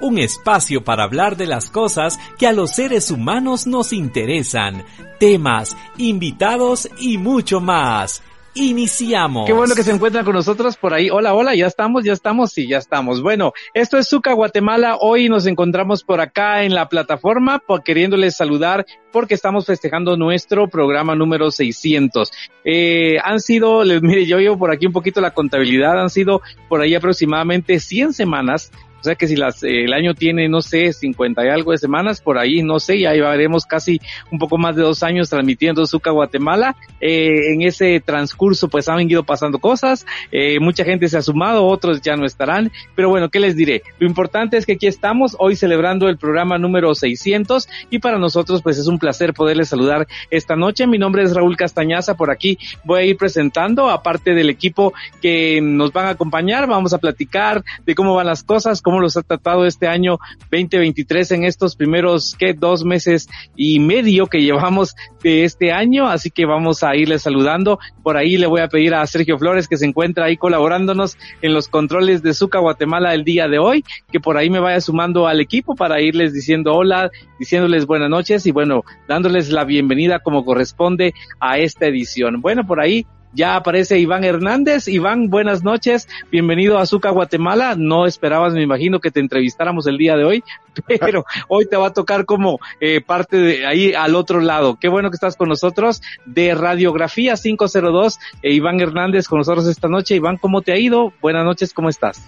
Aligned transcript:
un 0.00 0.18
espacio 0.18 0.82
para 0.82 1.04
hablar 1.04 1.36
de 1.36 1.46
las 1.46 1.70
cosas 1.70 2.18
que 2.38 2.46
a 2.46 2.52
los 2.52 2.70
seres 2.70 3.10
humanos 3.10 3.66
nos 3.66 3.92
interesan, 3.92 4.84
temas, 5.18 5.76
invitados 5.96 6.88
y 6.98 7.18
mucho 7.18 7.60
más. 7.60 8.22
Iniciamos. 8.54 9.46
Qué 9.46 9.52
bueno 9.52 9.76
que 9.76 9.84
se 9.84 9.92
encuentran 9.92 10.24
con 10.24 10.34
nosotros 10.34 10.76
por 10.76 10.92
ahí. 10.92 11.08
Hola, 11.08 11.34
hola, 11.34 11.54
ya 11.54 11.66
estamos, 11.66 12.02
ya 12.02 12.12
estamos, 12.12 12.50
sí, 12.50 12.66
ya 12.66 12.78
estamos. 12.78 13.22
Bueno, 13.22 13.52
esto 13.74 13.96
es 13.96 14.08
Zuca 14.08 14.32
Guatemala. 14.32 14.96
Hoy 15.00 15.28
nos 15.28 15.46
encontramos 15.46 16.02
por 16.02 16.20
acá 16.20 16.64
en 16.64 16.74
la 16.74 16.88
plataforma 16.88 17.60
por 17.60 17.84
queriéndoles 17.84 18.36
saludar 18.36 18.86
porque 19.12 19.34
estamos 19.34 19.66
festejando 19.66 20.16
nuestro 20.16 20.66
programa 20.66 21.14
número 21.14 21.52
600. 21.52 22.32
Eh, 22.64 23.18
han 23.22 23.38
sido, 23.38 23.84
les 23.84 24.02
mire, 24.02 24.26
yo 24.26 24.38
llevo 24.38 24.58
por 24.58 24.72
aquí 24.72 24.86
un 24.86 24.92
poquito 24.92 25.20
la 25.20 25.30
contabilidad, 25.30 26.00
han 26.00 26.10
sido 26.10 26.42
por 26.68 26.80
ahí 26.80 26.96
aproximadamente 26.96 27.78
100 27.78 28.14
semanas 28.14 28.72
o 29.00 29.04
sea 29.04 29.14
que 29.14 29.26
si 29.26 29.36
las, 29.36 29.62
el 29.62 29.92
año 29.92 30.14
tiene, 30.14 30.48
no 30.48 30.60
sé, 30.62 30.92
50 30.92 31.44
y 31.44 31.48
algo 31.48 31.72
de 31.72 31.78
semanas, 31.78 32.20
por 32.20 32.38
ahí, 32.38 32.62
no 32.62 32.80
sé, 32.80 33.00
ya 33.00 33.12
llevaremos 33.12 33.64
casi 33.64 34.00
un 34.30 34.38
poco 34.38 34.58
más 34.58 34.76
de 34.76 34.82
dos 34.82 35.02
años 35.02 35.30
transmitiendo 35.30 35.86
Zuca 35.86 36.10
Guatemala. 36.10 36.76
Eh, 37.00 37.52
en 37.52 37.62
ese 37.62 38.00
transcurso 38.00 38.68
pues 38.68 38.88
han 38.88 39.00
ido 39.00 39.24
pasando 39.24 39.58
cosas, 39.58 40.06
eh, 40.32 40.60
mucha 40.60 40.84
gente 40.84 41.08
se 41.08 41.16
ha 41.16 41.22
sumado, 41.22 41.66
otros 41.66 42.02
ya 42.02 42.16
no 42.16 42.26
estarán, 42.26 42.70
pero 42.94 43.08
bueno, 43.08 43.30
¿qué 43.30 43.40
les 43.40 43.56
diré? 43.56 43.82
Lo 43.98 44.06
importante 44.06 44.56
es 44.56 44.66
que 44.66 44.72
aquí 44.72 44.86
estamos 44.86 45.36
hoy 45.38 45.56
celebrando 45.56 46.08
el 46.08 46.18
programa 46.18 46.58
número 46.58 46.94
600 46.94 47.68
y 47.90 47.98
para 47.98 48.18
nosotros 48.18 48.62
pues 48.62 48.78
es 48.78 48.86
un 48.86 48.98
placer 48.98 49.32
poderles 49.32 49.68
saludar 49.68 50.06
esta 50.30 50.56
noche. 50.56 50.86
Mi 50.86 50.98
nombre 50.98 51.22
es 51.22 51.34
Raúl 51.34 51.56
Castañaza, 51.56 52.16
por 52.16 52.30
aquí 52.30 52.58
voy 52.84 53.00
a 53.00 53.04
ir 53.04 53.16
presentando, 53.16 53.88
aparte 53.88 54.34
del 54.34 54.50
equipo 54.50 54.92
que 55.22 55.60
nos 55.62 55.92
van 55.92 56.06
a 56.06 56.10
acompañar, 56.10 56.66
vamos 56.66 56.92
a 56.92 56.98
platicar 56.98 57.64
de 57.86 57.94
cómo 57.94 58.14
van 58.14 58.26
las 58.26 58.42
cosas, 58.42 58.82
los 58.98 59.16
ha 59.16 59.22
tratado 59.22 59.66
este 59.66 59.86
año 59.86 60.18
2023 60.50 61.30
en 61.32 61.44
estos 61.44 61.76
primeros, 61.76 62.34
¿qué? 62.38 62.54
Dos 62.54 62.84
meses 62.84 63.28
y 63.54 63.78
medio 63.78 64.26
que 64.26 64.42
llevamos 64.42 64.94
de 65.22 65.44
este 65.44 65.72
año, 65.72 66.08
así 66.08 66.30
que 66.30 66.46
vamos 66.46 66.82
a 66.82 66.96
irles 66.96 67.22
saludando. 67.22 67.78
Por 68.02 68.16
ahí 68.16 68.36
le 68.36 68.46
voy 68.46 68.62
a 68.62 68.68
pedir 68.68 68.94
a 68.94 69.06
Sergio 69.06 69.38
Flores 69.38 69.68
que 69.68 69.76
se 69.76 69.86
encuentra 69.86 70.24
ahí 70.24 70.36
colaborándonos 70.36 71.16
en 71.42 71.52
los 71.52 71.68
controles 71.68 72.22
de 72.22 72.34
Zuca 72.34 72.58
Guatemala 72.58 73.14
el 73.14 73.24
día 73.24 73.48
de 73.48 73.58
hoy, 73.58 73.84
que 74.10 74.20
por 74.20 74.36
ahí 74.36 74.50
me 74.50 74.60
vaya 74.60 74.80
sumando 74.80 75.26
al 75.26 75.40
equipo 75.40 75.74
para 75.74 76.00
irles 76.00 76.32
diciendo 76.32 76.72
hola, 76.74 77.10
diciéndoles 77.38 77.86
buenas 77.86 78.10
noches 78.10 78.46
y 78.46 78.50
bueno, 78.50 78.84
dándoles 79.06 79.50
la 79.50 79.64
bienvenida 79.64 80.20
como 80.20 80.44
corresponde 80.44 81.14
a 81.38 81.58
esta 81.58 81.86
edición. 81.86 82.40
Bueno, 82.40 82.66
por 82.66 82.80
ahí 82.80 83.06
ya 83.32 83.56
aparece 83.56 83.98
Iván 83.98 84.24
Hernández. 84.24 84.88
Iván, 84.88 85.28
buenas 85.28 85.62
noches. 85.62 86.08
Bienvenido 86.30 86.78
a 86.78 86.82
Azúcar 86.82 87.12
Guatemala. 87.12 87.74
No 87.76 88.06
esperabas, 88.06 88.54
me 88.54 88.62
imagino, 88.62 89.00
que 89.00 89.10
te 89.10 89.20
entrevistáramos 89.20 89.86
el 89.86 89.98
día 89.98 90.16
de 90.16 90.24
hoy, 90.24 90.44
pero 91.00 91.24
hoy 91.48 91.66
te 91.66 91.76
va 91.76 91.88
a 91.88 91.92
tocar 91.92 92.24
como 92.24 92.58
eh, 92.80 93.00
parte 93.00 93.36
de 93.36 93.66
ahí 93.66 93.94
al 93.94 94.14
otro 94.14 94.40
lado. 94.40 94.78
Qué 94.80 94.88
bueno 94.88 95.10
que 95.10 95.16
estás 95.16 95.36
con 95.36 95.48
nosotros 95.48 96.02
de 96.26 96.54
Radiografía 96.54 97.34
502. 97.34 98.18
E 98.42 98.52
Iván 98.52 98.80
Hernández 98.80 99.28
con 99.28 99.38
nosotros 99.38 99.66
esta 99.66 99.88
noche. 99.88 100.16
Iván, 100.16 100.36
¿cómo 100.36 100.62
te 100.62 100.72
ha 100.72 100.78
ido? 100.78 101.12
Buenas 101.20 101.44
noches, 101.44 101.72
¿cómo 101.72 101.88
estás? 101.88 102.26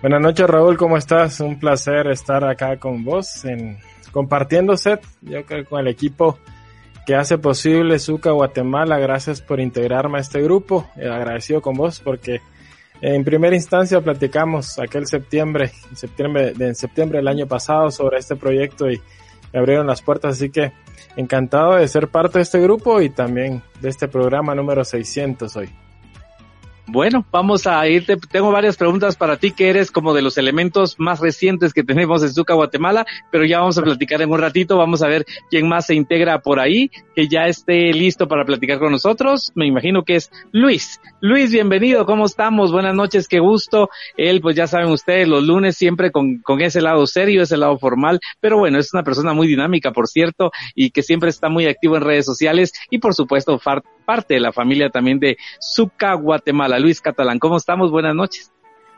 Buenas 0.00 0.20
noches, 0.20 0.46
Raúl, 0.48 0.76
¿cómo 0.76 0.96
estás? 0.96 1.38
Un 1.40 1.60
placer 1.60 2.08
estar 2.08 2.44
acá 2.44 2.76
con 2.76 3.04
vos 3.04 3.44
en 3.44 3.78
compartiendo 4.10 4.76
set, 4.76 5.00
yo 5.22 5.44
creo 5.46 5.64
con 5.64 5.80
el 5.80 5.88
equipo 5.88 6.38
que 7.06 7.14
hace 7.14 7.38
posible 7.38 7.98
Zuca 7.98 8.30
Guatemala. 8.30 8.98
Gracias 8.98 9.40
por 9.40 9.60
integrarme 9.60 10.18
a 10.18 10.20
este 10.20 10.40
grupo. 10.42 10.88
Eh, 10.96 11.08
agradecido 11.08 11.60
con 11.60 11.74
vos 11.74 12.00
porque 12.00 12.40
en 13.00 13.24
primera 13.24 13.56
instancia 13.56 14.00
platicamos 14.00 14.78
aquel 14.78 15.06
septiembre, 15.06 15.72
en 15.90 15.96
septiembre, 15.96 16.54
en 16.58 16.74
septiembre 16.74 17.18
del 17.18 17.28
año 17.28 17.46
pasado 17.46 17.90
sobre 17.90 18.18
este 18.18 18.36
proyecto 18.36 18.90
y 18.90 19.00
me 19.52 19.58
abrieron 19.58 19.86
las 19.86 20.02
puertas. 20.02 20.36
Así 20.36 20.50
que 20.50 20.72
encantado 21.16 21.74
de 21.74 21.88
ser 21.88 22.08
parte 22.08 22.38
de 22.38 22.42
este 22.42 22.60
grupo 22.60 23.00
y 23.00 23.10
también 23.10 23.62
de 23.80 23.88
este 23.88 24.08
programa 24.08 24.54
número 24.54 24.84
600 24.84 25.56
hoy. 25.56 25.81
Bueno, 26.86 27.24
vamos 27.30 27.66
a 27.66 27.86
irte. 27.88 28.16
Tengo 28.16 28.50
varias 28.50 28.76
preguntas 28.76 29.16
para 29.16 29.36
ti, 29.36 29.52
que 29.52 29.70
eres 29.70 29.90
como 29.90 30.12
de 30.14 30.20
los 30.20 30.36
elementos 30.36 30.96
más 30.98 31.20
recientes 31.20 31.72
que 31.72 31.84
tenemos 31.84 32.22
en 32.22 32.32
Zuca, 32.32 32.54
Guatemala, 32.54 33.06
pero 33.30 33.44
ya 33.44 33.60
vamos 33.60 33.78
a 33.78 33.82
platicar 33.82 34.20
en 34.20 34.30
un 34.30 34.40
ratito. 34.40 34.76
Vamos 34.76 35.02
a 35.02 35.06
ver 35.06 35.24
quién 35.48 35.68
más 35.68 35.86
se 35.86 35.94
integra 35.94 36.40
por 36.40 36.58
ahí, 36.58 36.90
que 37.14 37.28
ya 37.28 37.46
esté 37.46 37.92
listo 37.92 38.26
para 38.26 38.44
platicar 38.44 38.80
con 38.80 38.90
nosotros. 38.90 39.52
Me 39.54 39.66
imagino 39.66 40.02
que 40.02 40.16
es 40.16 40.30
Luis. 40.50 41.00
Luis, 41.20 41.52
bienvenido. 41.52 42.04
¿Cómo 42.04 42.26
estamos? 42.26 42.72
Buenas 42.72 42.96
noches, 42.96 43.28
qué 43.28 43.38
gusto. 43.38 43.88
Él, 44.16 44.40
pues 44.40 44.56
ya 44.56 44.66
saben 44.66 44.90
ustedes, 44.90 45.28
los 45.28 45.44
lunes 45.44 45.76
siempre 45.76 46.10
con, 46.10 46.38
con 46.38 46.60
ese 46.60 46.82
lado 46.82 47.06
serio, 47.06 47.42
ese 47.42 47.56
lado 47.56 47.78
formal, 47.78 48.18
pero 48.40 48.58
bueno, 48.58 48.78
es 48.78 48.92
una 48.92 49.04
persona 49.04 49.32
muy 49.32 49.46
dinámica, 49.46 49.92
por 49.92 50.08
cierto, 50.08 50.50
y 50.74 50.90
que 50.90 51.02
siempre 51.02 51.30
está 51.30 51.48
muy 51.48 51.66
activo 51.66 51.96
en 51.96 52.02
redes 52.02 52.26
sociales 52.26 52.72
y 52.90 52.98
por 52.98 53.14
supuesto 53.14 53.58
parte 54.02 54.34
de 54.34 54.40
la 54.40 54.52
familia 54.52 54.90
también 54.90 55.18
de 55.18 55.38
Zuca, 55.60 56.14
Guatemala. 56.14 56.78
Luis 56.78 57.00
Catalán. 57.00 57.38
¿Cómo 57.38 57.56
estamos? 57.56 57.90
Buenas 57.90 58.14
noches. 58.14 58.52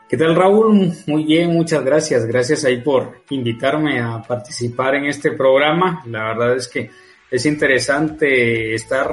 ¿Qué 0.07 0.17
tal 0.17 0.35
Raúl? 0.35 0.93
Muy 1.07 1.23
bien, 1.23 1.51
muchas 1.51 1.83
gracias. 1.83 2.25
Gracias 2.25 2.63
ahí 2.63 2.81
por 2.81 3.23
invitarme 3.29 3.99
a 3.99 4.21
participar 4.21 4.95
en 4.95 5.05
este 5.05 5.31
programa. 5.31 6.03
La 6.05 6.25
verdad 6.25 6.55
es 6.55 6.67
que 6.67 6.91
es 7.31 7.45
interesante 7.47 8.75
estar 8.75 9.09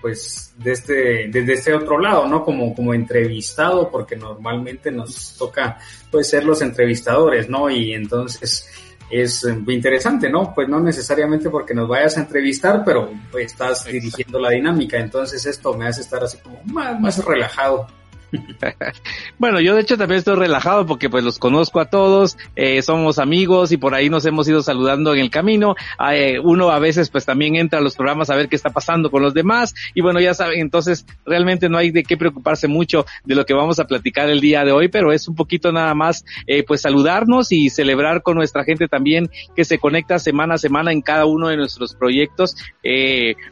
pues 0.00 0.52
desde, 0.58 1.28
desde 1.28 1.52
este 1.52 1.72
otro 1.72 1.98
lado, 1.98 2.26
¿no? 2.26 2.44
Como, 2.44 2.74
como 2.74 2.92
entrevistado, 2.92 3.88
porque 3.88 4.16
normalmente 4.16 4.90
nos 4.90 5.36
toca 5.38 5.78
pues 6.10 6.28
ser 6.28 6.44
los 6.44 6.60
entrevistadores, 6.60 7.48
¿no? 7.48 7.70
Y 7.70 7.94
entonces 7.94 8.68
es 9.12 9.46
interesante, 9.68 10.30
¿no? 10.30 10.54
Pues 10.54 10.68
no 10.68 10.80
necesariamente 10.80 11.50
porque 11.50 11.74
nos 11.74 11.86
vayas 11.86 12.16
a 12.16 12.22
entrevistar, 12.22 12.82
pero 12.84 13.10
estás 13.38 13.84
dirigiendo 13.84 14.38
la 14.38 14.50
dinámica, 14.50 14.98
entonces 14.98 15.44
esto 15.44 15.74
me 15.74 15.86
hace 15.86 16.00
estar 16.00 16.24
así 16.24 16.38
como 16.38 16.62
más, 16.64 16.98
más 16.98 17.24
relajado. 17.24 17.86
bueno, 19.38 19.60
yo 19.60 19.74
de 19.74 19.82
hecho 19.82 19.98
también 19.98 20.18
estoy 20.18 20.36
relajado 20.36 20.86
porque 20.86 21.10
pues 21.10 21.24
los 21.24 21.38
conozco 21.38 21.80
a 21.80 21.86
todos, 21.86 22.38
eh, 22.56 22.80
somos 22.82 23.18
amigos 23.18 23.72
y 23.72 23.76
por 23.76 23.94
ahí 23.94 24.08
nos 24.08 24.24
hemos 24.24 24.48
ido 24.48 24.62
saludando 24.62 25.12
en 25.12 25.20
el 25.20 25.30
camino. 25.30 25.74
Eh, 26.12 26.38
uno 26.42 26.70
a 26.70 26.78
veces 26.78 27.10
pues 27.10 27.26
también 27.26 27.56
entra 27.56 27.78
a 27.78 27.82
los 27.82 27.96
programas 27.96 28.30
a 28.30 28.36
ver 28.36 28.48
qué 28.48 28.56
está 28.56 28.70
pasando 28.70 29.10
con 29.10 29.22
los 29.22 29.34
demás 29.34 29.74
y 29.94 30.00
bueno, 30.00 30.20
ya 30.20 30.34
saben, 30.34 30.60
entonces 30.60 31.06
realmente 31.26 31.68
no 31.68 31.78
hay 31.78 31.90
de 31.90 32.02
qué 32.02 32.16
preocuparse 32.16 32.68
mucho 32.68 33.04
de 33.24 33.34
lo 33.34 33.44
que 33.44 33.54
vamos 33.54 33.78
a 33.78 33.86
platicar 33.86 34.30
el 34.30 34.40
día 34.40 34.64
de 34.64 34.72
hoy, 34.72 34.88
pero 34.88 35.12
es 35.12 35.28
un 35.28 35.34
poquito 35.34 35.72
nada 35.72 35.94
más 35.94 36.24
eh, 36.46 36.64
pues 36.64 36.80
saludarnos 36.80 37.52
y 37.52 37.68
celebrar 37.68 38.22
con 38.22 38.36
nuestra 38.36 38.64
gente 38.64 38.88
también 38.88 39.30
que 39.54 39.64
se 39.64 39.78
conecta 39.78 40.18
semana 40.18 40.54
a 40.54 40.58
semana 40.58 40.92
en 40.92 41.02
cada 41.02 41.26
uno 41.26 41.48
de 41.48 41.56
nuestros 41.56 41.94
proyectos 41.94 42.56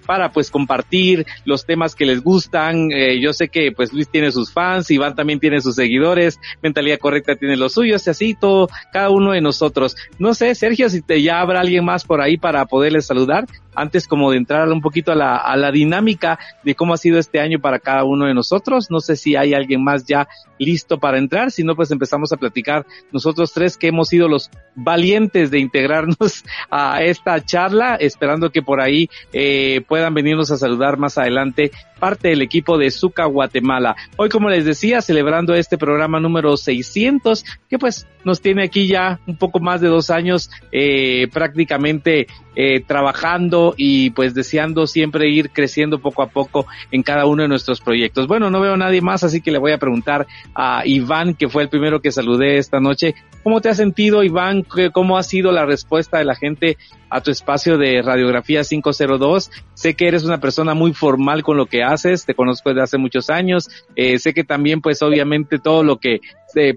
para 0.06 0.32
pues 0.32 0.50
compartir 0.50 1.26
los 1.44 1.64
temas 1.66 1.94
que 1.94 2.06
les 2.06 2.22
gustan. 2.22 2.90
yo 3.20 3.32
sé 3.32 3.48
que 3.48 3.72
pues 3.72 3.92
Luis 3.92 4.08
tiene 4.08 4.32
sus 4.32 4.52
fans 4.52 4.69
Iván 4.90 5.14
también 5.14 5.40
tiene 5.40 5.60
sus 5.60 5.74
seguidores, 5.74 6.38
Mentalidad 6.62 6.98
Correcta 6.98 7.36
tiene 7.36 7.56
los 7.56 7.72
suyos, 7.72 8.06
y 8.06 8.10
así 8.10 8.34
todo, 8.34 8.68
cada 8.92 9.10
uno 9.10 9.32
de 9.32 9.40
nosotros. 9.40 9.96
No 10.18 10.34
sé, 10.34 10.54
Sergio, 10.54 10.88
si 10.88 11.02
te 11.02 11.22
ya 11.22 11.40
habrá 11.40 11.60
alguien 11.60 11.84
más 11.84 12.04
por 12.04 12.20
ahí 12.20 12.36
para 12.36 12.64
poderles 12.66 13.06
saludar, 13.06 13.46
antes 13.74 14.06
como 14.06 14.30
de 14.30 14.36
entrar 14.36 14.68
un 14.68 14.80
poquito 14.80 15.12
a 15.12 15.14
la, 15.14 15.36
a 15.36 15.56
la 15.56 15.70
dinámica 15.70 16.38
de 16.64 16.74
cómo 16.74 16.94
ha 16.94 16.96
sido 16.96 17.18
este 17.18 17.40
año 17.40 17.60
para 17.60 17.78
cada 17.78 18.04
uno 18.04 18.26
de 18.26 18.34
nosotros. 18.34 18.90
No 18.90 19.00
sé 19.00 19.16
si 19.16 19.36
hay 19.36 19.54
alguien 19.54 19.82
más 19.82 20.04
ya 20.06 20.28
listo 20.58 20.98
para 20.98 21.18
entrar, 21.18 21.50
si 21.50 21.64
no, 21.64 21.74
pues 21.74 21.90
empezamos 21.90 22.32
a 22.32 22.36
platicar 22.36 22.86
nosotros 23.12 23.52
tres 23.52 23.76
que 23.76 23.88
hemos 23.88 24.08
sido 24.08 24.28
los 24.28 24.50
valientes 24.74 25.50
de 25.50 25.58
integrarnos 25.58 26.44
a 26.70 27.02
esta 27.02 27.42
charla, 27.44 27.96
esperando 27.96 28.50
que 28.50 28.62
por 28.62 28.80
ahí 28.80 29.08
eh, 29.32 29.82
puedan 29.88 30.14
venirnos 30.14 30.50
a 30.50 30.56
saludar 30.56 30.98
más 30.98 31.16
adelante 31.16 31.70
parte 32.00 32.28
del 32.28 32.42
equipo 32.42 32.78
de 32.78 32.90
Zuca 32.90 33.26
Guatemala. 33.26 33.94
Hoy, 34.16 34.28
como 34.28 34.48
les 34.48 34.64
decía, 34.64 35.00
celebrando 35.02 35.54
este 35.54 35.78
programa 35.78 36.18
número 36.18 36.56
600, 36.56 37.44
que 37.68 37.78
pues 37.78 38.08
nos 38.24 38.40
tiene 38.40 38.64
aquí 38.64 38.86
ya 38.86 39.20
un 39.26 39.36
poco 39.36 39.60
más 39.60 39.80
de 39.80 39.88
dos 39.88 40.10
años 40.10 40.50
eh, 40.72 41.28
prácticamente 41.32 42.26
eh, 42.56 42.80
trabajando 42.84 43.74
y 43.76 44.10
pues 44.10 44.34
deseando 44.34 44.86
siempre 44.86 45.30
ir 45.30 45.50
creciendo 45.50 46.00
poco 46.00 46.22
a 46.22 46.28
poco 46.28 46.66
en 46.90 47.02
cada 47.02 47.26
uno 47.26 47.42
de 47.42 47.48
nuestros 47.48 47.80
proyectos. 47.80 48.26
Bueno, 48.26 48.50
no 48.50 48.60
veo 48.60 48.74
a 48.74 48.76
nadie 48.76 49.00
más, 49.00 49.22
así 49.22 49.40
que 49.40 49.52
le 49.52 49.58
voy 49.58 49.72
a 49.72 49.78
preguntar 49.78 50.26
a 50.54 50.82
Iván, 50.84 51.34
que 51.34 51.48
fue 51.48 51.62
el 51.62 51.68
primero 51.68 52.00
que 52.00 52.10
saludé 52.10 52.58
esta 52.58 52.80
noche. 52.80 53.14
¿Cómo 53.42 53.60
te 53.60 53.70
has 53.70 53.78
sentido, 53.78 54.22
Iván? 54.22 54.66
¿Cómo 54.92 55.16
ha 55.16 55.22
sido 55.22 55.52
la 55.52 55.64
respuesta 55.64 56.18
de 56.18 56.24
la 56.24 56.34
gente 56.34 56.76
a 57.08 57.22
tu 57.22 57.30
espacio 57.30 57.78
de 57.78 58.02
radiografía 58.02 58.62
502? 58.62 59.50
Sé 59.72 59.94
que 59.94 60.08
eres 60.08 60.24
una 60.24 60.40
persona 60.40 60.74
muy 60.74 60.92
formal 60.92 61.42
con 61.42 61.56
lo 61.56 61.66
que 61.66 61.82
haces, 61.82 62.26
te 62.26 62.34
conozco 62.34 62.70
desde 62.70 62.82
hace 62.82 62.98
muchos 62.98 63.30
años. 63.30 63.70
Eh, 63.96 64.18
sé 64.18 64.34
que 64.34 64.44
también, 64.44 64.82
pues, 64.82 65.00
obviamente 65.00 65.58
todo 65.58 65.82
lo 65.82 65.98
que 65.98 66.20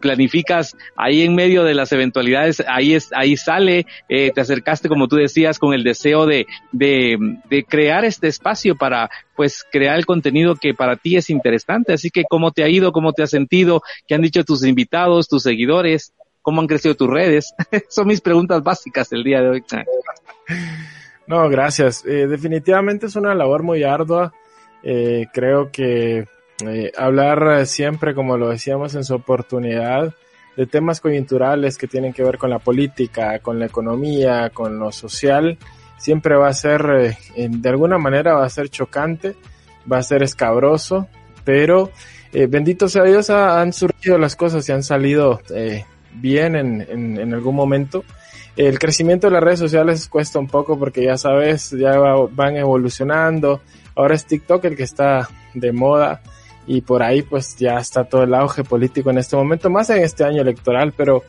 planificas 0.02 0.76
ahí 0.96 1.24
en 1.24 1.36
medio 1.36 1.64
de 1.64 1.74
las 1.74 1.92
eventualidades, 1.92 2.64
ahí 2.68 2.94
es, 2.94 3.12
ahí 3.14 3.38
sale, 3.38 3.86
eh, 4.10 4.32
te 4.34 4.42
acercaste, 4.42 4.90
como 4.90 5.08
tú 5.08 5.16
decías, 5.16 5.60
con 5.60 5.74
el 5.74 5.84
deseo 5.84 6.26
de, 6.26 6.46
de, 6.72 7.18
de 7.50 7.64
crear 7.64 8.06
este 8.06 8.28
espacio 8.28 8.76
para, 8.76 9.10
pues, 9.36 9.66
crear 9.72 9.98
el 9.98 10.06
contenido 10.06 10.56
que 10.56 10.74
para 10.74 10.96
ti 10.96 11.18
es 11.18 11.30
interesante. 11.30 11.94
Así 11.94 12.10
que, 12.10 12.24
¿cómo 12.30 12.52
te 12.52 12.64
ha 12.64 12.70
ido? 12.70 12.92
¿Cómo 12.92 13.14
te 13.14 13.24
has 13.24 13.30
sentido? 13.30 13.82
¿Qué 14.08 14.16
han 14.16 14.22
dicho 14.22 14.44
tus 14.44 14.64
invitados, 14.66 15.28
tus 15.28 15.44
seguidores? 15.44 16.14
¿Cómo 16.42 16.62
han 16.62 16.68
crecido 16.68 16.96
tus 16.96 17.10
redes? 17.10 17.54
Son 17.90 18.08
mis 18.08 18.22
preguntas 18.22 18.62
básicas 18.64 19.12
el 19.14 19.24
día 19.24 19.42
de 19.42 19.50
hoy. 19.50 19.64
No, 21.28 21.48
gracias. 21.50 22.06
Eh, 22.06 22.28
definitivamente 22.28 23.06
es 23.06 23.16
una 23.16 23.34
labor 23.34 23.64
muy 23.64 23.84
ardua. 23.84 24.34
Eh, 24.84 25.28
creo 25.34 25.72
que 25.72 26.26
eh, 26.66 26.92
hablar 26.98 27.66
siempre, 27.66 28.14
como 28.14 28.38
lo 28.38 28.50
decíamos 28.50 28.96
en 28.96 29.04
su 29.04 29.16
oportunidad, 29.16 30.14
de 30.56 30.66
temas 30.68 31.02
coyunturales 31.02 31.78
que 31.78 31.88
tienen 31.88 32.14
que 32.14 32.24
ver 32.24 32.38
con 32.38 32.50
la 32.50 32.60
política, 32.60 33.40
con 33.40 33.60
la 33.60 33.66
economía, 33.66 34.52
con 34.52 34.78
lo 34.78 34.92
social, 34.92 35.58
siempre 35.98 36.36
va 36.36 36.50
a 36.50 36.54
ser, 36.54 37.18
eh, 37.36 37.48
de 37.50 37.70
alguna 37.70 37.98
manera 37.98 38.34
va 38.34 38.46
a 38.46 38.50
ser 38.50 38.70
chocante, 38.70 39.36
va 39.92 39.98
a 39.98 40.04
ser 40.04 40.22
escabroso, 40.22 41.08
pero 41.44 41.92
eh, 42.34 42.48
bendito 42.48 42.88
sea 42.88 43.04
Dios, 43.04 43.30
han 43.30 43.74
surgido 43.74 44.18
las 44.18 44.36
cosas 44.36 44.68
y 44.68 44.72
han 44.72 44.84
salido 44.84 45.42
eh, 45.54 45.86
bien 46.14 46.56
en, 46.56 46.82
en, 47.20 47.34
algún 47.34 47.56
momento. 47.56 48.04
El 48.56 48.78
crecimiento 48.80 49.28
de 49.28 49.34
las 49.34 49.44
redes 49.44 49.60
sociales 49.60 50.08
cuesta 50.08 50.40
un 50.40 50.48
poco 50.48 50.78
porque 50.78 51.04
ya 51.04 51.18
sabes, 51.18 51.72
ya 51.72 51.98
va, 51.98 52.28
van 52.28 52.56
evolucionando. 52.58 53.62
Ahora 53.96 54.16
es 54.16 54.26
TikTok 54.26 54.66
el 54.66 54.76
que 54.76 54.84
está 54.84 55.30
de 55.54 55.72
moda 55.72 56.22
y 56.68 56.82
por 56.82 57.04
ahí 57.04 57.22
pues 57.22 57.56
ya 57.58 57.78
está 57.78 58.04
todo 58.06 58.24
el 58.24 58.34
auge 58.34 58.64
político 58.64 59.10
en 59.10 59.18
este 59.18 59.36
momento, 59.36 59.70
más 59.70 59.90
en 59.90 60.04
este 60.04 60.24
año 60.24 60.42
electoral, 60.42 60.94
pero 60.96 61.24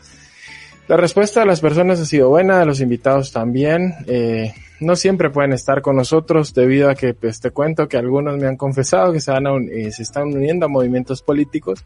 la 0.87 0.97
respuesta 0.97 1.41
de 1.41 1.47
las 1.47 1.61
personas 1.61 2.01
ha 2.01 2.05
sido 2.05 2.29
buena, 2.29 2.59
de 2.59 2.67
los 2.67 2.81
invitados 2.81 3.33
también. 3.33 3.95
Eh, 4.07 4.53
no 4.81 4.97
siempre 4.97 5.31
pueden 5.31 5.53
estar 5.53 5.81
con 5.81 5.97
nosotros 5.97 6.53
debido 6.53 6.91
a 6.91 6.95
que 6.95 7.15
pues 7.15 7.41
te 7.41 7.51
cuento 7.51 7.89
que 7.89 7.97
algunos 7.97 8.37
me 8.37 8.47
han 8.47 8.57
confesado 8.57 9.13
que 9.13 9.21
se, 9.21 9.31
van 9.31 9.47
a, 9.47 9.57
eh, 9.57 9.91
se 9.93 10.03
están 10.03 10.25
uniendo 10.25 10.67
a 10.67 10.69
movimientos 10.69 11.23
políticos, 11.23 11.85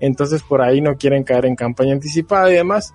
entonces 0.00 0.42
por 0.42 0.62
ahí 0.62 0.80
no 0.80 0.96
quieren 0.96 1.22
caer 1.22 1.46
en 1.46 1.54
campaña 1.54 1.92
anticipada 1.92 2.50
y 2.50 2.54
demás, 2.54 2.92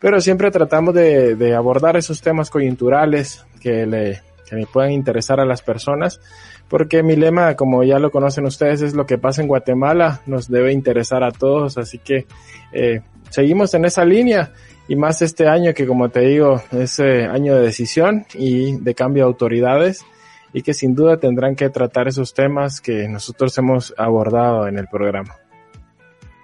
pero 0.00 0.20
siempre 0.20 0.50
tratamos 0.50 0.94
de, 0.94 1.36
de 1.36 1.54
abordar 1.54 1.96
esos 1.96 2.20
temas 2.20 2.50
coyunturales 2.50 3.44
que 3.60 3.86
le, 3.86 4.22
que 4.48 4.56
le 4.56 4.66
puedan 4.66 4.92
interesar 4.92 5.40
a 5.40 5.44
las 5.44 5.62
personas 5.62 6.20
porque 6.68 7.02
mi 7.02 7.16
lema, 7.16 7.54
como 7.54 7.84
ya 7.84 7.98
lo 7.98 8.10
conocen 8.10 8.46
ustedes, 8.46 8.82
es 8.82 8.94
lo 8.94 9.06
que 9.06 9.18
pasa 9.18 9.42
en 9.42 9.48
Guatemala, 9.48 10.22
nos 10.26 10.48
debe 10.48 10.72
interesar 10.72 11.22
a 11.22 11.30
todos, 11.30 11.78
así 11.78 11.98
que 11.98 12.26
eh, 12.72 13.00
seguimos 13.30 13.74
en 13.74 13.84
esa 13.84 14.04
línea 14.04 14.52
y 14.88 14.96
más 14.96 15.22
este 15.22 15.48
año 15.48 15.74
que 15.74 15.86
como 15.86 16.08
te 16.08 16.20
digo 16.20 16.62
es 16.72 16.98
eh, 17.00 17.24
año 17.24 17.56
de 17.56 17.62
decisión 17.62 18.24
y 18.34 18.76
de 18.76 18.94
cambio 18.94 19.24
de 19.24 19.28
autoridades 19.28 20.04
y 20.52 20.62
que 20.62 20.74
sin 20.74 20.94
duda 20.94 21.18
tendrán 21.18 21.56
que 21.56 21.68
tratar 21.70 22.08
esos 22.08 22.34
temas 22.34 22.80
que 22.80 23.08
nosotros 23.08 23.56
hemos 23.58 23.94
abordado 23.96 24.68
en 24.68 24.78
el 24.78 24.86
programa. 24.86 25.36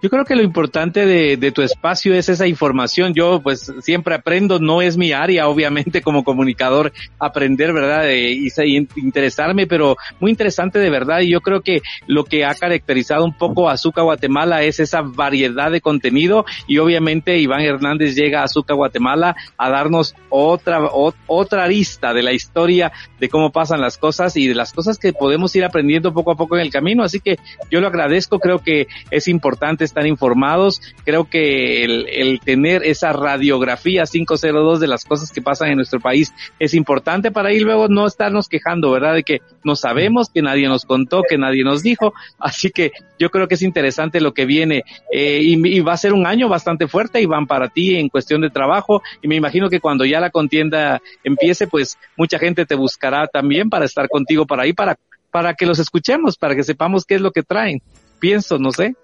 Yo 0.02 0.10
creo 0.10 0.25
que 0.25 0.34
lo 0.34 0.43
importante 0.43 1.06
de, 1.06 1.37
de, 1.37 1.52
tu 1.52 1.62
espacio 1.62 2.12
es 2.12 2.28
esa 2.28 2.49
información. 2.49 3.14
Yo 3.14 3.40
pues 3.40 3.72
siempre 3.82 4.16
aprendo, 4.16 4.58
no 4.58 4.82
es 4.82 4.96
mi 4.96 5.12
área, 5.12 5.46
obviamente 5.46 6.02
como 6.02 6.25
comunicador, 6.25 6.93
aprender, 7.20 7.72
¿verdad? 7.72 8.08
y, 8.10 8.49
y, 8.49 8.88
interesarme, 8.96 9.69
pero 9.69 9.96
muy 10.19 10.32
interesante 10.32 10.81
de 10.81 10.90
verdad. 10.90 11.20
Y 11.20 11.31
yo 11.31 11.40
creo 11.40 11.60
que 11.60 11.82
lo 12.08 12.25
que 12.25 12.44
ha 12.44 12.52
caracterizado 12.56 13.25
un 13.25 13.38
poco 13.38 13.69
a 13.69 13.75
Azúcar 13.75 14.02
Guatemala 14.02 14.64
es 14.64 14.81
esa 14.81 15.02
variedad 15.02 15.70
de 15.70 15.81
contenido 15.81 16.44
y 16.66 16.78
obviamente 16.78 17.38
Iván 17.38 17.60
Hernández 17.60 18.16
llega 18.16 18.40
a 18.40 18.44
Azúcar 18.46 18.76
Guatemala 18.76 19.37
a 19.56 19.70
darnos 19.70 20.16
otra, 20.31 20.84
o, 20.84 21.14
otra 21.28 21.62
arista 21.62 22.12
de 22.12 22.25
la 22.25 22.32
historia 22.32 22.90
de 23.20 23.28
cómo 23.28 23.52
pasan 23.52 23.81
las 23.81 23.99
cosas 23.99 24.37
y 24.37 24.49
de 24.49 24.56
las 24.56 24.72
cosas 24.72 24.99
que 24.99 25.12
podemos 25.12 25.54
ir 25.54 25.64
aprendiendo 25.64 26.12
poco 26.12 26.32
a 26.32 26.37
poco 26.37 26.56
en 26.56 26.62
el 26.62 26.72
camino. 26.72 27.04
Así 27.04 27.20
que 27.20 27.38
yo 27.70 27.81
lo 27.81 27.87
agradezco, 27.87 28.40
creo 28.40 28.58
que 28.58 28.88
es 29.12 29.28
importante 29.28 29.91
estar 29.92 30.06
informados. 30.06 30.80
Creo 31.04 31.28
que 31.28 31.84
el, 31.84 32.40
tener 32.40 32.82
esa 32.82 33.12
radiografía 33.12 34.04
502 34.04 34.80
de 34.80 34.86
las 34.88 35.04
cosas 35.04 35.30
que 35.30 35.42
pasan 35.42 35.68
en 35.68 35.76
nuestro 35.76 36.00
país 36.00 36.32
es 36.58 36.72
importante 36.72 37.30
para 37.30 37.52
ir 37.52 37.62
luego 37.62 37.88
no 37.88 38.06
estarnos 38.06 38.48
quejando, 38.48 38.90
¿verdad? 38.90 39.14
De 39.14 39.22
que 39.22 39.42
no 39.64 39.76
sabemos, 39.76 40.30
que 40.30 40.42
nadie 40.42 40.66
nos 40.66 40.84
contó, 40.84 41.22
que 41.28 41.36
nadie 41.36 41.62
nos 41.62 41.82
dijo. 41.82 42.14
Así 42.38 42.70
que 42.70 42.92
yo 43.18 43.30
creo 43.30 43.46
que 43.46 43.54
es 43.54 43.62
interesante 43.62 44.20
lo 44.20 44.32
que 44.32 44.46
viene 44.46 44.84
eh, 45.12 45.40
y, 45.42 45.76
y, 45.76 45.80
va 45.80 45.92
a 45.92 45.96
ser 45.98 46.14
un 46.14 46.26
año 46.26 46.48
bastante 46.48 46.88
fuerte, 46.88 47.20
Iván, 47.20 47.46
para 47.46 47.68
ti 47.68 47.96
en 47.96 48.08
cuestión 48.08 48.40
de 48.40 48.50
trabajo. 48.50 49.02
Y 49.20 49.28
me 49.28 49.36
imagino 49.36 49.68
que 49.68 49.80
cuando 49.80 50.04
ya 50.04 50.20
la 50.20 50.30
contienda 50.30 51.02
empiece, 51.22 51.66
pues 51.66 51.98
mucha 52.16 52.38
gente 52.38 52.64
te 52.64 52.74
buscará 52.74 53.26
también 53.26 53.68
para 53.68 53.84
estar 53.84 54.08
contigo 54.08 54.46
para 54.46 54.62
ahí, 54.62 54.72
para, 54.72 54.98
para 55.30 55.54
que 55.54 55.66
los 55.66 55.78
escuchemos, 55.78 56.36
para 56.36 56.54
que 56.54 56.64
sepamos 56.64 57.04
qué 57.04 57.16
es 57.16 57.20
lo 57.20 57.32
que 57.32 57.42
traen. 57.42 57.82
Pienso, 58.20 58.58
no 58.58 58.70
sé. 58.70 58.94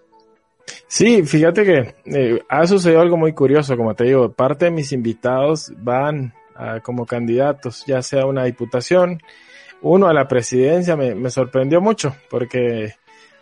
Sí, 0.86 1.22
fíjate 1.22 1.64
que 1.64 1.94
eh, 2.06 2.42
ha 2.48 2.66
sucedido 2.66 3.00
algo 3.00 3.16
muy 3.16 3.32
curioso, 3.32 3.76
como 3.76 3.94
te 3.94 4.04
digo, 4.04 4.32
parte 4.32 4.66
de 4.66 4.70
mis 4.70 4.92
invitados 4.92 5.72
van 5.76 6.34
como 6.82 7.06
candidatos, 7.06 7.84
ya 7.86 8.02
sea 8.02 8.26
una 8.26 8.42
diputación, 8.42 9.20
uno 9.80 10.08
a 10.08 10.12
la 10.12 10.26
presidencia, 10.26 10.96
me, 10.96 11.14
me 11.14 11.30
sorprendió 11.30 11.80
mucho 11.80 12.16
porque 12.28 12.94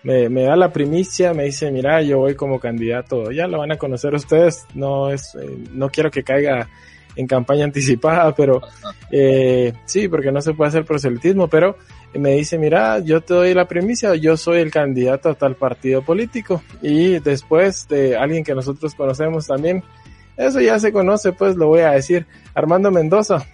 me, 0.02 0.28
me, 0.28 0.43
da 0.43 0.56
la 0.56 0.73
primicia, 0.73 1.34
me 1.34 1.44
dice, 1.44 1.70
mira, 1.70 2.02
yo 2.02 2.19
voy 2.19 2.34
como 2.34 2.61
candidato, 2.61 3.31
ya 3.32 3.46
lo 3.46 3.58
van 3.58 3.72
a 3.72 3.76
conocer 3.79 4.14
ustedes, 4.14 4.67
no 4.75 5.11
es, 5.11 5.34
eh, 5.34 5.64
no 5.72 5.88
quiero 5.88 6.11
que 6.11 6.22
caiga 6.22 6.69
en 7.17 7.27
campaña 7.27 7.65
anticipada, 7.65 8.35
pero 8.37 8.61
eh, 9.11 9.73
sí, 9.85 10.09
porque 10.09 10.31
no 10.31 10.41
se 10.41 10.55
puede 10.55 10.69
hacer 10.69 10.85
proselitismo, 10.85 11.49
pero 11.49 11.77
me 12.15 12.33
dice, 12.33 12.59
mira, 12.59 12.99
yo 13.01 13.21
te 13.21 13.35
doy 13.35 13.55
la 13.55 13.67
primicia, 13.67 14.15
yo 14.15 14.37
soy 14.37 14.59
el 14.61 14.71
candidato 14.71 15.31
a 15.31 15.35
tal 15.35 15.55
partido 15.55 16.03
político. 16.03 16.63
Y 16.83 17.19
después 17.19 17.89
de 17.89 18.17
alguien 18.17 18.45
que 18.45 18.55
nosotros 18.55 18.95
conocemos 18.95 19.47
también, 19.47 19.83
eso 20.37 20.61
ya 20.61 20.79
se 20.79 20.93
conoce, 20.93 21.33
pues 21.33 21.57
lo 21.57 21.69
voy 21.69 21.81
a 21.81 21.91
decir, 21.91 22.27
Armando 22.55 22.91
Mendoza. 22.91 23.45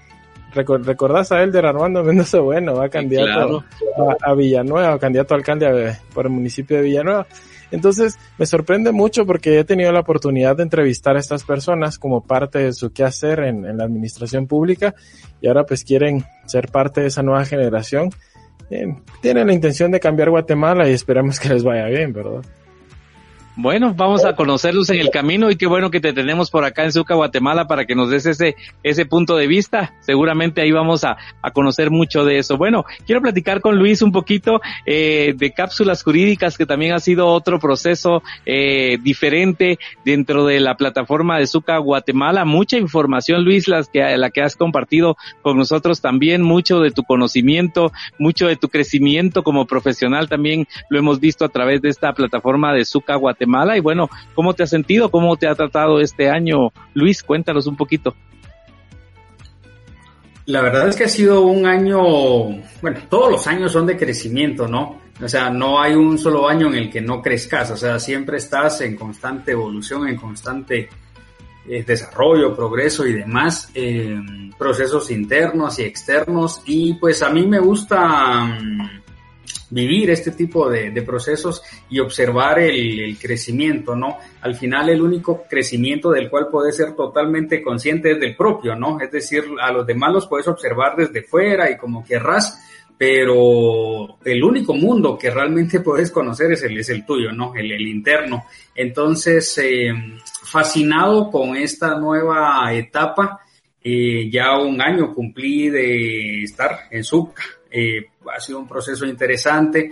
¿Recordás 0.55 1.32
a 1.32 1.43
él 1.43 1.50
de 1.50 1.61
Armando 1.61 2.05
Mendoza? 2.05 2.41
Bueno, 2.41 2.75
va 2.75 2.88
candidato 2.88 3.61
sí, 3.61 3.85
claro. 3.94 4.17
a, 4.20 4.31
a, 4.31 4.35
Villanueva, 4.35 4.99
candidato 4.99 5.35
a 5.35 5.38
alcalde 5.38 5.97
por 6.12 6.26
el 6.26 6.33
municipio 6.33 6.76
de 6.76 6.83
Villanueva. 6.83 7.26
Entonces, 7.73 8.19
me 8.38 8.47
sorprende 8.47 8.93
mucho 8.93 9.26
porque 9.26 9.59
he 9.59 9.64
tenido 9.64 9.91
la 9.91 10.00
oportunidad 10.00 10.57
de 10.57 10.62
entrevistar 10.62 11.17
a 11.17 11.19
estas 11.19 11.43
personas 11.43 11.99
como 11.99 12.25
parte 12.25 12.61
de 12.61 12.73
su 12.73 12.93
quehacer 12.93 13.41
en, 13.41 13.67
en 13.67 13.79
la 13.79 13.85
administración 13.85 14.47
pública 14.47 14.95
y 15.41 15.49
ahora 15.49 15.64
pues 15.64 15.83
quieren 15.83 16.25
ser 16.47 16.69
parte 16.69 17.00
de 17.00 17.09
esa 17.09 17.23
nueva 17.23 17.45
generación 17.45 18.11
bien, 18.73 19.02
tienen 19.21 19.47
la 19.47 19.52
intención 19.52 19.91
de 19.91 20.00
cambiar 20.00 20.31
Guatemala 20.31 20.88
y 20.88 20.93
esperamos 20.93 21.38
que 21.38 21.49
les 21.49 21.62
vaya 21.62 21.87
bien, 21.87 22.12
¿verdad? 22.12 22.43
Bueno, 23.54 23.92
vamos 23.94 24.25
a 24.25 24.35
conocerlos 24.35 24.88
en 24.88 24.99
el 24.99 25.11
camino 25.11 25.50
y 25.50 25.56
qué 25.56 25.66
bueno 25.66 25.90
que 25.90 26.00
te 26.00 26.14
tenemos 26.14 26.50
por 26.50 26.64
acá 26.64 26.85
en 26.85 26.92
Suca, 26.92 27.14
Guatemala, 27.14 27.66
para 27.66 27.85
que 27.85 27.94
nos 27.94 28.09
des 28.09 28.25
ese, 28.25 28.56
ese 28.82 29.04
punto 29.04 29.37
de 29.37 29.47
vista. 29.47 29.92
Seguramente 30.00 30.62
ahí 30.62 30.73
vamos 30.73 31.04
a, 31.04 31.18
a 31.42 31.50
conocer 31.50 31.90
mucho 31.90 32.25
de 32.25 32.38
eso. 32.38 32.56
Bueno, 32.56 32.87
quiero 33.06 33.21
platicar 33.21 33.61
con 33.61 33.78
Luis 33.78 34.00
un 34.00 34.11
poquito 34.11 34.62
eh, 34.87 35.35
de 35.37 35.52
cápsulas 35.52 36.02
jurídicas, 36.02 36.56
que 36.56 36.64
también 36.64 36.94
ha 36.94 36.99
sido 36.99 37.26
otro 37.26 37.59
proceso 37.59 38.23
eh, 38.47 38.97
diferente 39.02 39.78
dentro 40.02 40.47
de 40.47 40.59
la 40.59 40.78
plataforma 40.78 41.38
de 41.38 41.47
Suca, 41.47 41.76
Guatemala. 41.76 42.47
Mucha 42.47 42.78
información, 42.78 43.44
Luis, 43.44 43.68
las 43.68 43.90
que, 43.90 44.00
la 44.16 44.30
que 44.30 44.40
has 44.40 44.56
compartido 44.56 45.18
con 45.42 45.59
nosotros 45.59 46.00
también, 46.00 46.40
mucho 46.40 46.80
de 46.80 46.90
tu 46.90 47.02
conocimiento, 47.02 47.92
mucho 48.18 48.47
de 48.47 48.56
tu 48.56 48.71
crecimiento 48.71 49.42
como 49.42 49.66
profesional 49.66 50.30
también 50.30 50.66
lo 50.88 50.99
hemos 50.99 51.21
visto 51.21 51.44
a 51.44 51.50
través 51.50 51.82
de 51.82 51.90
esta 51.90 52.14
plataforma 52.14 52.73
de 52.73 52.87
Suca, 52.87 53.14
Guatemala. 53.16 53.41
Guatemala 53.42 53.76
y 53.76 53.80
bueno, 53.80 54.08
¿cómo 54.34 54.54
te 54.54 54.62
has 54.62 54.70
sentido? 54.70 55.11
¿Cómo 55.11 55.37
te 55.37 55.49
ha 55.49 55.54
tratado 55.54 56.00
este 56.00 56.30
año? 56.30 56.72
Luis, 56.94 57.22
cuéntanos 57.22 57.66
un 57.66 57.76
poquito. 57.76 58.14
La 60.46 60.61
verdad 60.61 60.88
es 60.88 60.96
que 60.96 61.04
ha 61.04 61.08
sido 61.08 61.42
un 61.42 61.66
año, 61.66 62.00
bueno, 62.80 63.00
todos 63.08 63.30
los 63.30 63.46
años 63.46 63.72
son 63.72 63.87
de 63.87 63.96
crecimiento, 63.96 64.66
¿no? 64.66 65.00
O 65.20 65.28
sea, 65.28 65.50
no 65.50 65.80
hay 65.80 65.94
un 65.94 66.18
solo 66.18 66.49
año 66.49 66.68
en 66.68 66.75
el 66.75 66.90
que 66.90 67.00
no 67.00 67.22
crezcas, 67.22 67.70
o 67.70 67.76
sea, 67.76 67.99
siempre 68.00 68.38
estás 68.38 68.80
en 68.80 68.96
constante 68.96 69.52
evolución, 69.52 70.08
en 70.08 70.16
constante 70.16 70.88
eh, 71.68 71.84
desarrollo, 71.84 72.56
progreso 72.56 73.06
y 73.06 73.12
demás, 73.12 73.70
eh, 73.75 74.20
procesos 74.58 75.11
internos 75.12 75.78
y 75.78 75.82
externos. 75.82 76.62
Y 76.66 76.94
pues 76.94 77.22
a 77.22 77.30
mí 77.30 77.46
me 77.46 77.61
gusta 77.61 78.44
mm, 78.44 79.01
vivir 79.73 80.11
este 80.11 80.33
tipo 80.33 80.69
de, 80.69 80.93
procesos 81.02 81.62
y 81.88 81.99
observar 81.99 82.59
el, 82.59 83.17
crecimiento, 83.19 83.97
¿no? 83.97 84.19
Al 84.43 84.55
final 84.55 84.91
el 84.91 85.00
único 85.00 85.45
crecimiento 85.49 86.11
del 86.11 86.29
cual 86.29 86.49
puedes 86.50 86.76
ser 86.76 86.95
totalmente 86.95 87.62
consciente 87.62 88.12
es 88.12 88.21
del 88.21 88.37
propio, 88.37 88.76
¿no? 88.76 89.00
Es 89.00 89.11
decir, 89.11 89.45
a 89.61 89.73
los 89.73 89.87
demás 89.87 90.12
los 90.12 90.26
puedes 90.26 90.47
observar 90.47 90.95
desde 90.97 91.23
fuera 91.23 91.71
y 91.71 91.79
como 91.79 92.05
querrás, 92.05 92.62
pero 92.99 94.19
el 94.25 94.45
único 94.45 94.75
mundo 94.75 95.17
que 95.17 95.31
realmente 95.31 95.81
puedes 95.88 96.11
conocer 96.11 96.52
es 96.52 96.62
el, 96.64 96.76
es 96.76 96.91
el 96.91 97.07
tuyo, 97.07 97.33
¿no? 97.33 97.55
El, 97.55 97.73
interno. 97.88 98.45
Entonces, 98.75 99.57
eh, 99.57 99.91
fascinado 100.45 101.31
con 101.31 101.57
esta 101.57 101.99
nueva 101.99 102.73
etapa, 102.75 103.41
eh, 103.83 104.29
ya 104.31 104.59
un 104.59 104.83
año 104.83 105.14
cumplí 105.14 105.71
de 105.71 106.43
estar 106.43 106.79
en 106.91 107.02
SUCA. 107.02 107.43
Eh, 107.71 108.12
ha 108.35 108.41
sido 108.41 108.59
un 108.59 108.69
proceso 108.69 109.07
interesante, 109.07 109.91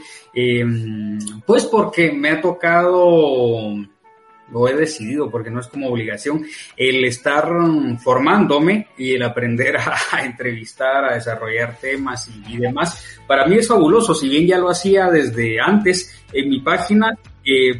pues 1.47 1.65
porque 1.67 2.13
me 2.13 2.31
ha 2.31 2.41
tocado 2.41 3.77
lo 4.53 4.69
he 4.69 4.75
decidido 4.75 5.31
porque 5.31 5.51
no 5.51 5.61
es 5.61 5.69
como 5.69 5.89
obligación, 5.89 6.45
el 6.77 7.05
estar 7.05 7.49
formándome 8.03 8.89
y 8.99 9.15
el 9.15 9.23
aprender 9.23 9.77
a, 10.13 10.25
entrevistar, 10.25 11.05
a 11.05 11.15
desarrollar 11.15 11.79
temas 11.79 12.31
y, 12.49 12.57
demás, 12.57 13.19
para 13.27 13.47
mí 13.47 13.57
es 13.57 13.69
fabuloso, 13.69 14.15
si 14.15 14.29
bien 14.29 14.47
ya 14.47 14.59
lo 14.59 14.71
hacía 14.71 15.09
desde 15.09 15.61
antes 15.61 16.23
en 16.33 16.49
mi 16.49 16.61
página, 16.61 17.17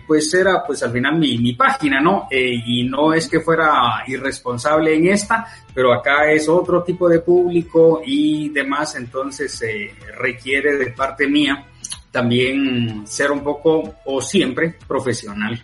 pues 0.07 0.33
era 0.35 0.63
pues 0.67 0.83
al 0.83 0.93
final 0.93 1.19
mi, 1.19 1.39
mi 1.39 1.55
página, 1.55 2.01
¿no? 2.01 2.27
Eh, 2.31 2.63
y 2.67 2.85
no 2.85 3.13
es 3.13 3.29
que 3.29 3.41
fuera 3.41 4.03
irresponsable 4.07 4.95
en 4.95 5.09
esta, 5.09 5.47
pero 5.75 5.93
acá 5.93 6.31
es 6.31 6.49
otro 6.49 6.83
tipo 6.83 7.09
de 7.09 7.21
público 7.21 8.03
y 8.05 8.49
demás, 8.51 8.97
entonces 8.97 9.63
eh, 9.63 9.95
requiere 10.19 10.77
de 10.77 10.93
parte 10.93 11.27
mía 11.27 11.67
también 12.11 13.07
ser 13.07 13.31
un 13.31 13.43
poco 13.43 13.97
o 14.05 14.21
siempre 14.21 14.77
profesional. 14.87 15.63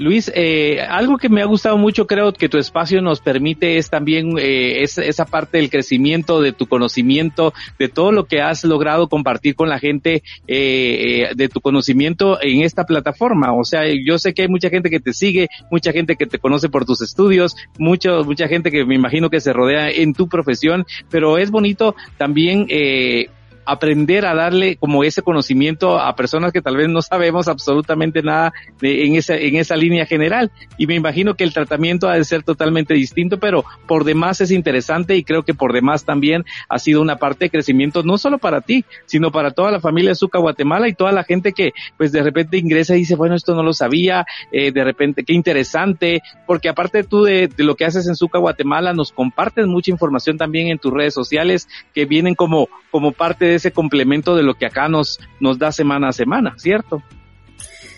Luis, 0.00 0.32
eh, 0.34 0.80
algo 0.80 1.18
que 1.18 1.28
me 1.28 1.42
ha 1.42 1.44
gustado 1.44 1.76
mucho, 1.76 2.06
creo 2.06 2.32
que 2.32 2.48
tu 2.48 2.56
espacio 2.56 3.02
nos 3.02 3.20
permite 3.20 3.76
es 3.76 3.90
también 3.90 4.38
eh, 4.38 4.82
esa 4.82 5.26
parte 5.26 5.58
del 5.58 5.68
crecimiento 5.68 6.40
de 6.40 6.52
tu 6.52 6.66
conocimiento, 6.66 7.52
de 7.78 7.88
todo 7.88 8.10
lo 8.10 8.24
que 8.24 8.40
has 8.40 8.64
logrado 8.64 9.08
compartir 9.08 9.54
con 9.54 9.68
la 9.68 9.78
gente, 9.78 10.22
eh, 10.48 11.30
de 11.36 11.48
tu 11.50 11.60
conocimiento 11.60 12.40
en 12.40 12.62
esta 12.62 12.84
plataforma. 12.84 13.52
O 13.52 13.64
sea, 13.64 13.82
yo 13.86 14.18
sé 14.18 14.32
que 14.32 14.42
hay 14.42 14.48
mucha 14.48 14.70
gente 14.70 14.88
que 14.88 15.00
te 15.00 15.12
sigue, 15.12 15.48
mucha 15.70 15.92
gente 15.92 16.16
que 16.16 16.26
te 16.26 16.38
conoce 16.38 16.70
por 16.70 16.86
tus 16.86 17.02
estudios, 17.02 17.54
mucho, 17.78 18.24
mucha 18.24 18.48
gente 18.48 18.70
que 18.70 18.86
me 18.86 18.94
imagino 18.94 19.28
que 19.28 19.40
se 19.40 19.52
rodea 19.52 19.90
en 19.90 20.14
tu 20.14 20.28
profesión, 20.28 20.86
pero 21.10 21.36
es 21.36 21.50
bonito 21.50 21.94
también 22.16 22.66
eh, 22.70 23.28
aprender 23.70 24.26
a 24.26 24.34
darle 24.34 24.76
como 24.76 25.04
ese 25.04 25.22
conocimiento 25.22 25.98
a 25.98 26.14
personas 26.16 26.52
que 26.52 26.62
tal 26.62 26.76
vez 26.76 26.88
no 26.88 27.02
sabemos 27.02 27.48
absolutamente 27.48 28.22
nada 28.22 28.52
de, 28.80 29.06
en 29.06 29.14
esa 29.14 29.36
en 29.36 29.56
esa 29.56 29.76
línea 29.76 30.06
general. 30.06 30.50
Y 30.76 30.86
me 30.86 30.94
imagino 30.94 31.34
que 31.34 31.44
el 31.44 31.52
tratamiento 31.52 32.08
ha 32.08 32.16
de 32.16 32.24
ser 32.24 32.42
totalmente 32.42 32.94
distinto 32.94 33.38
pero 33.38 33.64
por 33.86 34.04
demás 34.04 34.40
es 34.40 34.50
interesante 34.50 35.16
y 35.16 35.24
creo 35.24 35.44
que 35.44 35.54
por 35.54 35.72
demás 35.72 36.04
también 36.04 36.44
ha 36.68 36.78
sido 36.78 37.00
una 37.00 37.16
parte 37.16 37.46
de 37.46 37.50
crecimiento 37.50 38.02
no 38.02 38.18
solo 38.18 38.38
para 38.38 38.60
ti 38.60 38.84
sino 39.06 39.30
para 39.30 39.52
toda 39.52 39.70
la 39.70 39.80
familia 39.80 40.12
de 40.12 40.38
Guatemala 40.38 40.88
y 40.88 40.94
toda 40.94 41.12
la 41.12 41.24
gente 41.24 41.52
que 41.52 41.72
pues 41.96 42.12
de 42.12 42.22
repente 42.22 42.58
ingresa 42.58 42.94
y 42.94 43.00
dice 43.00 43.16
bueno 43.16 43.34
esto 43.34 43.54
no 43.54 43.62
lo 43.62 43.72
sabía 43.72 44.26
eh, 44.52 44.72
de 44.72 44.84
repente 44.84 45.24
qué 45.24 45.32
interesante 45.32 46.22
porque 46.46 46.68
aparte 46.68 47.04
tú 47.04 47.22
de, 47.22 47.48
de 47.48 47.64
lo 47.64 47.76
que 47.76 47.84
haces 47.84 48.06
en 48.06 48.16
Zuca 48.16 48.38
Guatemala 48.38 48.92
nos 48.92 49.12
compartes 49.12 49.66
mucha 49.66 49.90
información 49.90 50.38
también 50.38 50.68
en 50.68 50.78
tus 50.78 50.92
redes 50.92 51.14
sociales 51.14 51.68
que 51.94 52.04
vienen 52.04 52.34
como 52.34 52.68
como 52.90 53.12
parte 53.12 53.44
de 53.44 53.58
ese 53.60 53.72
complemento 53.72 54.34
de 54.34 54.42
lo 54.42 54.54
que 54.54 54.66
acá 54.66 54.88
nos, 54.88 55.20
nos 55.38 55.58
da 55.58 55.70
semana 55.70 56.08
a 56.08 56.12
semana, 56.12 56.54
¿cierto? 56.56 57.02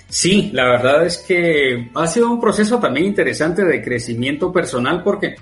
Sí, 0.08 0.50
la 0.52 0.64
verdad 0.64 1.06
es 1.06 1.18
que 1.26 1.90
ha 1.94 2.06
sido 2.06 2.30
un 2.30 2.38
proceso 2.38 2.78
también 2.78 3.06
interesante 3.06 3.64
de 3.64 3.82
crecimiento 3.82 4.52
personal 4.52 5.02
porque 5.02 5.36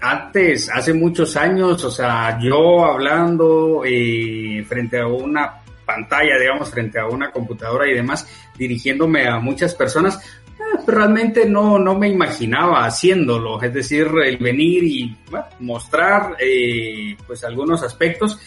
antes, 0.00 0.70
hace 0.72 0.92
muchos 0.92 1.36
años, 1.36 1.84
o 1.84 1.90
sea, 1.90 2.38
yo 2.40 2.84
hablando 2.84 3.82
eh, 3.84 4.64
frente 4.68 4.98
a 4.98 5.06
una 5.06 5.60
pantalla, 5.84 6.38
digamos, 6.38 6.70
frente 6.70 6.98
a 6.98 7.06
una 7.06 7.30
computadora 7.30 7.88
y 7.88 7.94
demás, 7.94 8.26
dirigiéndome 8.56 9.26
a 9.26 9.38
muchas 9.38 9.74
personas, 9.74 10.16
eh, 10.16 10.80
realmente 10.86 11.46
no, 11.46 11.78
no 11.78 11.98
me 11.98 12.08
imaginaba 12.08 12.84
haciéndolo, 12.84 13.60
es 13.62 13.72
decir, 13.72 14.08
el 14.24 14.36
venir 14.38 14.84
y 14.84 15.16
mostrar 15.60 16.36
eh, 16.38 17.16
pues 17.26 17.42
algunos 17.44 17.82
aspectos 17.82 18.38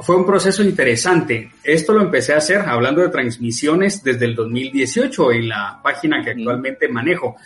fue 0.00 0.16
un 0.16 0.26
proceso 0.26 0.62
interesante. 0.62 1.50
Esto 1.62 1.92
lo 1.92 2.02
empecé 2.02 2.34
a 2.34 2.38
hacer 2.38 2.60
hablando 2.60 3.02
de 3.02 3.08
transmisiones 3.08 4.02
desde 4.02 4.26
el 4.26 4.34
2018 4.34 5.32
en 5.32 5.48
la 5.48 5.80
página 5.82 6.22
que 6.22 6.30
actualmente 6.30 6.88
manejo. 6.88 7.36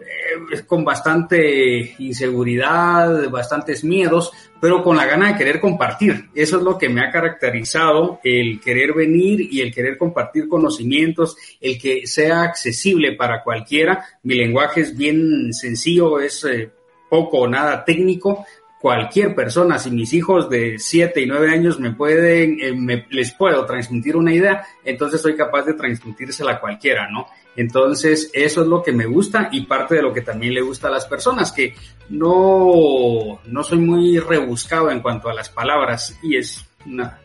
Eh, 0.00 0.62
con 0.66 0.84
bastante 0.84 1.94
inseguridad, 1.98 3.28
bastantes 3.30 3.84
miedos, 3.84 4.32
pero 4.60 4.82
con 4.82 4.96
la 4.96 5.04
gana 5.04 5.28
de 5.28 5.38
querer 5.38 5.60
compartir. 5.60 6.30
Eso 6.34 6.58
es 6.58 6.62
lo 6.62 6.78
que 6.78 6.88
me 6.88 7.02
ha 7.02 7.10
caracterizado, 7.10 8.20
el 8.24 8.60
querer 8.60 8.94
venir 8.94 9.40
y 9.40 9.60
el 9.60 9.72
querer 9.72 9.98
compartir 9.98 10.48
conocimientos, 10.48 11.36
el 11.60 11.78
que 11.78 12.06
sea 12.06 12.42
accesible 12.42 13.16
para 13.16 13.42
cualquiera. 13.42 14.04
Mi 14.22 14.34
lenguaje 14.34 14.80
es 14.80 14.96
bien 14.96 15.52
sencillo, 15.52 16.20
es 16.20 16.44
eh, 16.44 16.70
poco 17.08 17.40
o 17.40 17.48
nada 17.48 17.84
técnico, 17.84 18.46
cualquier 18.80 19.34
persona, 19.34 19.78
si 19.78 19.90
mis 19.90 20.12
hijos 20.12 20.48
de 20.48 20.78
7 20.78 21.20
y 21.20 21.26
9 21.26 21.50
años 21.50 21.80
me 21.80 21.92
pueden, 21.92 22.58
eh, 22.60 23.06
les 23.10 23.32
puedo 23.32 23.64
transmitir 23.66 24.16
una 24.16 24.32
idea, 24.32 24.64
entonces 24.84 25.20
soy 25.20 25.36
capaz 25.36 25.64
de 25.64 25.74
transmitírsela 25.74 26.52
a 26.52 26.60
cualquiera, 26.60 27.08
¿no? 27.10 27.26
Entonces, 27.56 28.30
eso 28.32 28.62
es 28.62 28.68
lo 28.68 28.82
que 28.82 28.92
me 28.92 29.06
gusta 29.06 29.48
y 29.50 29.62
parte 29.62 29.96
de 29.96 30.02
lo 30.02 30.12
que 30.12 30.20
también 30.20 30.54
le 30.54 30.60
gusta 30.60 30.86
a 30.86 30.92
las 30.92 31.06
personas, 31.06 31.50
que 31.50 31.74
no, 32.08 33.40
no 33.44 33.64
soy 33.64 33.78
muy 33.78 34.18
rebuscado 34.20 34.90
en 34.90 35.00
cuanto 35.00 35.28
a 35.28 35.34
las 35.34 35.48
palabras 35.48 36.16
y 36.22 36.36
es 36.36 36.64
una, 36.86 37.18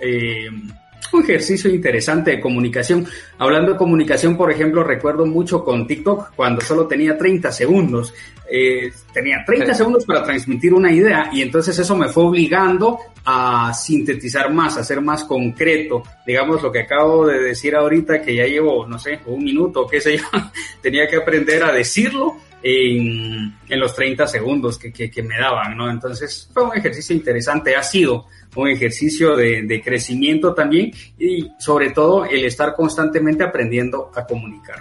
eh, 0.00 0.50
un 1.12 1.22
ejercicio 1.22 1.70
interesante 1.70 2.32
de 2.32 2.40
comunicación. 2.40 3.06
Hablando 3.38 3.72
de 3.72 3.78
comunicación, 3.78 4.36
por 4.36 4.50
ejemplo, 4.50 4.84
recuerdo 4.84 5.26
mucho 5.26 5.64
con 5.64 5.86
TikTok 5.86 6.34
cuando 6.34 6.60
solo 6.60 6.86
tenía 6.86 7.16
30 7.16 7.50
segundos. 7.52 8.14
Eh, 8.50 8.90
tenía 9.12 9.44
30 9.44 9.74
segundos 9.74 10.06
para 10.06 10.22
transmitir 10.22 10.72
una 10.72 10.90
idea 10.90 11.28
y 11.32 11.42
entonces 11.42 11.78
eso 11.78 11.94
me 11.94 12.08
fue 12.08 12.24
obligando 12.24 12.98
a 13.24 13.74
sintetizar 13.74 14.50
más, 14.52 14.76
a 14.76 14.84
ser 14.84 15.00
más 15.00 15.24
concreto. 15.24 16.02
Digamos 16.26 16.62
lo 16.62 16.72
que 16.72 16.80
acabo 16.80 17.26
de 17.26 17.40
decir 17.40 17.74
ahorita, 17.74 18.22
que 18.22 18.34
ya 18.34 18.46
llevo, 18.46 18.86
no 18.86 18.98
sé, 18.98 19.20
un 19.26 19.44
minuto, 19.44 19.86
qué 19.86 20.00
sé 20.00 20.16
yo, 20.16 20.24
tenía 20.82 21.06
que 21.06 21.16
aprender 21.16 21.62
a 21.62 21.72
decirlo 21.72 22.36
en, 22.62 23.54
los 23.68 23.94
30 23.94 24.26
segundos 24.26 24.78
que, 24.78 24.92
que, 24.92 25.10
que, 25.10 25.22
me 25.22 25.38
daban, 25.38 25.76
¿no? 25.76 25.90
Entonces 25.90 26.50
fue 26.52 26.64
un 26.64 26.76
ejercicio 26.76 27.14
interesante, 27.14 27.76
ha 27.76 27.82
sido 27.82 28.26
un 28.56 28.68
ejercicio 28.68 29.36
de, 29.36 29.62
de, 29.62 29.80
crecimiento 29.80 30.54
también 30.54 30.92
y 31.18 31.48
sobre 31.58 31.90
todo 31.90 32.24
el 32.24 32.44
estar 32.44 32.74
constantemente 32.74 33.44
aprendiendo 33.44 34.10
a 34.14 34.26
comunicar. 34.26 34.78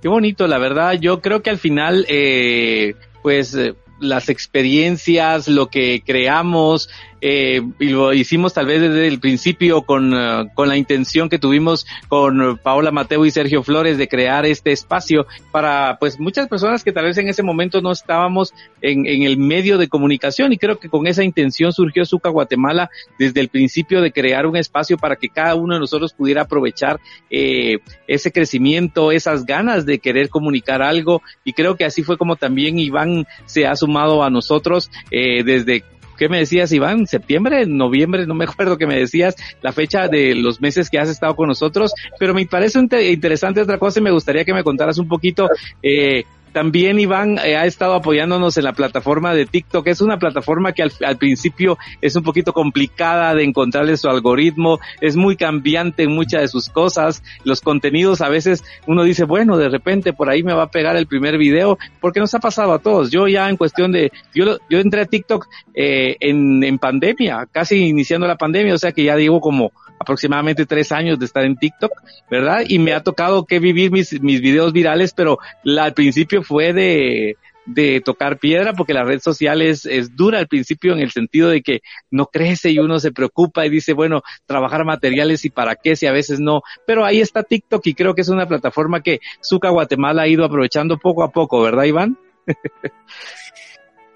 Qué 0.00 0.08
bonito, 0.08 0.48
la 0.48 0.58
verdad, 0.58 0.94
yo 0.94 1.20
creo 1.20 1.42
que 1.42 1.50
al 1.50 1.58
final, 1.58 2.04
eh, 2.08 2.94
pues 3.22 3.54
eh, 3.54 3.74
las 4.00 4.28
experiencias, 4.28 5.46
lo 5.46 5.68
que 5.68 6.02
creamos, 6.04 6.88
eh, 7.22 7.62
y 7.78 7.88
lo 7.90 8.12
hicimos 8.12 8.52
tal 8.52 8.66
vez 8.66 8.80
desde 8.80 9.06
el 9.06 9.20
principio 9.20 9.82
con, 9.82 10.12
uh, 10.12 10.48
con 10.54 10.68
la 10.68 10.76
intención 10.76 11.28
que 11.28 11.38
tuvimos 11.38 11.86
con 12.08 12.58
Paola 12.58 12.90
Mateo 12.90 13.24
y 13.24 13.30
Sergio 13.30 13.62
Flores 13.62 13.96
de 13.96 14.08
crear 14.08 14.44
este 14.44 14.72
espacio 14.72 15.26
para 15.52 15.96
pues 16.00 16.18
muchas 16.18 16.48
personas 16.48 16.82
que 16.82 16.92
tal 16.92 17.04
vez 17.04 17.16
en 17.18 17.28
ese 17.28 17.42
momento 17.42 17.80
no 17.80 17.92
estábamos 17.92 18.52
en, 18.80 19.06
en 19.06 19.22
el 19.22 19.38
medio 19.38 19.78
de 19.78 19.88
comunicación 19.88 20.52
y 20.52 20.58
creo 20.58 20.78
que 20.78 20.88
con 20.88 21.06
esa 21.06 21.22
intención 21.22 21.72
surgió 21.72 22.04
Zuca 22.04 22.28
Guatemala 22.28 22.90
desde 23.18 23.40
el 23.40 23.48
principio 23.48 24.00
de 24.00 24.12
crear 24.12 24.46
un 24.46 24.56
espacio 24.56 24.98
para 24.98 25.16
que 25.16 25.28
cada 25.28 25.54
uno 25.54 25.74
de 25.74 25.80
nosotros 25.80 26.12
pudiera 26.12 26.42
aprovechar 26.42 26.98
eh, 27.30 27.78
ese 28.06 28.32
crecimiento, 28.32 29.12
esas 29.12 29.46
ganas 29.46 29.86
de 29.86 29.98
querer 29.98 30.28
comunicar 30.28 30.82
algo. 30.82 31.22
Y 31.44 31.52
creo 31.52 31.76
que 31.76 31.84
así 31.84 32.02
fue 32.02 32.18
como 32.18 32.36
también 32.36 32.78
Iván 32.78 33.26
se 33.46 33.66
ha 33.66 33.76
sumado 33.76 34.22
a 34.24 34.30
nosotros 34.30 34.90
eh, 35.10 35.42
desde 35.44 35.84
¿qué 36.16 36.28
me 36.28 36.38
decías, 36.38 36.72
Iván? 36.72 37.06
¿Septiembre? 37.06 37.66
¿Noviembre? 37.66 38.26
No 38.26 38.34
me 38.34 38.44
acuerdo 38.44 38.78
que 38.78 38.86
me 38.86 38.98
decías 38.98 39.36
la 39.62 39.72
fecha 39.72 40.08
de 40.08 40.34
los 40.34 40.60
meses 40.60 40.90
que 40.90 40.98
has 40.98 41.08
estado 41.08 41.34
con 41.36 41.48
nosotros, 41.48 41.92
pero 42.18 42.34
me 42.34 42.46
parece 42.46 42.78
interesante 42.78 43.60
otra 43.60 43.78
cosa 43.78 44.00
y 44.00 44.02
me 44.02 44.10
gustaría 44.10 44.44
que 44.44 44.54
me 44.54 44.64
contaras 44.64 44.98
un 44.98 45.08
poquito, 45.08 45.48
eh, 45.82 46.24
también 46.52 47.00
Iván 47.00 47.38
eh, 47.38 47.56
ha 47.56 47.66
estado 47.66 47.94
apoyándonos 47.94 48.56
en 48.56 48.64
la 48.64 48.72
plataforma 48.72 49.34
de 49.34 49.46
TikTok. 49.46 49.86
Es 49.86 50.00
una 50.00 50.18
plataforma 50.18 50.72
que 50.72 50.82
al, 50.82 51.16
principio 51.16 51.78
es 52.00 52.14
un 52.16 52.22
poquito 52.22 52.52
complicada 52.52 53.34
de 53.34 53.44
encontrarle 53.44 53.96
su 53.96 54.08
algoritmo, 54.08 54.78
es 55.00 55.16
muy 55.16 55.36
cambiante 55.36 56.04
en 56.04 56.12
muchas 56.12 56.42
de 56.42 56.48
sus 56.48 56.68
cosas. 56.68 57.22
Los 57.44 57.60
contenidos 57.60 58.20
a 58.20 58.28
veces 58.28 58.64
uno 58.86 59.02
dice, 59.04 59.24
bueno, 59.24 59.56
de 59.56 59.68
repente 59.68 60.12
por 60.12 60.28
ahí 60.28 60.42
me 60.42 60.54
va 60.54 60.64
a 60.64 60.70
pegar 60.70 60.96
el 60.96 61.06
primer 61.06 61.38
video, 61.38 61.78
porque 62.00 62.20
nos 62.20 62.34
ha 62.34 62.38
pasado 62.38 62.72
a 62.72 62.78
todos. 62.78 63.10
Yo 63.10 63.28
ya 63.28 63.48
en 63.48 63.56
cuestión 63.56 63.92
de, 63.92 64.12
yo, 64.34 64.58
yo 64.68 64.78
entré 64.78 65.02
a 65.02 65.06
TikTok 65.06 65.48
eh, 65.74 66.16
en, 66.20 66.62
en 66.62 66.78
pandemia, 66.78 67.46
casi 67.50 67.88
iniciando 67.88 68.26
la 68.26 68.36
pandemia, 68.36 68.74
o 68.74 68.78
sea 68.78 68.92
que 68.92 69.04
ya 69.04 69.16
digo 69.16 69.40
como 69.40 69.72
aproximadamente 70.02 70.66
tres 70.66 70.92
años 70.92 71.18
de 71.18 71.24
estar 71.24 71.44
en 71.44 71.56
TikTok, 71.56 71.92
¿verdad? 72.30 72.62
Y 72.68 72.78
me 72.78 72.92
ha 72.92 73.02
tocado 73.02 73.46
que 73.46 73.58
vivir 73.58 73.90
mis, 73.90 74.20
mis 74.20 74.40
videos 74.40 74.72
virales, 74.72 75.12
pero 75.14 75.38
la, 75.64 75.84
al 75.84 75.94
principio 75.94 76.42
fue 76.42 76.72
de, 76.72 77.36
de 77.66 78.00
tocar 78.00 78.38
piedra 78.38 78.72
porque 78.72 78.94
la 78.94 79.04
red 79.04 79.20
social 79.20 79.62
es, 79.62 79.86
es 79.86 80.16
dura 80.16 80.38
al 80.38 80.48
principio 80.48 80.92
en 80.92 81.00
el 81.00 81.10
sentido 81.10 81.48
de 81.48 81.62
que 81.62 81.80
no 82.10 82.26
crece 82.26 82.70
y 82.70 82.78
uno 82.78 82.98
se 82.98 83.12
preocupa 83.12 83.64
y 83.66 83.70
dice, 83.70 83.92
bueno, 83.92 84.22
trabajar 84.46 84.84
materiales 84.84 85.44
y 85.44 85.50
para 85.50 85.76
qué 85.76 85.96
si 85.96 86.06
a 86.06 86.12
veces 86.12 86.40
no. 86.40 86.62
Pero 86.86 87.04
ahí 87.04 87.20
está 87.20 87.42
TikTok 87.42 87.86
y 87.86 87.94
creo 87.94 88.14
que 88.14 88.22
es 88.22 88.28
una 88.28 88.46
plataforma 88.46 89.02
que 89.02 89.20
Zuca 89.42 89.70
Guatemala 89.70 90.22
ha 90.22 90.28
ido 90.28 90.44
aprovechando 90.44 90.98
poco 90.98 91.22
a 91.22 91.30
poco, 91.30 91.62
¿verdad, 91.62 91.84
Iván? 91.84 92.18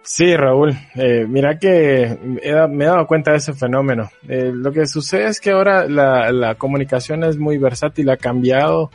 Sí, 0.06 0.36
Raúl, 0.36 0.72
eh, 0.94 1.26
mira 1.28 1.58
que 1.58 2.16
me 2.22 2.84
he 2.84 2.86
dado 2.86 3.06
cuenta 3.08 3.32
de 3.32 3.38
ese 3.38 3.54
fenómeno. 3.54 4.08
Eh, 4.28 4.52
lo 4.54 4.70
que 4.70 4.86
sucede 4.86 5.26
es 5.26 5.40
que 5.40 5.50
ahora 5.50 5.88
la, 5.88 6.30
la, 6.30 6.54
comunicación 6.54 7.24
es 7.24 7.36
muy 7.38 7.58
versátil, 7.58 8.08
ha 8.10 8.16
cambiado 8.16 8.92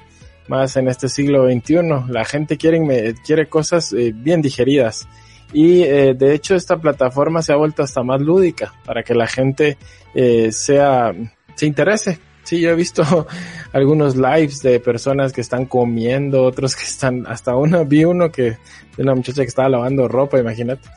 más 0.48 0.78
en 0.78 0.88
este 0.88 1.10
siglo 1.10 1.50
XXI. 1.52 2.10
La 2.10 2.24
gente 2.24 2.58
quiere, 2.58 3.14
quiere 3.26 3.48
cosas 3.48 3.92
eh, 3.92 4.14
bien 4.16 4.42
digeridas. 4.42 5.08
Y 5.54 5.84
eh, 5.84 6.14
de 6.14 6.34
hecho 6.34 6.56
esta 6.56 6.78
plataforma 6.78 7.42
se 7.42 7.52
ha 7.52 7.58
vuelto 7.58 7.84
hasta 7.84 8.04
más 8.04 8.22
lúdica 8.22 8.74
para 8.86 9.04
que 9.04 9.14
la 9.14 9.28
gente 9.28 9.78
eh, 10.16 10.52
sea, 10.52 11.14
se 11.56 11.66
interese 11.66 12.20
Sí, 12.44 12.60
yo 12.60 12.72
he 12.72 12.76
visto 12.76 13.28
algunos 13.74 14.16
lives 14.16 14.62
de 14.62 14.80
personas 14.80 15.32
que 15.32 15.42
están 15.42 15.66
comiendo, 15.66 16.44
otros 16.44 16.76
que 16.76 16.84
están, 16.84 17.26
hasta 17.28 17.56
uno, 17.56 17.86
vi 17.86 18.04
uno 18.04 18.32
que, 18.32 18.58
de 18.98 19.04
una 19.04 19.16
muchacha 19.16 19.42
que 19.44 19.48
estaba 19.48 19.70
lavando 19.70 20.08
ropa, 20.08 20.40
imagínate. 20.40 20.90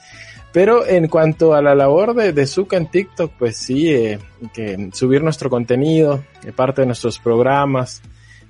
Pero 0.52 0.86
en 0.86 1.08
cuanto 1.08 1.54
a 1.54 1.60
la 1.60 1.74
labor 1.74 2.14
de, 2.14 2.32
de 2.32 2.46
Zuka 2.46 2.76
en 2.76 2.88
TikTok, 2.88 3.32
pues 3.38 3.56
sí, 3.56 3.92
eh, 3.92 4.20
que 4.52 4.90
subir 4.92 5.22
nuestro 5.22 5.50
contenido, 5.50 6.22
eh, 6.44 6.52
parte 6.52 6.82
de 6.82 6.86
nuestros 6.86 7.18
programas, 7.18 8.02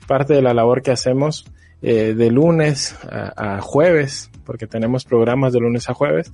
parte 0.06 0.34
de 0.34 0.42
la 0.42 0.52
labor 0.52 0.82
que 0.82 0.90
hacemos 0.90 1.46
eh, 1.80 2.12
de 2.14 2.30
lunes 2.30 2.94
a, 3.10 3.56
a, 3.56 3.60
jueves, 3.62 4.30
porque 4.44 4.66
tenemos 4.66 5.06
programas 5.06 5.54
de 5.54 5.60
lunes 5.60 5.88
a 5.88 5.94
jueves, 5.94 6.30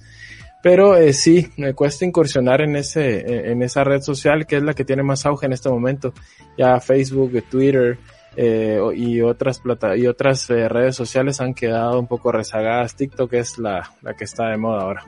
pero 0.63 0.97
eh, 0.97 1.13
sí, 1.13 1.49
me 1.57 1.75
cuesta 1.75 2.05
incursionar 2.05 2.61
en 2.61 2.77
ese, 2.77 3.51
en 3.51 3.63
esa 3.63 3.85
red 3.85 4.01
social 4.03 4.47
que 4.47 4.57
es 4.57 4.63
la 4.63 4.75
que 4.75 4.85
tiene 4.85 5.03
más 5.03 5.25
auge 5.27 5.47
en 5.47 5.53
este 5.53 5.71
momento. 5.71 6.13
Ya 6.59 6.79
Facebook, 6.81 7.33
Twitter 7.51 7.99
eh, 8.37 8.79
y 8.95 9.21
otras 9.23 9.59
plata 9.59 9.97
y 9.97 10.07
otras 10.07 10.49
eh, 10.51 10.69
redes 10.69 10.95
sociales 10.95 11.41
han 11.41 11.55
quedado 11.55 11.99
un 11.99 12.07
poco 12.07 12.31
rezagadas. 12.31 12.95
TikTok 12.95 13.33
es 13.35 13.59
la, 13.59 13.91
la 14.03 14.15
que 14.15 14.25
está 14.25 14.49
de 14.49 14.57
moda 14.57 14.83
ahora. 14.83 15.05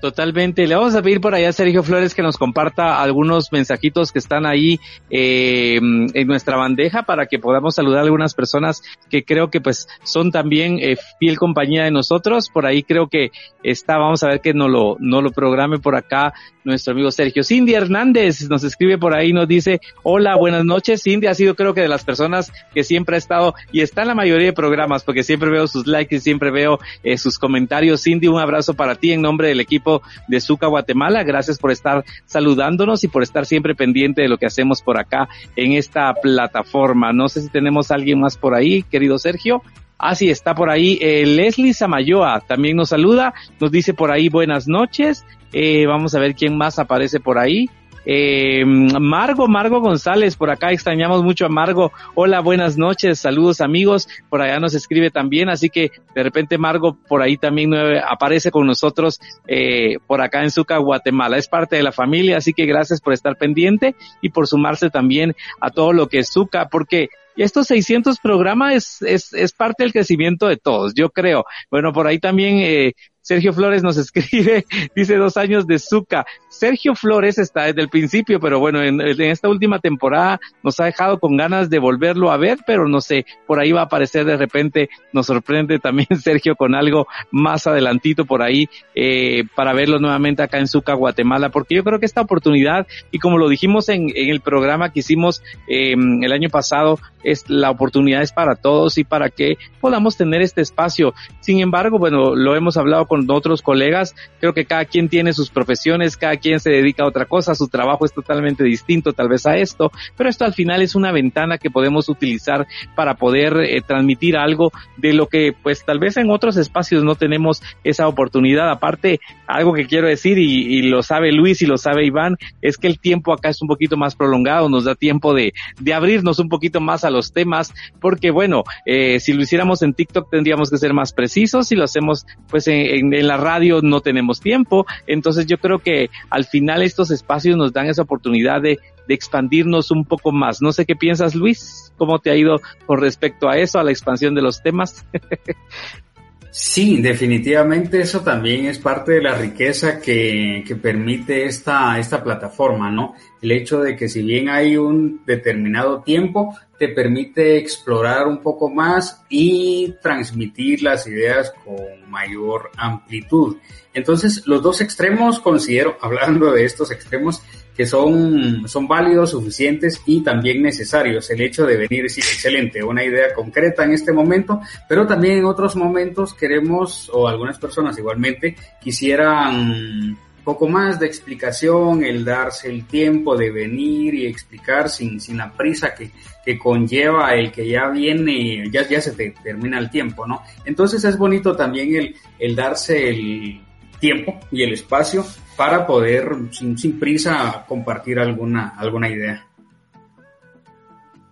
Totalmente. 0.00 0.66
Le 0.66 0.76
vamos 0.76 0.94
a 0.94 1.02
pedir 1.02 1.20
por 1.20 1.34
allá 1.34 1.48
a 1.48 1.52
Sergio 1.52 1.82
Flores 1.82 2.14
que 2.14 2.22
nos 2.22 2.36
comparta 2.36 3.02
algunos 3.02 3.50
mensajitos 3.50 4.12
que 4.12 4.20
están 4.20 4.46
ahí 4.46 4.78
eh, 5.10 5.76
en 5.76 6.26
nuestra 6.26 6.56
bandeja 6.56 7.02
para 7.02 7.26
que 7.26 7.40
podamos 7.40 7.74
saludar 7.74 8.00
a 8.00 8.02
algunas 8.04 8.34
personas 8.34 8.82
que 9.10 9.24
creo 9.24 9.50
que 9.50 9.60
pues 9.60 9.88
son 10.04 10.30
también 10.30 10.78
eh, 10.80 10.96
fiel 11.18 11.36
compañía 11.36 11.82
de 11.82 11.90
nosotros. 11.90 12.48
Por 12.48 12.64
ahí 12.64 12.84
creo 12.84 13.08
que 13.08 13.32
está, 13.64 13.98
vamos 13.98 14.22
a 14.22 14.28
ver 14.28 14.40
que 14.40 14.54
no 14.54 14.68
lo, 14.68 14.96
no 15.00 15.20
lo 15.20 15.32
programe 15.32 15.78
por 15.78 15.96
acá 15.96 16.32
nuestro 16.62 16.92
amigo 16.92 17.10
Sergio. 17.10 17.42
Cindy 17.42 17.74
Hernández 17.74 18.48
nos 18.48 18.62
escribe 18.62 18.98
por 18.98 19.16
ahí, 19.16 19.32
nos 19.32 19.48
dice, 19.48 19.80
hola, 20.02 20.36
buenas 20.36 20.64
noches. 20.64 21.02
Cindy 21.02 21.26
ha 21.26 21.34
sido 21.34 21.56
creo 21.56 21.74
que 21.74 21.80
de 21.80 21.88
las 21.88 22.04
personas 22.04 22.52
que 22.74 22.84
siempre 22.84 23.16
ha 23.16 23.18
estado 23.18 23.54
y 23.72 23.80
está 23.80 24.02
en 24.02 24.08
la 24.08 24.14
mayoría 24.14 24.48
de 24.48 24.52
programas 24.52 25.02
porque 25.02 25.24
siempre 25.24 25.50
veo 25.50 25.66
sus 25.66 25.86
likes 25.86 26.14
y 26.14 26.20
siempre 26.20 26.50
veo 26.50 26.78
eh, 27.02 27.16
sus 27.16 27.38
comentarios. 27.38 28.02
Cindy, 28.02 28.28
un 28.28 28.38
abrazo 28.38 28.74
para 28.74 28.94
ti 28.94 29.12
en 29.12 29.22
nombre 29.22 29.48
del 29.48 29.60
equipo 29.60 29.87
de 30.26 30.40
Zuca 30.40 30.66
Guatemala. 30.66 31.22
Gracias 31.22 31.58
por 31.58 31.70
estar 31.70 32.04
saludándonos 32.26 33.04
y 33.04 33.08
por 33.08 33.22
estar 33.22 33.46
siempre 33.46 33.74
pendiente 33.74 34.22
de 34.22 34.28
lo 34.28 34.38
que 34.38 34.46
hacemos 34.46 34.82
por 34.82 34.98
acá 34.98 35.28
en 35.56 35.72
esta 35.72 36.14
plataforma. 36.14 37.12
No 37.12 37.28
sé 37.28 37.42
si 37.42 37.48
tenemos 37.48 37.90
a 37.90 37.94
alguien 37.94 38.20
más 38.20 38.36
por 38.36 38.54
ahí, 38.54 38.82
querido 38.82 39.18
Sergio. 39.18 39.62
Ah, 39.98 40.14
sí, 40.14 40.30
está 40.30 40.54
por 40.54 40.70
ahí. 40.70 40.98
Eh, 41.00 41.26
Leslie 41.26 41.74
Samayoa 41.74 42.40
también 42.46 42.76
nos 42.76 42.90
saluda, 42.90 43.34
nos 43.60 43.70
dice 43.72 43.94
por 43.94 44.12
ahí 44.12 44.28
buenas 44.28 44.68
noches. 44.68 45.24
Eh, 45.52 45.86
vamos 45.86 46.14
a 46.14 46.20
ver 46.20 46.34
quién 46.34 46.56
más 46.56 46.78
aparece 46.78 47.18
por 47.18 47.38
ahí. 47.38 47.68
Eh, 48.10 48.64
Margo, 48.64 49.48
Margo 49.48 49.80
González, 49.82 50.34
por 50.34 50.48
acá 50.48 50.72
extrañamos 50.72 51.22
mucho 51.22 51.44
a 51.44 51.50
Margo. 51.50 51.92
Hola, 52.14 52.40
buenas 52.40 52.78
noches, 52.78 53.18
saludos 53.18 53.60
amigos. 53.60 54.08
Por 54.30 54.40
allá 54.40 54.58
nos 54.58 54.72
escribe 54.74 55.10
también, 55.10 55.50
así 55.50 55.68
que 55.68 55.90
de 56.14 56.22
repente 56.22 56.56
Margo 56.56 56.96
por 57.06 57.20
ahí 57.20 57.36
también 57.36 57.74
aparece 57.74 58.50
con 58.50 58.66
nosotros 58.66 59.20
eh, 59.46 59.98
por 60.06 60.22
acá 60.22 60.42
en 60.42 60.50
Zuca, 60.50 60.78
Guatemala. 60.78 61.36
Es 61.36 61.48
parte 61.48 61.76
de 61.76 61.82
la 61.82 61.92
familia, 61.92 62.38
así 62.38 62.54
que 62.54 62.64
gracias 62.64 63.02
por 63.02 63.12
estar 63.12 63.36
pendiente 63.36 63.94
y 64.22 64.30
por 64.30 64.46
sumarse 64.46 64.88
también 64.88 65.36
a 65.60 65.68
todo 65.68 65.92
lo 65.92 66.06
que 66.06 66.20
es 66.20 66.30
Zuca, 66.32 66.68
porque 66.70 67.10
estos 67.36 67.66
600 67.66 68.20
programas 68.20 68.74
es, 68.74 69.02
es, 69.02 69.32
es, 69.34 69.52
parte 69.52 69.84
del 69.84 69.92
crecimiento 69.92 70.48
de 70.48 70.56
todos, 70.56 70.94
yo 70.94 71.10
creo. 71.10 71.44
Bueno, 71.70 71.92
por 71.92 72.06
ahí 72.06 72.18
también 72.18 72.58
eh, 72.58 72.94
Sergio 73.28 73.52
Flores 73.52 73.82
nos 73.82 73.96
escribe, 73.98 74.64
dice 74.96 75.16
dos 75.16 75.36
años 75.36 75.66
de 75.66 75.78
Zuca. 75.78 76.24
Sergio 76.48 76.94
Flores 76.94 77.36
está 77.36 77.64
desde 77.64 77.82
el 77.82 77.90
principio, 77.90 78.40
pero 78.40 78.58
bueno, 78.58 78.82
en, 78.82 79.02
esta 79.02 79.50
última 79.50 79.80
temporada 79.80 80.40
nos 80.62 80.80
ha 80.80 80.86
dejado 80.86 81.18
con 81.18 81.36
ganas 81.36 81.68
de 81.68 81.78
volverlo 81.78 82.30
a 82.30 82.38
ver, 82.38 82.56
pero 82.66 82.88
no 82.88 83.02
sé, 83.02 83.26
por 83.46 83.60
ahí 83.60 83.70
va 83.70 83.82
a 83.82 83.84
aparecer 83.84 84.24
de 84.24 84.38
repente, 84.38 84.88
nos 85.12 85.26
sorprende 85.26 85.78
también 85.78 86.08
Sergio 86.22 86.56
con 86.56 86.74
algo 86.74 87.06
más 87.30 87.66
adelantito 87.66 88.24
por 88.24 88.40
ahí, 88.40 88.66
eh, 88.94 89.44
para 89.54 89.74
verlo 89.74 89.98
nuevamente 89.98 90.42
acá 90.42 90.58
en 90.58 90.66
Zuca, 90.66 90.94
Guatemala, 90.94 91.50
porque 91.50 91.74
yo 91.74 91.84
creo 91.84 92.00
que 92.00 92.06
esta 92.06 92.22
oportunidad, 92.22 92.86
y 93.10 93.18
como 93.18 93.36
lo 93.36 93.50
dijimos 93.50 93.90
en, 93.90 94.08
en 94.14 94.30
el 94.30 94.40
programa 94.40 94.90
que 94.90 95.00
hicimos 95.00 95.42
eh, 95.68 95.92
el 95.92 96.32
año 96.32 96.48
pasado, 96.48 96.98
es 97.22 97.48
la 97.48 97.70
oportunidad 97.70 98.22
es 98.22 98.32
para 98.32 98.54
todos 98.54 98.96
y 98.98 99.04
para 99.04 99.28
que 99.28 99.58
podamos 99.80 100.16
tener 100.16 100.40
este 100.40 100.60
espacio. 100.60 101.14
Sin 101.40 101.60
embargo, 101.60 101.98
bueno, 101.98 102.34
lo 102.34 102.56
hemos 102.56 102.76
hablado 102.76 103.06
con 103.06 103.17
otros 103.28 103.62
colegas, 103.62 104.14
creo 104.40 104.52
que 104.52 104.64
cada 104.64 104.84
quien 104.84 105.08
tiene 105.08 105.32
sus 105.32 105.50
profesiones, 105.50 106.16
cada 106.16 106.36
quien 106.36 106.60
se 106.60 106.70
dedica 106.70 107.02
a 107.02 107.08
otra 107.08 107.26
cosa, 107.26 107.54
su 107.54 107.68
trabajo 107.68 108.04
es 108.04 108.12
totalmente 108.12 108.64
distinto 108.64 109.12
tal 109.12 109.28
vez 109.28 109.46
a 109.46 109.56
esto, 109.56 109.90
pero 110.16 110.30
esto 110.30 110.44
al 110.44 110.54
final 110.54 110.82
es 110.82 110.94
una 110.94 111.12
ventana 111.12 111.58
que 111.58 111.70
podemos 111.70 112.08
utilizar 112.08 112.66
para 112.94 113.14
poder 113.14 113.56
eh, 113.58 113.80
transmitir 113.86 114.36
algo 114.36 114.72
de 114.96 115.12
lo 115.12 115.26
que 115.26 115.52
pues 115.62 115.84
tal 115.84 115.98
vez 115.98 116.16
en 116.16 116.30
otros 116.30 116.56
espacios 116.56 117.04
no 117.04 117.14
tenemos 117.14 117.62
esa 117.84 118.08
oportunidad. 118.08 118.70
Aparte, 118.70 119.20
algo 119.46 119.72
que 119.72 119.86
quiero 119.86 120.08
decir 120.08 120.38
y, 120.38 120.82
lo 120.88 121.02
sabe 121.02 121.32
Luis 121.32 121.60
y 121.60 121.66
lo 121.66 121.76
sabe 121.76 122.06
Iván, 122.06 122.36
es 122.62 122.78
que 122.78 122.86
el 122.86 122.98
tiempo 122.98 123.32
acá 123.32 123.50
es 123.50 123.60
un 123.60 123.68
poquito 123.68 123.96
más 123.96 124.14
prolongado, 124.14 124.68
nos 124.68 124.84
da 124.84 124.94
tiempo 124.94 125.34
de, 125.34 125.52
de 125.80 125.94
abrirnos 125.94 126.38
un 126.38 126.48
poquito 126.48 126.80
más 126.80 127.04
a 127.04 127.10
los 127.10 127.32
temas, 127.32 127.74
porque 128.00 128.30
bueno, 128.30 128.64
eh, 128.86 129.20
si 129.20 129.32
lo 129.32 129.42
hiciéramos 129.42 129.82
en 129.82 129.94
TikTok 129.94 130.30
tendríamos 130.30 130.70
que 130.70 130.78
ser 130.78 130.94
más 130.94 131.12
precisos, 131.12 131.68
si 131.68 131.76
lo 131.76 131.84
hacemos 131.84 132.26
pues 132.48 132.68
en, 132.68 133.07
en, 133.12 133.26
la 133.26 133.36
radio 133.36 133.80
no 133.82 134.00
tenemos 134.00 134.40
tiempo, 134.40 134.86
entonces 135.06 135.46
yo 135.46 135.58
creo 135.58 135.78
que 135.78 136.10
al 136.30 136.44
final 136.44 136.82
estos 136.82 137.10
espacios 137.10 137.56
nos 137.56 137.72
dan 137.72 137.86
esa 137.86 138.02
oportunidad 138.02 138.60
de, 138.62 138.78
de 139.06 139.14
expandirnos 139.14 139.90
un 139.90 140.04
poco 140.04 140.32
más. 140.32 140.60
No 140.60 140.72
sé 140.72 140.86
qué 140.86 140.96
piensas 140.96 141.34
Luis, 141.34 141.92
cómo 141.96 142.18
te 142.18 142.30
ha 142.30 142.36
ido 142.36 142.60
con 142.86 143.00
respecto 143.00 143.48
a 143.48 143.58
eso, 143.58 143.78
a 143.78 143.84
la 143.84 143.90
expansión 143.90 144.34
de 144.34 144.42
los 144.42 144.62
temas. 144.62 145.06
Sí, 146.50 147.02
definitivamente 147.02 148.00
eso 148.00 148.22
también 148.22 148.66
es 148.66 148.78
parte 148.78 149.12
de 149.12 149.22
la 149.22 149.34
riqueza 149.34 150.00
que, 150.00 150.64
que, 150.66 150.76
permite 150.76 151.44
esta, 151.44 151.98
esta 151.98 152.24
plataforma, 152.24 152.90
¿no? 152.90 153.14
El 153.42 153.52
hecho 153.52 153.80
de 153.80 153.94
que 153.94 154.08
si 154.08 154.22
bien 154.22 154.48
hay 154.48 154.76
un 154.76 155.22
determinado 155.26 156.02
tiempo, 156.02 156.56
te 156.78 156.88
permite 156.88 157.58
explorar 157.58 158.26
un 158.26 158.40
poco 158.42 158.70
más 158.70 159.22
y 159.28 159.94
transmitir 160.00 160.82
las 160.82 161.06
ideas 161.06 161.52
con 161.64 162.10
mayor 162.10 162.70
amplitud. 162.76 163.56
Entonces, 163.92 164.46
los 164.46 164.62
dos 164.62 164.80
extremos, 164.80 165.40
considero, 165.40 165.98
hablando 166.02 166.52
de 166.52 166.64
estos 166.64 166.90
extremos, 166.90 167.42
que 167.78 167.86
son, 167.86 168.68
son 168.68 168.88
válidos, 168.88 169.30
suficientes 169.30 170.02
y 170.04 170.20
también 170.20 170.60
necesarios. 170.60 171.30
El 171.30 171.42
hecho 171.42 171.64
de 171.64 171.76
venir 171.76 172.02
decir, 172.02 172.24
excelente, 172.24 172.82
una 172.82 173.04
idea 173.04 173.32
concreta 173.32 173.84
en 173.84 173.92
este 173.92 174.12
momento, 174.12 174.60
pero 174.88 175.06
también 175.06 175.38
en 175.38 175.44
otros 175.44 175.76
momentos 175.76 176.34
queremos, 176.34 177.08
o 177.14 177.28
algunas 177.28 177.56
personas 177.56 177.96
igualmente, 177.96 178.56
quisieran 178.80 180.18
poco 180.42 180.66
más 180.66 180.98
de 180.98 181.06
explicación, 181.06 182.02
el 182.02 182.24
darse 182.24 182.68
el 182.68 182.84
tiempo 182.84 183.36
de 183.36 183.52
venir 183.52 184.12
y 184.12 184.26
explicar 184.26 184.90
sin, 184.90 185.20
sin 185.20 185.36
la 185.36 185.52
prisa 185.52 185.94
que, 185.94 186.10
que 186.44 186.58
conlleva 186.58 187.32
el 187.34 187.52
que 187.52 187.68
ya 187.68 187.90
viene, 187.90 188.68
ya, 188.72 188.88
ya 188.88 189.00
se 189.00 189.12
te 189.12 189.36
termina 189.40 189.78
el 189.78 189.88
tiempo, 189.88 190.26
¿no? 190.26 190.42
Entonces 190.64 191.04
es 191.04 191.16
bonito 191.16 191.54
también 191.54 191.94
el, 191.94 192.16
el 192.40 192.56
darse 192.56 193.08
el 193.08 193.67
tiempo 193.98 194.38
y 194.50 194.62
el 194.62 194.72
espacio 194.72 195.24
para 195.56 195.86
poder 195.86 196.28
sin, 196.50 196.98
prisa 196.98 197.64
compartir 197.66 198.18
alguna, 198.18 198.74
alguna 198.78 199.08
idea. 199.08 199.44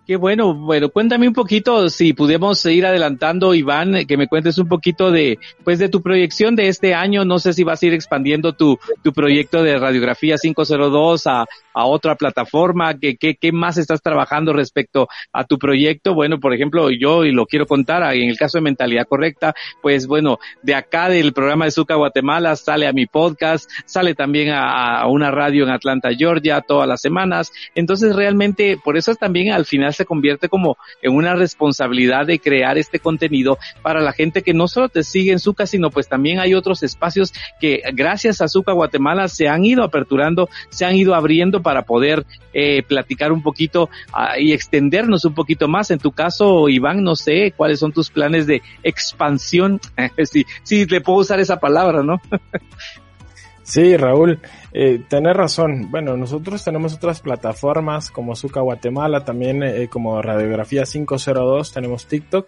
Qué 0.07 0.15
bueno, 0.15 0.53
bueno, 0.53 0.87
cuéntame 0.87 1.27
un 1.27 1.33
poquito, 1.33 1.89
si 1.89 2.13
pudiéramos 2.13 2.65
ir 2.65 2.85
adelantando, 2.85 3.53
Iván, 3.53 4.05
que 4.07 4.15
me 4.15 4.29
cuentes 4.29 4.57
un 4.57 4.69
poquito 4.69 5.11
de, 5.11 5.37
pues, 5.65 5.79
de 5.79 5.89
tu 5.89 6.01
proyección 6.01 6.55
de 6.55 6.69
este 6.69 6.93
año. 6.93 7.25
No 7.25 7.39
sé 7.39 7.51
si 7.51 7.65
vas 7.65 7.83
a 7.83 7.87
ir 7.87 7.93
expandiendo 7.93 8.53
tu, 8.53 8.79
tu 9.03 9.11
proyecto 9.11 9.63
de 9.63 9.77
radiografía 9.77 10.37
502 10.41 11.27
a, 11.27 11.45
a 11.77 11.85
otra 11.85 12.15
plataforma, 12.15 12.97
¿qué, 12.97 13.17
qué, 13.17 13.35
qué 13.35 13.51
más 13.51 13.77
estás 13.77 14.01
trabajando 14.01 14.51
respecto 14.51 15.07
a 15.31 15.43
tu 15.43 15.59
proyecto? 15.59 16.15
Bueno, 16.15 16.39
por 16.39 16.53
ejemplo, 16.53 16.89
yo, 16.89 17.23
y 17.23 17.31
lo 17.31 17.45
quiero 17.45 17.67
contar, 17.67 18.01
en 18.15 18.29
el 18.29 18.37
caso 18.37 18.57
de 18.57 18.63
Mentalidad 18.63 19.05
Correcta, 19.07 19.53
pues 19.81 20.07
bueno, 20.07 20.39
de 20.63 20.73
acá 20.73 21.07
del 21.07 21.33
programa 21.33 21.65
de 21.65 21.71
Zuca 21.71 21.95
Guatemala 21.95 22.55
sale 22.55 22.87
a 22.87 22.93
mi 22.93 23.05
podcast, 23.05 23.69
sale 23.85 24.15
también 24.15 24.49
a, 24.49 25.01
a 25.01 25.07
una 25.07 25.29
radio 25.29 25.65
en 25.65 25.69
Atlanta, 25.69 26.09
Georgia, 26.17 26.61
todas 26.61 26.87
las 26.87 26.99
semanas. 26.99 27.51
Entonces 27.75 28.15
realmente, 28.15 28.79
por 28.83 28.97
eso 28.97 29.13
también 29.15 29.51
al 29.53 29.65
final 29.65 29.93
se 29.93 30.05
convierte 30.05 30.49
como 30.49 30.77
en 31.01 31.13
una 31.13 31.35
responsabilidad 31.35 32.25
de 32.25 32.39
crear 32.39 32.77
este 32.77 32.99
contenido 32.99 33.59
para 33.83 34.01
la 34.01 34.13
gente 34.13 34.41
que 34.41 34.53
no 34.53 34.67
solo 34.67 34.89
te 34.89 35.03
sigue 35.03 35.31
en 35.31 35.39
Zuca, 35.39 35.67
sino 35.67 35.91
pues 35.91 36.07
también 36.07 36.39
hay 36.39 36.55
otros 36.55 36.81
espacios 36.81 37.33
que 37.59 37.81
gracias 37.93 38.41
a 38.41 38.47
Zuca 38.47 38.71
Guatemala 38.71 39.27
se 39.27 39.47
han 39.47 39.63
ido 39.63 39.83
aperturando, 39.83 40.49
se 40.69 40.85
han 40.85 40.95
ido 40.95 41.13
abriendo 41.13 41.61
para 41.67 41.81
poder 41.81 42.25
eh, 42.53 42.81
platicar 42.81 43.33
un 43.33 43.43
poquito 43.43 43.89
uh, 44.13 44.39
y 44.39 44.53
extendernos 44.53 45.25
un 45.25 45.33
poquito 45.33 45.67
más. 45.67 45.91
En 45.91 45.99
tu 45.99 46.13
caso, 46.13 46.69
Iván, 46.69 47.03
no 47.03 47.17
sé 47.17 47.51
cuáles 47.57 47.79
son 47.79 47.91
tus 47.91 48.09
planes 48.09 48.47
de 48.47 48.61
expansión. 48.83 49.81
sí, 50.31 50.45
sí, 50.63 50.85
le 50.85 51.01
puedo 51.01 51.19
usar 51.19 51.41
esa 51.41 51.59
palabra, 51.59 52.03
¿no? 52.03 52.21
Sí, 53.63 53.97
Raúl, 53.97 54.39
eh, 54.71 55.01
tenés 55.09 55.35
razón. 55.35 55.91
Bueno, 55.91 56.15
nosotros 56.15 56.63
tenemos 56.63 56.93
otras 56.93 57.19
plataformas 57.19 58.09
como 58.11 58.33
Zuca 58.33 58.61
Guatemala, 58.61 59.25
también 59.25 59.61
eh, 59.61 59.89
como 59.89 60.21
Radiografía 60.21 60.83
502, 60.83 61.73
tenemos 61.73 62.07
TikTok 62.07 62.47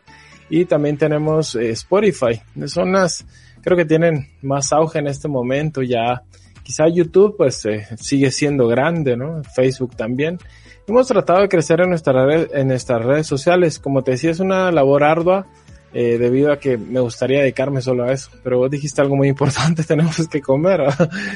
y 0.49 0.63
también 0.63 0.97
tenemos 0.97 1.55
eh, 1.55 1.71
Spotify. 1.71 2.39
Son 2.67 2.93
las, 2.93 3.25
creo 3.61 3.75
que 3.75 3.83
tienen 3.83 4.29
más 4.41 4.71
auge 4.71 4.99
en 4.99 5.07
este 5.07 5.27
momento 5.27 5.81
ya 5.81 6.23
quizá 6.69 6.87
YouTube 6.87 7.35
pues 7.35 7.65
eh, 7.65 7.87
sigue 7.97 8.29
siendo 8.29 8.67
grande, 8.67 9.17
¿no? 9.17 9.41
Facebook 9.55 9.95
también. 9.95 10.37
Hemos 10.85 11.07
tratado 11.07 11.41
de 11.41 11.49
crecer 11.49 11.81
en, 11.81 11.89
nuestra 11.89 12.23
red, 12.23 12.47
en 12.53 12.67
nuestras 12.67 13.03
redes 13.03 13.25
sociales. 13.25 13.79
Como 13.79 14.03
te 14.03 14.11
decía, 14.11 14.29
es 14.29 14.39
una 14.39 14.71
labor 14.71 15.03
ardua 15.03 15.47
eh, 15.93 16.19
debido 16.19 16.51
a 16.51 16.59
que 16.59 16.77
me 16.77 16.99
gustaría 16.99 17.39
dedicarme 17.39 17.81
solo 17.81 18.03
a 18.03 18.11
eso. 18.11 18.29
Pero 18.43 18.59
vos 18.59 18.69
dijiste 18.69 19.01
algo 19.01 19.15
muy 19.15 19.27
importante, 19.35 19.83
tenemos 19.83 20.27
que 20.27 20.41
comer, 20.41 20.81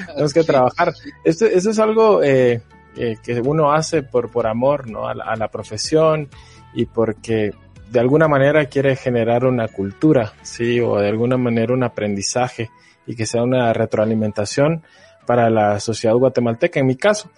tenemos 0.05 0.33
que 0.35 0.43
trabajar. 0.43 0.93
Esto, 1.23 1.47
eso 1.47 1.71
es 1.71 1.79
algo 1.79 2.21
eh, 2.21 2.61
eh, 2.95 3.15
que 3.23 3.41
uno 3.41 3.73
hace 3.73 4.03
por, 4.03 4.29
por 4.29 4.45
amor, 4.45 4.87
¿no? 4.87 5.07
A 5.07 5.15
la, 5.15 5.23
a 5.23 5.35
la 5.35 5.47
profesión 5.47 6.29
y 6.75 6.85
porque 6.85 7.53
de 7.89 7.99
alguna 7.99 8.27
manera 8.27 8.65
quiere 8.65 8.95
generar 8.95 9.45
una 9.45 9.67
cultura, 9.67 10.33
sí, 10.43 10.79
o 10.79 10.97
de 10.97 11.09
alguna 11.09 11.37
manera 11.37 11.73
un 11.73 11.83
aprendizaje 11.83 12.69
y 13.07 13.15
que 13.15 13.25
sea 13.25 13.41
una 13.41 13.73
retroalimentación 13.73 14.83
para 15.25 15.49
la 15.49 15.79
sociedad 15.79 16.15
guatemalteca, 16.15 16.79
en 16.79 16.87
mi 16.87 16.95
caso. 16.95 17.31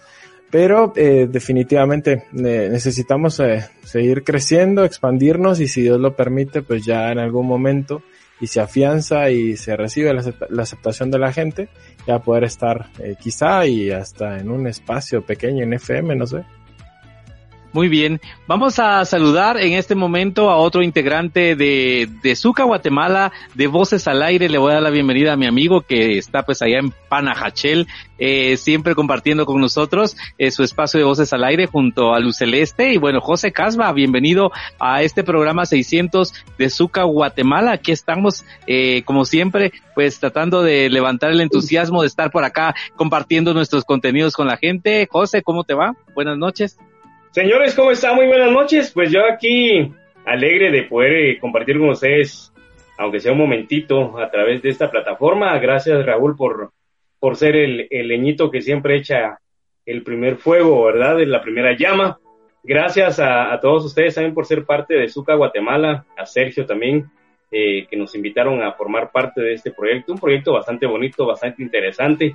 Pero 0.50 0.92
eh, 0.94 1.26
definitivamente 1.28 2.24
necesitamos 2.32 3.40
eh, 3.40 3.66
seguir 3.82 4.22
creciendo, 4.22 4.84
expandirnos 4.84 5.60
y 5.60 5.66
si 5.66 5.82
Dios 5.82 5.98
lo 5.98 6.14
permite, 6.14 6.62
pues 6.62 6.84
ya 6.84 7.10
en 7.10 7.18
algún 7.18 7.46
momento 7.46 8.02
y 8.40 8.46
se 8.46 8.60
afianza 8.60 9.30
y 9.30 9.56
se 9.56 9.76
recibe 9.76 10.12
la, 10.12 10.22
la 10.50 10.62
aceptación 10.62 11.10
de 11.10 11.18
la 11.18 11.32
gente, 11.32 11.68
ya 12.06 12.20
poder 12.20 12.44
estar 12.44 12.90
eh, 12.98 13.16
quizá 13.18 13.66
y 13.66 13.90
hasta 13.90 14.38
en 14.38 14.50
un 14.50 14.66
espacio 14.66 15.24
pequeño 15.24 15.64
en 15.64 15.72
FM, 15.74 16.14
no 16.14 16.26
sé. 16.26 16.44
Muy 17.72 17.88
bien, 17.88 18.22
vamos 18.46 18.78
a 18.78 19.04
saludar 19.04 19.58
en 19.58 19.74
este 19.74 19.94
momento 19.94 20.48
a 20.50 20.56
otro 20.56 20.82
integrante 20.82 21.56
de, 21.56 22.08
de 22.22 22.34
Zuca 22.34 22.64
Guatemala, 22.64 23.32
de 23.54 23.66
Voces 23.66 24.08
al 24.08 24.22
Aire. 24.22 24.48
Le 24.48 24.56
voy 24.56 24.70
a 24.70 24.74
dar 24.74 24.82
la 24.82 24.90
bienvenida 24.90 25.34
a 25.34 25.36
mi 25.36 25.46
amigo 25.46 25.82
que 25.82 26.16
está 26.16 26.42
pues 26.42 26.62
allá 26.62 26.78
en 26.78 26.90
Panajachel, 27.10 27.86
eh, 28.18 28.56
siempre 28.56 28.94
compartiendo 28.94 29.44
con 29.44 29.60
nosotros 29.60 30.16
eh, 30.38 30.50
su 30.50 30.62
espacio 30.62 30.98
de 30.98 31.04
Voces 31.04 31.32
al 31.34 31.44
Aire 31.44 31.66
junto 31.66 32.14
a 32.14 32.20
Luz 32.20 32.38
Celeste. 32.38 32.94
Y 32.94 32.96
bueno, 32.96 33.20
José 33.20 33.52
Casba, 33.52 33.92
bienvenido 33.92 34.52
a 34.78 35.02
este 35.02 35.22
programa 35.22 35.66
600 35.66 36.32
de 36.56 36.70
Zuca 36.70 37.02
Guatemala. 37.02 37.72
Aquí 37.72 37.92
estamos, 37.92 38.46
eh, 38.66 39.02
como 39.04 39.26
siempre, 39.26 39.72
pues 39.94 40.18
tratando 40.18 40.62
de 40.62 40.88
levantar 40.88 41.30
el 41.30 41.42
entusiasmo 41.42 42.00
de 42.00 42.08
estar 42.08 42.30
por 42.30 42.44
acá 42.44 42.74
compartiendo 42.94 43.52
nuestros 43.52 43.84
contenidos 43.84 44.34
con 44.34 44.46
la 44.46 44.56
gente. 44.56 45.06
José, 45.10 45.42
¿cómo 45.42 45.64
te 45.64 45.74
va? 45.74 45.94
Buenas 46.14 46.38
noches. 46.38 46.78
Señores, 47.36 47.74
¿cómo 47.74 47.90
están? 47.90 48.16
Muy 48.16 48.28
buenas 48.28 48.50
noches. 48.50 48.90
Pues 48.94 49.12
yo 49.12 49.20
aquí 49.30 49.92
alegre 50.24 50.70
de 50.70 50.84
poder 50.84 51.12
eh, 51.12 51.38
compartir 51.38 51.78
con 51.78 51.90
ustedes, 51.90 52.50
aunque 52.96 53.20
sea 53.20 53.32
un 53.32 53.38
momentito, 53.40 54.18
a 54.18 54.30
través 54.30 54.62
de 54.62 54.70
esta 54.70 54.90
plataforma. 54.90 55.58
Gracias, 55.58 56.06
Raúl, 56.06 56.34
por, 56.34 56.72
por 57.18 57.36
ser 57.36 57.54
el, 57.56 57.88
el 57.90 58.08
leñito 58.08 58.50
que 58.50 58.62
siempre 58.62 58.96
echa 58.96 59.38
el 59.84 60.02
primer 60.02 60.36
fuego, 60.36 60.84
¿verdad? 60.84 61.18
La 61.26 61.42
primera 61.42 61.76
llama. 61.76 62.18
Gracias 62.62 63.20
a, 63.20 63.52
a, 63.52 63.60
todos 63.60 63.84
ustedes 63.84 64.14
también 64.14 64.32
por 64.32 64.46
ser 64.46 64.64
parte 64.64 64.94
de 64.94 65.10
Zuca 65.10 65.34
Guatemala, 65.34 66.06
a 66.16 66.24
Sergio 66.24 66.64
también, 66.64 67.04
eh, 67.50 67.86
que 67.86 67.98
nos 67.98 68.14
invitaron 68.14 68.62
a 68.62 68.72
formar 68.72 69.12
parte 69.12 69.42
de 69.42 69.52
este 69.52 69.72
proyecto. 69.72 70.14
Un 70.14 70.18
proyecto 70.18 70.54
bastante 70.54 70.86
bonito, 70.86 71.26
bastante 71.26 71.62
interesante. 71.62 72.34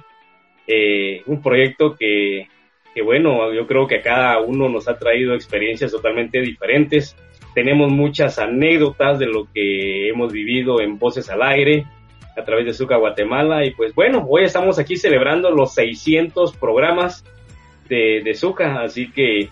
Eh, 0.68 1.24
un 1.26 1.42
proyecto 1.42 1.96
que 1.96 2.48
que 2.94 3.02
bueno, 3.02 3.54
yo 3.54 3.68
creo 3.68 3.88
que 3.88 3.98
a 3.98 4.02
cada 4.02 4.40
uno 4.40 4.70
nos 4.70 4.88
ha 4.88 4.98
traído 4.98 5.34
experiencias 5.34 5.92
totalmente 5.92 6.42
diferentes. 6.42 7.16
Tenemos 7.54 7.92
muchas 7.92 8.40
anécdotas 8.40 9.20
de 9.20 9.28
lo 9.28 9.48
que 9.54 10.10
hemos 10.10 10.32
vivido 10.32 10.82
en 10.82 10.98
Voces 10.98 11.30
al 11.30 11.42
Aire 11.42 11.86
a 12.38 12.44
través 12.44 12.66
de 12.66 12.74
Zuca 12.74 12.98
Guatemala 12.98 13.66
y 13.66 13.72
pues 13.72 13.94
bueno, 13.94 14.26
hoy 14.28 14.44
estamos 14.44 14.80
aquí 14.80 14.96
celebrando 14.96 15.52
los 15.52 15.74
600 15.74 16.56
programas 16.56 17.26
de, 17.90 18.22
de 18.24 18.38
así 18.80 19.12
que 19.12 19.50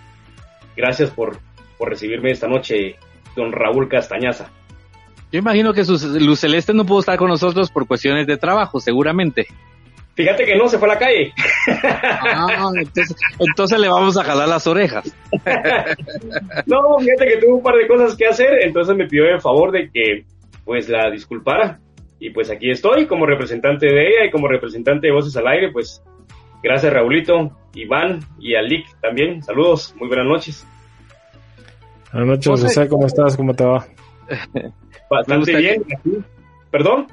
gracias 0.77 1.11
por, 1.11 1.39
por 1.77 1.89
recibirme 1.89 2.31
esta 2.31 2.47
noche, 2.47 2.95
don 3.35 3.51
Raúl 3.51 3.89
Castañaza. 3.89 4.49
Yo 5.31 5.39
imagino 5.39 5.73
que 5.73 5.83
Luz 5.83 6.39
Celeste 6.39 6.73
no 6.73 6.85
pudo 6.85 7.01
estar 7.01 7.17
con 7.17 7.27
nosotros 7.27 7.69
por 7.69 7.85
cuestiones 7.85 8.25
de 8.25 8.37
trabajo, 8.37 8.79
seguramente. 8.79 9.47
Fíjate 10.19 10.43
que 10.43 10.57
no, 10.57 10.67
se 10.67 10.77
fue 10.77 10.89
a 10.89 10.95
la 10.95 10.99
calle. 10.99 11.31
Ah, 11.81 12.69
entonces, 12.75 13.15
entonces, 13.39 13.79
le 13.79 13.87
vamos 13.87 14.17
a 14.17 14.23
jalar 14.25 14.49
las 14.49 14.67
orejas. 14.67 15.15
no, 16.65 16.99
fíjate 16.99 17.25
que 17.25 17.37
tuvo 17.37 17.55
un 17.55 17.63
par 17.63 17.75
de 17.75 17.87
cosas 17.87 18.17
que 18.17 18.27
hacer, 18.27 18.65
entonces 18.65 18.97
me 18.97 19.07
pidió 19.07 19.23
el 19.27 19.39
favor 19.39 19.71
de 19.71 19.89
que 19.89 20.25
pues 20.65 20.89
la 20.89 21.09
disculpara. 21.09 21.79
Y 22.19 22.31
pues 22.31 22.51
aquí 22.51 22.69
estoy 22.69 23.07
como 23.07 23.25
representante 23.25 23.85
de 23.85 24.09
ella 24.09 24.25
y 24.25 24.29
como 24.29 24.49
representante 24.49 25.07
de 25.07 25.13
Voces 25.13 25.37
al 25.37 25.47
Aire, 25.47 25.71
pues 25.71 26.03
gracias 26.61 26.91
Raulito, 26.91 27.57
Iván 27.73 28.19
y 28.41 28.55
a 28.55 28.61
Lick 28.61 28.87
también. 28.99 29.41
Saludos, 29.41 29.95
muy 29.97 30.09
buenas 30.09 30.25
noches. 30.25 30.67
Buenas 32.11 32.27
noches, 32.27 32.61
José, 32.61 32.89
¿cómo 32.89 33.05
estás? 33.05 33.37
¿Cómo 33.37 33.53
te 33.53 33.63
va? 33.63 33.87
Bastante 35.09 35.55
bien. 35.55 35.85
¿Perdón? 36.71 37.07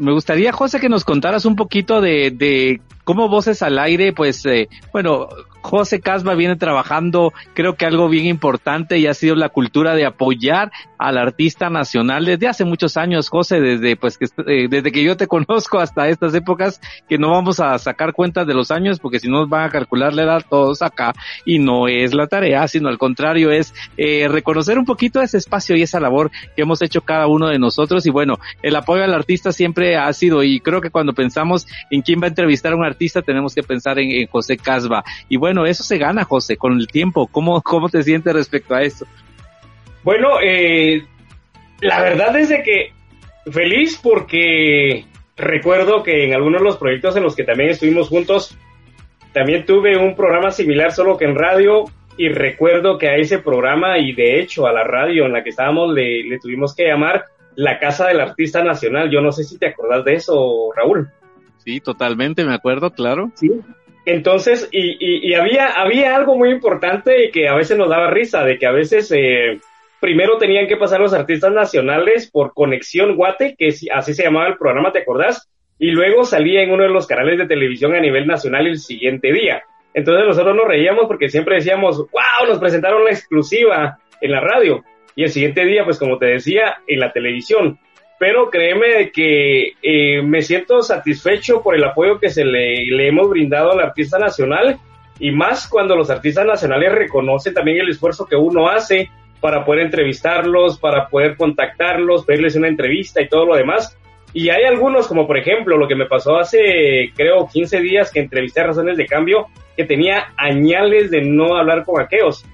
Me 0.00 0.12
gustaría, 0.12 0.52
José, 0.52 0.80
que 0.80 0.88
nos 0.88 1.04
contaras 1.04 1.44
un 1.44 1.56
poquito 1.56 2.00
de, 2.00 2.30
de 2.30 2.80
cómo 3.04 3.28
Voces 3.28 3.62
al 3.62 3.78
Aire, 3.78 4.12
pues, 4.12 4.44
eh, 4.46 4.68
bueno, 4.92 5.28
José 5.62 6.00
Casba 6.00 6.34
viene 6.34 6.56
trabajando, 6.56 7.32
creo 7.54 7.74
que 7.74 7.86
algo 7.86 8.08
bien 8.08 8.26
importante 8.26 8.98
y 8.98 9.06
ha 9.06 9.14
sido 9.14 9.34
la 9.34 9.48
cultura 9.48 9.94
de 9.94 10.06
apoyar 10.06 10.70
al 10.98 11.16
artista 11.16 11.70
nacional 11.70 12.24
desde 12.24 12.48
hace 12.48 12.64
muchos 12.64 12.96
años, 12.96 13.28
José, 13.28 13.60
desde 13.60 13.96
pues 13.96 14.18
que 14.18 14.26
eh, 14.46 14.68
desde 14.68 14.92
que 14.92 15.02
yo 15.02 15.16
te 15.16 15.26
conozco 15.28 15.78
hasta 15.78 16.08
estas 16.08 16.34
épocas, 16.34 16.80
que 17.08 17.18
no 17.18 17.30
vamos 17.30 17.60
a 17.60 17.78
sacar 17.78 18.12
cuentas 18.12 18.46
de 18.46 18.54
los 18.54 18.70
años 18.70 18.98
porque 19.00 19.18
si 19.18 19.28
no 19.28 19.40
nos 19.40 19.48
van 19.48 19.64
a 19.64 19.70
calcular 19.70 20.12
la 20.14 20.22
edad 20.22 20.44
todos 20.48 20.82
acá 20.82 21.12
y 21.44 21.58
no 21.58 21.88
es 21.88 22.14
la 22.14 22.26
tarea, 22.26 22.66
sino 22.68 22.88
al 22.88 22.98
contrario 22.98 23.50
es 23.50 23.74
eh, 23.96 24.28
reconocer 24.28 24.78
un 24.78 24.84
poquito 24.84 25.20
ese 25.20 25.38
espacio 25.38 25.76
y 25.76 25.82
esa 25.82 26.00
labor 26.00 26.30
que 26.54 26.62
hemos 26.62 26.82
hecho 26.82 27.00
cada 27.00 27.26
uno 27.26 27.48
de 27.48 27.58
nosotros. 27.58 28.06
Y 28.06 28.10
bueno, 28.10 28.38
el 28.62 28.76
apoyo 28.76 29.04
al 29.04 29.14
artista 29.14 29.52
siempre 29.52 29.96
ha 29.96 30.12
sido 30.12 30.42
y 30.42 30.60
creo 30.60 30.80
que 30.80 30.90
cuando 30.90 31.12
pensamos 31.12 31.66
en 31.90 32.02
quién 32.02 32.20
va 32.20 32.26
a 32.26 32.28
entrevistar 32.28 32.72
a 32.72 32.76
un 32.76 32.84
artista 32.84 33.22
tenemos 33.22 33.54
que 33.54 33.62
pensar 33.62 33.98
en, 33.98 34.26
José 34.26 34.56
Casba 34.56 35.02
y 35.28 35.36
bueno, 35.36 35.49
bueno, 35.50 35.66
eso 35.66 35.82
se 35.82 35.98
gana, 35.98 36.22
José, 36.22 36.56
con 36.56 36.78
el 36.78 36.86
tiempo. 36.86 37.26
¿Cómo, 37.26 37.60
cómo 37.60 37.88
te 37.88 38.04
sientes 38.04 38.32
respecto 38.32 38.72
a 38.72 38.82
eso? 38.82 39.04
Bueno, 40.04 40.40
eh, 40.40 41.02
la 41.80 42.00
verdad 42.00 42.36
es 42.36 42.50
de 42.50 42.62
que 42.62 42.92
feliz 43.50 43.98
porque 44.00 45.06
recuerdo 45.36 46.04
que 46.04 46.24
en 46.24 46.34
algunos 46.34 46.60
de 46.60 46.66
los 46.66 46.76
proyectos 46.76 47.16
en 47.16 47.24
los 47.24 47.34
que 47.34 47.42
también 47.42 47.70
estuvimos 47.70 48.08
juntos, 48.08 48.56
también 49.32 49.66
tuve 49.66 49.96
un 49.96 50.14
programa 50.14 50.52
similar, 50.52 50.92
solo 50.92 51.18
que 51.18 51.24
en 51.24 51.34
radio, 51.34 51.86
y 52.16 52.28
recuerdo 52.28 52.96
que 52.96 53.08
a 53.08 53.16
ese 53.16 53.40
programa 53.40 53.98
y 53.98 54.12
de 54.12 54.38
hecho 54.38 54.68
a 54.68 54.72
la 54.72 54.84
radio 54.84 55.26
en 55.26 55.32
la 55.32 55.42
que 55.42 55.50
estábamos 55.50 55.92
le, 55.92 56.22
le 56.22 56.38
tuvimos 56.38 56.76
que 56.76 56.86
llamar 56.86 57.24
la 57.56 57.80
Casa 57.80 58.06
del 58.06 58.20
Artista 58.20 58.62
Nacional. 58.62 59.10
Yo 59.10 59.20
no 59.20 59.32
sé 59.32 59.42
si 59.42 59.58
te 59.58 59.66
acordás 59.66 60.04
de 60.04 60.14
eso, 60.14 60.70
Raúl. 60.76 61.10
Sí, 61.64 61.80
totalmente, 61.80 62.44
me 62.44 62.54
acuerdo, 62.54 62.92
claro. 62.92 63.32
Sí. 63.34 63.50
Entonces, 64.06 64.68
y, 64.72 64.96
y, 64.98 65.30
y 65.30 65.34
había, 65.34 65.68
había 65.68 66.16
algo 66.16 66.36
muy 66.36 66.50
importante 66.50 67.30
que 67.30 67.48
a 67.48 67.54
veces 67.54 67.76
nos 67.76 67.90
daba 67.90 68.10
risa, 68.10 68.44
de 68.44 68.58
que 68.58 68.66
a 68.66 68.72
veces 68.72 69.12
eh, 69.14 69.60
primero 70.00 70.38
tenían 70.38 70.66
que 70.66 70.76
pasar 70.76 71.00
los 71.00 71.12
artistas 71.12 71.52
nacionales 71.52 72.30
por 72.30 72.54
Conexión 72.54 73.16
Guate, 73.16 73.54
que 73.56 73.68
así 73.92 74.14
se 74.14 74.22
llamaba 74.22 74.48
el 74.48 74.56
programa, 74.56 74.92
¿te 74.92 75.00
acordás? 75.00 75.48
Y 75.78 75.90
luego 75.90 76.24
salía 76.24 76.62
en 76.62 76.72
uno 76.72 76.82
de 76.82 76.90
los 76.90 77.06
canales 77.06 77.38
de 77.38 77.46
televisión 77.46 77.94
a 77.94 78.00
nivel 78.00 78.26
nacional 78.26 78.66
el 78.66 78.78
siguiente 78.78 79.32
día. 79.32 79.62
Entonces 79.92 80.26
nosotros 80.26 80.54
nos 80.56 80.66
reíamos 80.66 81.06
porque 81.06 81.28
siempre 81.28 81.56
decíamos, 81.56 81.98
wow, 81.98 82.48
nos 82.48 82.58
presentaron 82.58 83.04
la 83.04 83.10
exclusiva 83.10 83.98
en 84.20 84.30
la 84.30 84.40
radio. 84.40 84.82
Y 85.16 85.24
el 85.24 85.30
siguiente 85.30 85.64
día, 85.64 85.84
pues 85.84 85.98
como 85.98 86.18
te 86.18 86.26
decía, 86.26 86.78
en 86.86 87.00
la 87.00 87.12
televisión. 87.12 87.78
Pero 88.20 88.50
créeme 88.50 89.10
que 89.12 89.72
eh, 89.82 90.20
me 90.20 90.42
siento 90.42 90.82
satisfecho 90.82 91.62
por 91.62 91.74
el 91.74 91.82
apoyo 91.84 92.20
que 92.20 92.28
se 92.28 92.44
le, 92.44 92.84
le 92.84 93.08
hemos 93.08 93.30
brindado 93.30 93.72
al 93.72 93.80
artista 93.80 94.18
nacional 94.18 94.78
y 95.18 95.30
más 95.30 95.66
cuando 95.66 95.96
los 95.96 96.10
artistas 96.10 96.44
nacionales 96.44 96.92
reconocen 96.92 97.54
también 97.54 97.78
el 97.78 97.88
esfuerzo 97.88 98.26
que 98.26 98.36
uno 98.36 98.68
hace 98.68 99.08
para 99.40 99.64
poder 99.64 99.86
entrevistarlos, 99.86 100.78
para 100.78 101.08
poder 101.08 101.34
contactarlos, 101.38 102.26
pedirles 102.26 102.56
una 102.56 102.68
entrevista 102.68 103.22
y 103.22 103.28
todo 103.28 103.46
lo 103.46 103.56
demás. 103.56 103.96
Y 104.34 104.50
hay 104.50 104.64
algunos, 104.64 105.08
como 105.08 105.26
por 105.26 105.38
ejemplo 105.38 105.78
lo 105.78 105.88
que 105.88 105.96
me 105.96 106.04
pasó 106.04 106.36
hace, 106.36 107.12
creo, 107.16 107.48
15 107.50 107.80
días 107.80 108.12
que 108.12 108.20
entrevisté 108.20 108.60
a 108.60 108.66
Razones 108.66 108.98
de 108.98 109.06
Cambio, 109.06 109.46
que 109.78 109.86
tenía 109.86 110.34
añales 110.36 111.10
de 111.10 111.22
no 111.22 111.56
hablar 111.56 111.86
con 111.86 112.02
aquellos. 112.02 112.44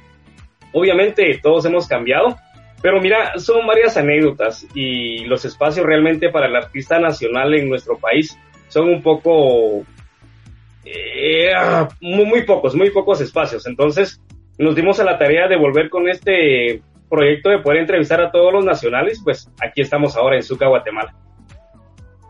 Obviamente 0.72 1.40
todos 1.42 1.64
hemos 1.64 1.88
cambiado, 1.88 2.37
pero 2.82 3.00
mira, 3.00 3.38
son 3.38 3.66
varias 3.66 3.96
anécdotas 3.96 4.66
y 4.74 5.24
los 5.24 5.44
espacios 5.44 5.86
realmente 5.86 6.30
para 6.30 6.46
el 6.46 6.56
artista 6.56 6.98
nacional 6.98 7.54
en 7.54 7.68
nuestro 7.68 7.96
país 7.98 8.38
son 8.68 8.88
un 8.88 9.02
poco... 9.02 9.84
Eh, 10.84 11.50
muy, 12.00 12.24
muy 12.26 12.44
pocos, 12.44 12.76
muy 12.76 12.90
pocos 12.90 13.20
espacios. 13.20 13.66
Entonces, 13.66 14.20
nos 14.58 14.76
dimos 14.76 15.00
a 15.00 15.04
la 15.04 15.18
tarea 15.18 15.48
de 15.48 15.56
volver 15.56 15.90
con 15.90 16.08
este 16.08 16.80
proyecto 17.08 17.50
de 17.50 17.58
poder 17.58 17.80
entrevistar 17.80 18.20
a 18.20 18.30
todos 18.30 18.52
los 18.52 18.64
nacionales, 18.64 19.20
pues 19.22 19.50
aquí 19.60 19.80
estamos 19.80 20.16
ahora 20.16 20.36
en 20.36 20.42
Zuca, 20.42 20.68
Guatemala. 20.68 21.14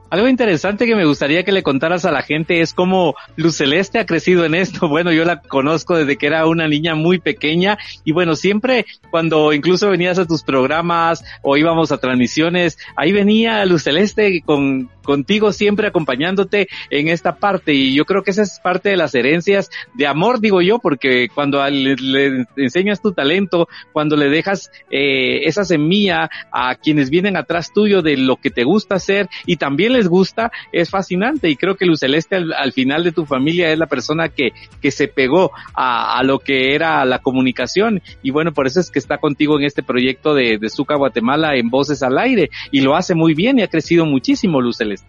Algo 0.08 0.28
interesante 0.28 0.86
que 0.86 0.94
me 0.94 1.04
gustaría 1.04 1.42
que 1.42 1.50
le 1.50 1.64
contaras 1.64 2.04
a 2.04 2.12
la 2.12 2.22
gente 2.22 2.60
es 2.60 2.74
cómo 2.74 3.16
Luz 3.34 3.56
Celeste 3.56 3.98
ha 3.98 4.06
crecido 4.06 4.44
en 4.44 4.54
esto. 4.54 4.88
Bueno, 4.96 5.12
yo 5.12 5.24
la 5.24 5.42
conozco 5.42 5.96
desde 5.96 6.16
que 6.16 6.26
era 6.26 6.46
una 6.46 6.68
niña 6.68 6.94
muy 6.94 7.18
pequeña 7.18 7.76
y 8.04 8.12
bueno, 8.12 8.34
siempre 8.34 8.86
cuando 9.10 9.52
incluso 9.52 9.90
venías 9.90 10.18
a 10.18 10.26
tus 10.26 10.42
programas 10.42 11.22
o 11.42 11.58
íbamos 11.58 11.92
a 11.92 11.98
transmisiones, 11.98 12.78
ahí 12.96 13.12
venía 13.12 13.62
Luz 13.66 13.82
Celeste 13.82 14.42
con, 14.42 14.88
contigo 15.02 15.52
siempre 15.52 15.86
acompañándote 15.86 16.68
en 16.90 17.08
esta 17.08 17.36
parte 17.36 17.74
y 17.74 17.94
yo 17.94 18.04
creo 18.04 18.22
que 18.22 18.30
esa 18.30 18.42
es 18.42 18.58
parte 18.60 18.90
de 18.90 18.96
las 18.96 19.14
herencias 19.14 19.70
de 19.94 20.06
amor, 20.06 20.40
digo 20.40 20.62
yo, 20.62 20.78
porque 20.78 21.28
cuando 21.34 21.66
le, 21.68 22.46
enseñas 22.56 23.02
tu 23.02 23.12
talento, 23.12 23.68
cuando 23.92 24.16
le 24.16 24.28
dejas 24.28 24.70
eh, 24.90 25.40
esa 25.44 25.64
semilla 25.64 26.30
a 26.52 26.74
quienes 26.74 27.10
vienen 27.10 27.36
atrás 27.36 27.72
tuyo 27.72 28.02
de 28.02 28.16
lo 28.16 28.36
que 28.36 28.50
te 28.50 28.64
gusta 28.64 28.96
hacer 28.96 29.28
y 29.46 29.56
también 29.56 29.95
les 29.96 30.08
gusta, 30.08 30.50
es 30.72 30.90
fascinante. 30.90 31.48
Y 31.48 31.56
creo 31.56 31.74
que 31.74 31.86
Luz 31.86 32.00
Celeste 32.00 32.36
al, 32.36 32.72
final 32.72 33.04
de 33.04 33.12
tu 33.12 33.26
familia 33.26 33.70
es 33.70 33.78
la 33.78 33.86
persona 33.86 34.28
que, 34.28 34.50
que 34.80 34.90
se 34.90 35.08
pegó 35.08 35.52
a, 35.74 36.18
a, 36.18 36.22
lo 36.22 36.38
que 36.38 36.74
era 36.74 37.04
la 37.04 37.18
comunicación. 37.18 38.02
Y 38.22 38.30
bueno, 38.30 38.52
por 38.52 38.66
eso 38.66 38.80
es 38.80 38.90
que 38.90 38.98
está 38.98 39.18
contigo 39.18 39.58
en 39.58 39.64
este 39.64 39.82
proyecto 39.82 40.34
de, 40.34 40.58
de 40.58 40.68
Zuca 40.68 40.96
Guatemala 40.96 41.56
en 41.56 41.70
Voces 41.70 42.02
al 42.02 42.18
Aire. 42.18 42.50
Y 42.70 42.80
lo 42.80 42.94
hace 42.94 43.14
muy 43.14 43.34
bien 43.34 43.58
y 43.58 43.62
ha 43.62 43.68
crecido 43.68 44.06
muchísimo 44.06 44.60
Luz 44.60 44.78
Celeste. 44.78 45.08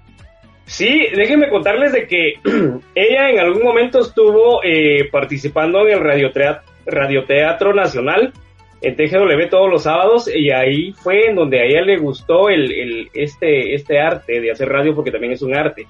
Sí, 0.65 1.08
déjenme 1.15 1.50
contarles 1.50 1.93
de 1.93 2.08
que 2.08 2.34
ella 2.95 3.30
en 3.30 3.39
algún 3.39 3.63
momento 3.63 4.00
estuvo 4.00 4.62
eh, 4.63 5.10
participando 5.12 5.88
en 5.88 5.93
el 5.93 6.04
radioteatro, 6.04 6.63
radioteatro 6.86 7.73
Nacional 7.73 8.34
en 8.82 8.96
TGW 8.96 9.50
todos 9.50 9.70
los 9.70 9.84
sábados 9.84 10.30
y 10.34 10.52
ahí 10.52 10.94
fue 10.94 11.28
en 11.28 11.36
donde 11.36 11.60
a 11.60 11.63
ella 11.63 11.82
le 11.82 11.98
gustó 11.98 12.50
el, 12.50 12.72
el, 12.72 13.10
este, 13.13 13.74
este 13.74 14.00
arte 14.00 14.40
de 14.40 14.52
hacer 14.52 14.70
radio 14.70 14.94
porque 14.94 15.12
también 15.12 15.34
es 15.34 15.42
un 15.42 15.56
arte. 15.56 15.88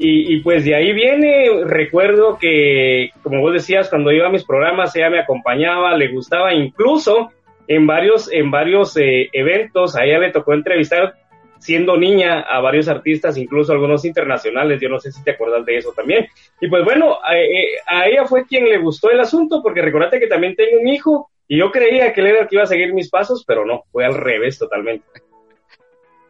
Y, 0.00 0.38
pues 0.42 0.64
de 0.64 0.76
ahí 0.76 0.92
viene, 0.92 1.64
recuerdo 1.64 2.38
que, 2.38 3.10
como 3.20 3.40
vos 3.40 3.52
decías, 3.52 3.90
cuando 3.90 4.12
iba 4.12 4.28
a 4.28 4.30
mis 4.30 4.44
programas, 4.44 4.94
ella 4.94 5.10
me 5.10 5.18
acompañaba, 5.18 5.96
le 5.96 6.06
gustaba, 6.06 6.54
incluso 6.54 7.32
en 7.66 7.84
varios, 7.84 8.32
en 8.32 8.48
varios 8.48 8.96
eh, 8.96 9.28
eventos, 9.32 9.96
a 9.96 10.04
ella 10.04 10.20
le 10.20 10.30
tocó 10.30 10.54
entrevistar 10.54 11.14
siendo 11.58 11.96
niña 11.96 12.42
a 12.42 12.60
varios 12.60 12.86
artistas, 12.86 13.36
incluso 13.36 13.72
algunos 13.72 14.04
internacionales, 14.04 14.80
yo 14.80 14.88
no 14.88 15.00
sé 15.00 15.10
si 15.10 15.24
te 15.24 15.32
acuerdas 15.32 15.66
de 15.66 15.78
eso 15.78 15.92
también. 15.92 16.28
Y 16.60 16.68
pues 16.68 16.84
bueno, 16.84 17.18
a, 17.20 17.36
eh, 17.36 17.78
ella 18.06 18.24
fue 18.26 18.46
quien 18.46 18.68
le 18.68 18.78
gustó 18.78 19.10
el 19.10 19.18
asunto, 19.18 19.60
porque 19.64 19.82
recordate 19.82 20.20
que 20.20 20.28
también 20.28 20.54
tengo 20.54 20.80
un 20.80 20.86
hijo 20.86 21.28
y 21.48 21.58
yo 21.58 21.72
creía 21.72 22.12
que 22.12 22.20
él 22.20 22.26
era 22.28 22.40
el 22.42 22.48
que 22.48 22.56
iba 22.56 22.64
a 22.64 22.68
seguir 22.68 22.92
mis 22.92 23.08
pasos, 23.08 23.44
pero 23.46 23.64
no, 23.64 23.84
fue 23.90 24.04
al 24.04 24.14
revés 24.14 24.58
totalmente. 24.58 25.06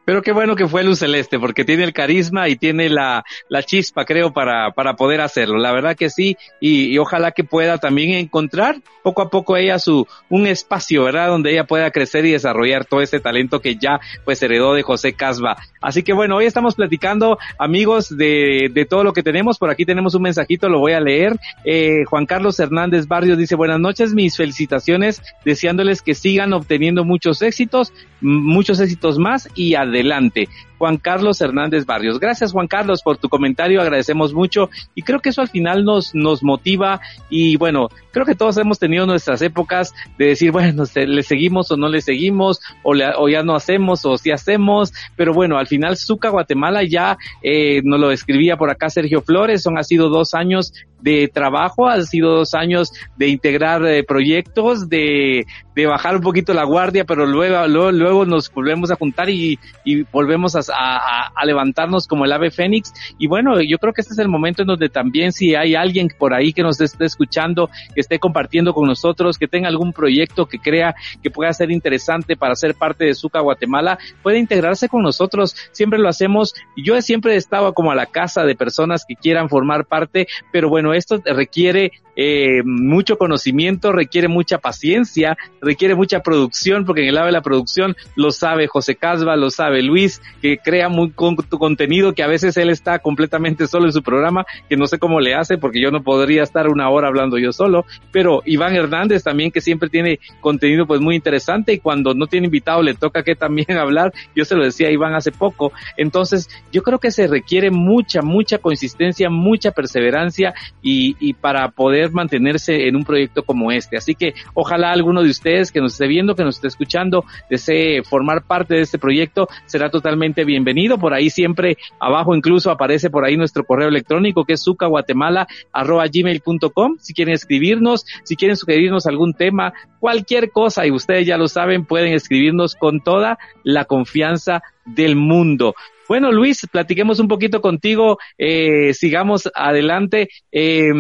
Pero 0.09 0.23
qué 0.23 0.33
bueno 0.33 0.57
que 0.57 0.67
fue 0.67 0.85
Luz 0.85 1.01
Celeste, 1.01 1.39
porque 1.39 1.67
tiene 1.67 1.85
el 1.85 1.93
carisma 1.93 2.49
y 2.49 2.57
tiene 2.57 2.89
la, 2.89 3.25
la 3.51 3.63
chispa, 3.63 4.07
creo, 4.07 4.33
para, 4.33 4.71
para 4.71 4.97
poder 4.97 5.21
hacerlo. 5.21 5.59
La 5.59 5.71
verdad 5.71 5.97
que 5.97 6.09
sí, 6.09 6.39
y, 6.63 6.97
ojalá 6.97 7.33
que 7.33 7.45
pueda 7.45 7.77
también 7.77 8.15
encontrar 8.15 8.77
poco 9.03 9.21
a 9.21 9.29
poco 9.29 9.59
ella 9.59 9.79
su, 9.79 10.07
un 10.31 10.47
espacio, 10.47 11.05
¿verdad? 11.05 11.29
Donde 11.29 11.53
ella 11.53 11.65
pueda 11.65 11.91
crecer 11.91 12.25
y 12.25 12.31
desarrollar 12.31 12.87
todo 12.87 13.03
ese 13.03 13.21
talento 13.21 13.61
que 13.61 13.77
ya, 13.77 14.01
pues, 14.25 14.43
heredó 14.43 14.73
de 14.73 14.83
José 14.83 15.13
Casba. 15.13 15.59
Así 15.83 16.03
que 16.03 16.15
bueno, 16.15 16.37
hoy 16.37 16.47
estamos 16.47 16.75
platicando, 16.75 17.39
amigos, 17.59 18.09
de, 18.09 18.71
de 18.73 18.87
todo 18.87 19.05
lo 19.05 19.13
que 19.13 19.23
tenemos. 19.23 19.59
Por 19.59 19.69
aquí 19.69 19.85
tenemos 19.85 20.15
un 20.15 20.23
mensajito, 20.23 20.71
lo 20.71 20.79
voy 20.79 20.93
a 20.93 21.01
leer. 21.01 21.37
Eh, 21.67 22.05
Juan 22.07 22.25
Carlos 22.25 22.59
Hernández 22.59 23.09
Barrios 23.09 23.37
dice, 23.37 23.57
buenas 23.57 23.79
noches, 23.79 24.15
mis 24.15 24.39
felicitaciones, 24.39 25.21
deseándoles 25.45 26.01
que 26.01 26.15
sigan 26.15 26.55
obteniendo 26.55 27.05
muchos 27.05 27.43
éxitos, 27.43 27.93
muchos 28.23 28.81
éxitos 28.81 29.19
más 29.19 29.51
y 29.55 29.75
adelante 29.75 29.98
adelante. 29.99 30.49
Juan 30.79 30.97
Carlos 30.97 31.41
Hernández 31.41 31.85
Barrios. 31.85 32.19
Gracias 32.19 32.53
Juan 32.53 32.69
Carlos 32.69 33.03
por 33.03 33.19
tu 33.19 33.29
comentario, 33.29 33.81
agradecemos 33.81 34.33
mucho. 34.33 34.71
Y 34.95 35.03
creo 35.03 35.21
que 35.21 35.31
eso 35.31 35.43
al 35.43 35.49
final 35.49 35.85
nos, 35.85 36.15
nos 36.15 36.43
motiva. 36.43 37.01
Y 37.29 37.57
bueno, 37.57 37.89
creo 38.13 38.25
que 38.25 38.35
todos 38.35 38.57
hemos 38.57 38.79
tenido 38.79 39.07
nuestras 39.07 39.43
épocas 39.43 39.95
de 40.19 40.27
decir, 40.27 40.51
bueno, 40.51 40.85
le 40.95 41.23
seguimos 41.23 41.71
o 41.71 41.77
no 41.77 41.89
le 41.89 42.01
seguimos 42.01 42.61
o, 42.83 42.95
le, 42.95 43.07
o 43.17 43.29
ya 43.29 43.43
no 43.43 43.55
hacemos 43.55 44.05
o 44.05 44.17
sí 44.19 44.31
hacemos, 44.31 44.93
pero 45.17 45.33
bueno, 45.33 45.59
al 45.59 45.67
final 45.67 45.97
Zuca 45.97 46.31
Guatemala 46.31 46.83
ya 46.83 47.17
eh, 47.43 47.81
nos 47.85 48.01
lo 48.01 48.11
escribía 48.11 48.57
por 48.57 48.71
acá 48.71 48.89
Sergio 48.91 49.23
Flores, 49.23 49.63
son 49.63 49.79
ha 49.79 49.83
sido 49.83 50.09
dos 50.09 50.35
años 50.35 50.73
de 51.01 51.29
trabajo, 51.29 51.89
han 51.89 52.05
sido 52.07 52.35
dos 52.35 52.55
años 52.55 52.93
de 53.17 53.29
integrar 53.29 53.85
eh, 53.87 54.03
proyectos, 54.03 54.89
de, 54.89 55.47
de 55.75 55.87
bajar 55.87 56.17
un 56.17 56.23
poquito 56.23 56.55
la 56.55 56.65
guardia, 56.65 57.05
pero 57.05 57.25
luego, 57.25 57.67
luego, 57.69 57.93
luego 57.93 58.25
nos 58.25 58.53
volvemos 58.53 58.91
a 58.91 58.97
juntar 58.97 59.31
y, 59.31 59.59
y 59.85 60.03
volvemos 60.03 60.57
a, 60.57 60.61
a, 60.75 61.33
levantarnos 61.45 62.07
como 62.07 62.25
el 62.25 62.33
ave 62.33 62.51
fénix. 62.51 62.93
Y 63.19 63.27
bueno, 63.27 63.61
yo 63.63 63.79
creo 63.79 63.93
que 63.93 64.03
este 64.03 64.13
es 64.13 64.19
el 64.19 64.29
momento 64.29 64.63
en 64.63 64.69
donde 64.69 64.89
también 64.89 65.33
si 65.33 65.55
hay 65.55 65.75
alguien 65.75 66.09
por 66.19 66.35
ahí 66.35 66.53
que 66.53 66.63
nos 66.63 66.81
esté 66.81 67.07
escuchando, 67.07 67.71
que 67.95 68.01
esté 68.01 68.19
compartiendo 68.19 68.75
con 68.75 68.87
nosotros, 68.87 69.39
que 69.39 69.49
tenga 69.49 69.69
algún 69.69 69.93
proyecto 69.93 70.47
que 70.47 70.59
crea 70.59 70.95
que 71.23 71.31
pueda 71.31 71.53
ser 71.53 71.71
interesante 71.71 72.37
para 72.37 72.55
ser 72.55 72.75
parte 72.75 73.05
de 73.05 73.15
Zuca 73.15 73.41
Guatemala, 73.41 73.99
puede 74.23 74.39
integrarse 74.39 74.89
con 74.89 75.03
nosotros. 75.03 75.57
Siempre 75.73 75.99
lo 75.99 76.09
hacemos. 76.09 76.55
Yo 76.77 77.01
siempre 77.01 77.35
he 77.35 77.37
estado 77.37 77.73
como 77.73 77.91
a 77.91 77.95
la 77.95 78.07
casa 78.07 78.45
de 78.45 78.55
personas 78.55 79.05
que 79.09 79.15
quieran 79.15 79.49
formar 79.49 79.87
parte, 79.87 80.27
pero 80.53 80.69
bueno, 80.69 80.93
esto 80.93 81.23
requiere 81.25 81.93
eh, 82.21 82.63
mucho 82.65 83.17
conocimiento, 83.17 83.93
requiere 83.93 84.27
mucha 84.27 84.59
paciencia, 84.59 85.39
requiere 85.61 85.95
mucha 85.95 86.19
producción, 86.19 86.85
porque 86.85 87.03
en 87.03 87.09
el 87.09 87.15
lado 87.15 87.27
de 87.27 87.33
la 87.33 87.43
producción 87.43 87.97
lo 88.17 88.33
sabe 88.33 88.67
José 88.67 88.97
Casba, 88.97 89.37
lo 89.37 89.51
sabe 89.51 89.83
Luis, 89.83 90.21
que 90.43 90.58
crea 90.59 90.89
muy 90.89 91.11
con, 91.11 91.37
tu 91.37 91.59
contenido, 91.59 92.15
que 92.15 92.23
a 92.23 92.27
veces 92.27 92.57
él 92.57 92.71
está 92.71 92.99
completamente 92.99 93.67
solo 93.67 93.87
en 93.87 93.93
su 93.93 94.03
programa, 94.03 94.45
que 94.69 94.77
no 94.77 94.87
sé 94.87 94.99
cómo 94.99 95.21
le 95.21 95.35
hace, 95.35 95.59
porque 95.59 95.81
yo 95.81 95.91
no 95.91 96.03
podría 96.03 96.43
estar 96.43 96.69
una 96.69 96.89
hora 96.91 97.09
hablando 97.09 97.39
yo 97.39 97.53
solo, 97.53 97.85
pero 98.13 98.43
Iván 98.45 98.75
Hernández 98.75 99.23
también, 99.23 99.51
que 99.51 99.61
siempre 99.61 99.89
tiene 99.89 100.19
contenido 100.41 100.87
pues 100.87 101.01
muy 101.01 101.15
interesante, 101.15 101.73
y 101.73 101.79
cuando 101.79 102.15
no 102.15 102.27
tiene 102.27 102.47
invitado 102.47 102.83
le 102.83 102.95
toca 102.95 103.23
que 103.23 103.35
también 103.35 103.73
hablar, 103.79 104.13
yo 104.35 104.45
se 104.45 104.55
lo 104.55 104.65
decía 104.65 104.89
a 104.89 104.93
Iván 104.93 105.15
hace 105.15 105.33
poco, 105.33 105.73
entonces 105.97 106.49
yo 106.73 106.83
creo 106.83 106.99
que 106.99 107.11
se 107.11 107.27
requiere 107.27 107.71
mucha, 107.71 108.23
mucha 108.23 108.59
consistencia, 108.59 109.31
mucha 109.31 109.73
perseverancia, 109.73 110.55
y, 110.83 111.17
y 111.21 111.35
para 111.35 111.69
poder 111.71 112.13
mantenerse 112.13 112.89
en 112.89 112.97
un 112.97 113.05
proyecto 113.05 113.43
como 113.43 113.73
este. 113.73 113.97
Así 113.97 114.15
que 114.15 114.35
ojalá 114.55 114.93
alguno 114.93 115.23
de 115.23 115.31
ustedes 115.31 115.73
que 115.73 115.81
nos 115.81 115.93
esté 115.93 116.07
viendo, 116.07 116.35
que 116.35 116.45
nos 116.45 116.57
esté 116.57 116.69
escuchando, 116.69 117.25
desee 117.51 118.03
formar 118.03 118.43
parte 118.43 118.75
de 118.75 118.83
este 118.83 118.99
proyecto, 118.99 119.49
será 119.67 119.91
totalmente 119.91 120.45
bienvenido. 120.49 120.99
Por 120.99 121.15
ahí 121.15 121.31
siempre 121.31 121.79
abajo 122.01 122.35
incluso 122.35 122.73
aparece 122.73 123.11
por 123.11 123.25
ahí 123.25 123.37
nuestro 123.37 123.63
correo 123.65 123.87
electrónico 123.89 124.45
que 124.45 124.55
es 124.55 124.63
sucaguatemala.gmail.com. 124.63 126.97
Si 126.99 127.15
quieren 127.15 127.35
escribirnos, 127.35 128.05
si 128.25 128.35
quieren 128.35 128.57
sugerirnos 128.57 129.07
algún 129.07 129.35
tema, 129.35 129.73
cualquier 130.01 130.51
cosa, 130.51 130.85
y 130.87 130.91
ustedes 130.91 131.27
ya 131.27 131.37
lo 131.37 131.49
saben, 131.49 131.85
pueden 131.85 132.15
escribirnos 132.15 132.75
con 132.75 133.01
toda 133.01 133.39
la 133.63 133.85
confianza 133.85 134.63
del 134.87 135.17
mundo. 135.17 135.75
Bueno, 136.09 136.33
Luis, 136.33 136.67
platiquemos 136.73 137.21
un 137.21 137.29
poquito 137.29 137.61
contigo, 137.61 138.17
eh, 138.39 138.95
sigamos 138.95 139.51
adelante. 139.55 140.31
Eh, 140.51 140.91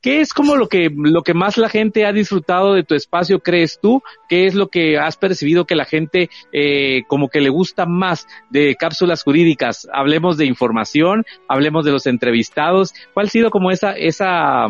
¿Qué 0.00 0.22
es 0.22 0.32
como 0.32 0.56
lo 0.56 0.68
que, 0.68 0.90
lo 0.94 1.22
que 1.22 1.34
más 1.34 1.58
la 1.58 1.68
gente 1.68 2.06
ha 2.06 2.12
disfrutado 2.12 2.72
de 2.72 2.84
tu 2.84 2.94
espacio, 2.94 3.40
crees 3.40 3.78
tú? 3.80 4.02
¿Qué 4.30 4.46
es 4.46 4.54
lo 4.54 4.68
que 4.68 4.98
has 4.98 5.16
percibido 5.16 5.66
que 5.66 5.74
la 5.74 5.84
gente 5.84 6.30
eh, 6.52 7.02
como 7.06 7.28
que 7.28 7.42
le 7.42 7.50
gusta 7.50 7.84
más 7.84 8.26
de 8.48 8.76
cápsulas 8.76 9.22
jurídicas? 9.22 9.86
Hablemos 9.92 10.38
de 10.38 10.46
información, 10.46 11.26
hablemos 11.48 11.84
de 11.84 11.92
los 11.92 12.06
entrevistados. 12.06 12.94
¿Cuál 13.12 13.26
ha 13.26 13.30
sido 13.30 13.50
como 13.50 13.70
esa, 13.70 13.92
esa, 13.92 14.68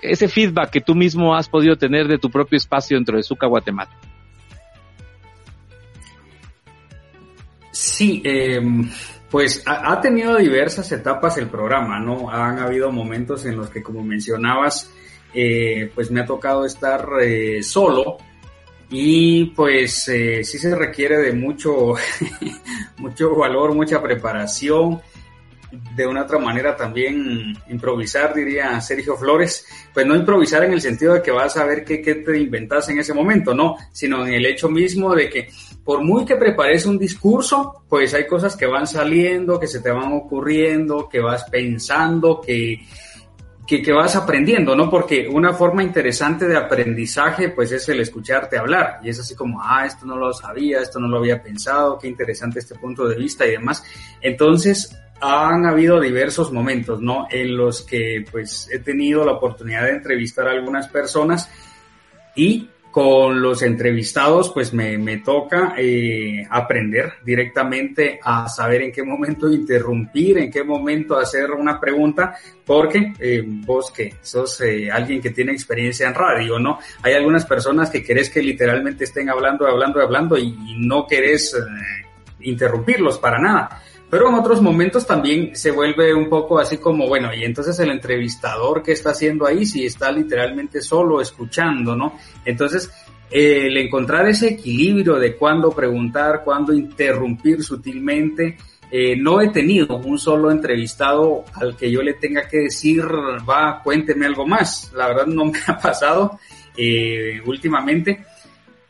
ese 0.00 0.28
feedback 0.28 0.70
que 0.70 0.80
tú 0.80 0.94
mismo 0.94 1.36
has 1.36 1.50
podido 1.50 1.76
tener 1.76 2.08
de 2.08 2.16
tu 2.16 2.30
propio 2.30 2.56
espacio 2.56 2.96
dentro 2.96 3.18
de 3.18 3.24
Suca 3.24 3.46
Guatemala? 3.46 3.90
Sí, 7.70 8.22
eh, 8.24 8.60
pues 9.32 9.62
ha, 9.64 9.98
tenido 10.02 10.36
diversas 10.36 10.92
etapas 10.92 11.38
el 11.38 11.48
programa, 11.48 11.98
¿no? 11.98 12.30
Han 12.30 12.58
habido 12.58 12.92
momentos 12.92 13.46
en 13.46 13.56
los 13.56 13.70
que, 13.70 13.82
como 13.82 14.04
mencionabas, 14.04 14.90
eh, 15.32 15.90
pues 15.94 16.10
me 16.10 16.20
ha 16.20 16.26
tocado 16.26 16.66
estar 16.66 17.08
eh, 17.22 17.62
solo 17.62 18.18
y 18.90 19.46
pues 19.46 20.06
eh, 20.08 20.44
sí 20.44 20.58
se 20.58 20.76
requiere 20.76 21.16
de 21.16 21.32
mucho, 21.32 21.94
mucho 22.98 23.34
valor, 23.34 23.74
mucha 23.74 24.02
preparación 24.02 25.00
de 25.96 26.06
una 26.06 26.22
otra 26.22 26.38
manera 26.38 26.76
también 26.76 27.56
improvisar, 27.68 28.34
diría 28.34 28.80
Sergio 28.80 29.16
Flores, 29.16 29.66
pues 29.92 30.06
no 30.06 30.14
improvisar 30.14 30.64
en 30.64 30.72
el 30.72 30.80
sentido 30.80 31.14
de 31.14 31.22
que 31.22 31.30
vas 31.30 31.56
a 31.56 31.64
ver 31.64 31.84
qué, 31.84 32.02
qué 32.02 32.16
te 32.16 32.38
inventas 32.38 32.88
en 32.90 32.98
ese 32.98 33.14
momento, 33.14 33.54
no, 33.54 33.76
sino 33.90 34.26
en 34.26 34.34
el 34.34 34.46
hecho 34.46 34.68
mismo 34.68 35.14
de 35.14 35.30
que 35.30 35.48
por 35.84 36.02
muy 36.02 36.24
que 36.24 36.36
prepares 36.36 36.86
un 36.86 36.98
discurso, 36.98 37.84
pues 37.88 38.14
hay 38.14 38.26
cosas 38.26 38.56
que 38.56 38.66
van 38.66 38.86
saliendo, 38.86 39.58
que 39.58 39.66
se 39.66 39.80
te 39.80 39.90
van 39.90 40.12
ocurriendo, 40.12 41.08
que 41.08 41.20
vas 41.20 41.44
pensando, 41.44 42.40
que, 42.40 42.86
que, 43.66 43.82
que, 43.82 43.92
vas 43.92 44.14
aprendiendo, 44.14 44.76
¿no? 44.76 44.88
Porque 44.88 45.28
una 45.28 45.52
forma 45.52 45.82
interesante 45.82 46.46
de 46.46 46.56
aprendizaje, 46.56 47.48
pues 47.48 47.72
es 47.72 47.88
el 47.88 48.00
escucharte 48.00 48.58
hablar. 48.58 49.00
Y 49.02 49.08
es 49.08 49.18
así 49.18 49.34
como, 49.34 49.60
ah, 49.60 49.84
esto 49.84 50.06
no 50.06 50.16
lo 50.16 50.32
sabía, 50.32 50.80
esto 50.80 51.00
no 51.00 51.08
lo 51.08 51.18
había 51.18 51.42
pensado, 51.42 51.98
qué 51.98 52.06
interesante 52.06 52.60
este 52.60 52.76
punto 52.76 53.08
de 53.08 53.16
vista 53.16 53.44
y 53.44 53.52
demás. 53.52 53.82
Entonces, 54.20 54.96
han 55.22 55.66
habido 55.66 56.00
diversos 56.00 56.52
momentos, 56.52 57.00
¿no? 57.00 57.28
En 57.30 57.56
los 57.56 57.82
que, 57.82 58.24
pues, 58.30 58.68
he 58.72 58.80
tenido 58.80 59.24
la 59.24 59.32
oportunidad 59.32 59.84
de 59.84 59.92
entrevistar 59.92 60.48
a 60.48 60.50
algunas 60.50 60.88
personas 60.88 61.48
y 62.34 62.68
con 62.90 63.40
los 63.40 63.62
entrevistados, 63.62 64.50
pues 64.52 64.74
me, 64.74 64.98
me 64.98 65.18
toca 65.18 65.74
eh, 65.78 66.46
aprender 66.50 67.14
directamente 67.24 68.20
a 68.22 68.48
saber 68.48 68.82
en 68.82 68.92
qué 68.92 69.02
momento 69.02 69.50
interrumpir, 69.50 70.36
en 70.36 70.50
qué 70.50 70.62
momento 70.62 71.16
hacer 71.16 71.52
una 71.52 71.80
pregunta, 71.80 72.34
porque 72.66 73.14
eh, 73.18 73.42
vos 73.46 73.90
que 73.90 74.16
sos 74.20 74.60
eh, 74.60 74.90
alguien 74.90 75.22
que 75.22 75.30
tiene 75.30 75.52
experiencia 75.52 76.06
en 76.06 76.14
radio, 76.14 76.58
¿no? 76.58 76.80
Hay 77.02 77.14
algunas 77.14 77.46
personas 77.46 77.88
que 77.88 78.04
querés 78.04 78.28
que 78.28 78.42
literalmente 78.42 79.04
estén 79.04 79.30
hablando, 79.30 79.66
hablando, 79.66 80.02
hablando 80.02 80.36
y, 80.36 80.48
y 80.48 80.76
no 80.86 81.06
querés 81.06 81.56
interrumpirlos 82.40 83.18
para 83.18 83.38
nada. 83.38 83.80
Pero 84.12 84.28
en 84.28 84.34
otros 84.34 84.60
momentos 84.60 85.06
también 85.06 85.56
se 85.56 85.70
vuelve 85.70 86.12
un 86.12 86.28
poco 86.28 86.58
así 86.58 86.76
como, 86.76 87.08
bueno, 87.08 87.32
y 87.32 87.44
entonces 87.44 87.78
el 87.78 87.88
entrevistador 87.88 88.82
que 88.82 88.92
está 88.92 89.12
haciendo 89.12 89.46
ahí, 89.46 89.64
si 89.64 89.86
está 89.86 90.12
literalmente 90.12 90.82
solo 90.82 91.22
escuchando, 91.22 91.96
¿no? 91.96 92.18
Entonces, 92.44 92.92
el 93.30 93.74
encontrar 93.74 94.28
ese 94.28 94.48
equilibrio 94.48 95.14
de 95.14 95.34
cuándo 95.34 95.70
preguntar, 95.70 96.42
cuándo 96.44 96.74
interrumpir 96.74 97.64
sutilmente, 97.64 98.58
eh, 98.90 99.16
no 99.16 99.40
he 99.40 99.48
tenido 99.48 99.96
un 99.96 100.18
solo 100.18 100.50
entrevistado 100.50 101.46
al 101.54 101.74
que 101.74 101.90
yo 101.90 102.02
le 102.02 102.12
tenga 102.12 102.46
que 102.46 102.64
decir, 102.64 103.02
va, 103.48 103.80
cuénteme 103.82 104.26
algo 104.26 104.46
más. 104.46 104.92
La 104.94 105.08
verdad 105.08 105.24
no 105.28 105.46
me 105.46 105.58
ha 105.66 105.78
pasado 105.78 106.38
eh, 106.76 107.40
últimamente. 107.46 108.26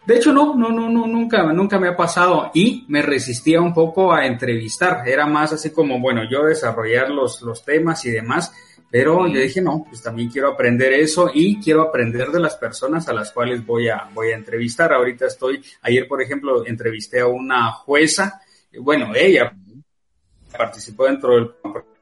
De 0.05 0.17
hecho, 0.17 0.33
no, 0.33 0.55
no, 0.57 0.71
no, 0.71 0.89
no, 0.89 1.07
nunca, 1.07 1.45
nunca 1.53 1.79
me 1.79 1.89
ha 1.89 1.97
pasado. 1.97 2.51
Y 2.55 2.85
me 2.89 3.03
resistía 3.03 3.61
un 3.61 3.73
poco 3.73 4.13
a 4.13 4.27
entrevistar. 4.27 5.07
Era 5.07 5.27
más 5.27 5.53
así 5.53 5.71
como, 5.71 6.01
bueno, 6.01 6.23
yo 6.29 6.45
desarrollar 6.45 7.11
los, 7.11 7.41
los 7.43 7.65
temas 7.65 8.05
y 8.05 8.11
demás, 8.11 8.53
pero 8.91 9.27
yo 9.27 9.41
dije, 9.41 9.63
no, 9.63 9.85
pues 9.89 10.03
también 10.03 10.29
quiero 10.29 10.51
aprender 10.53 10.93
eso 10.93 11.31
y 11.33 11.61
quiero 11.61 11.83
aprender 11.83 12.29
de 12.29 12.41
las 12.41 12.57
personas 12.57 13.09
a 13.09 13.15
las 13.15 13.33
cuales 13.33 13.65
voy 13.65 13.89
a, 13.89 14.09
voy 14.13 14.33
a 14.33 14.37
entrevistar. 14.37 14.93
Ahorita 14.93 15.27
estoy, 15.27 15.65
ayer, 15.83 16.07
por 16.07 16.21
ejemplo, 16.21 16.67
entrevisté 16.67 17.21
a 17.21 17.27
una 17.27 17.73
jueza, 17.73 18.43
bueno, 18.81 19.13
ella 19.15 19.55
participó 20.57 21.07
dentro 21.07 21.35
del 21.37 21.51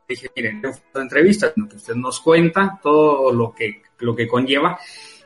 dije, 0.09 0.29
miren, 0.35 0.63
entrevista, 0.95 1.53
que 1.55 1.77
usted 1.77 1.95
nos 1.95 2.21
cuenta 2.21 2.81
todo 2.83 3.33
lo 3.33 3.53
que, 3.53 3.83
lo 4.01 4.17
que 4.17 4.27
conlleva 4.27 4.79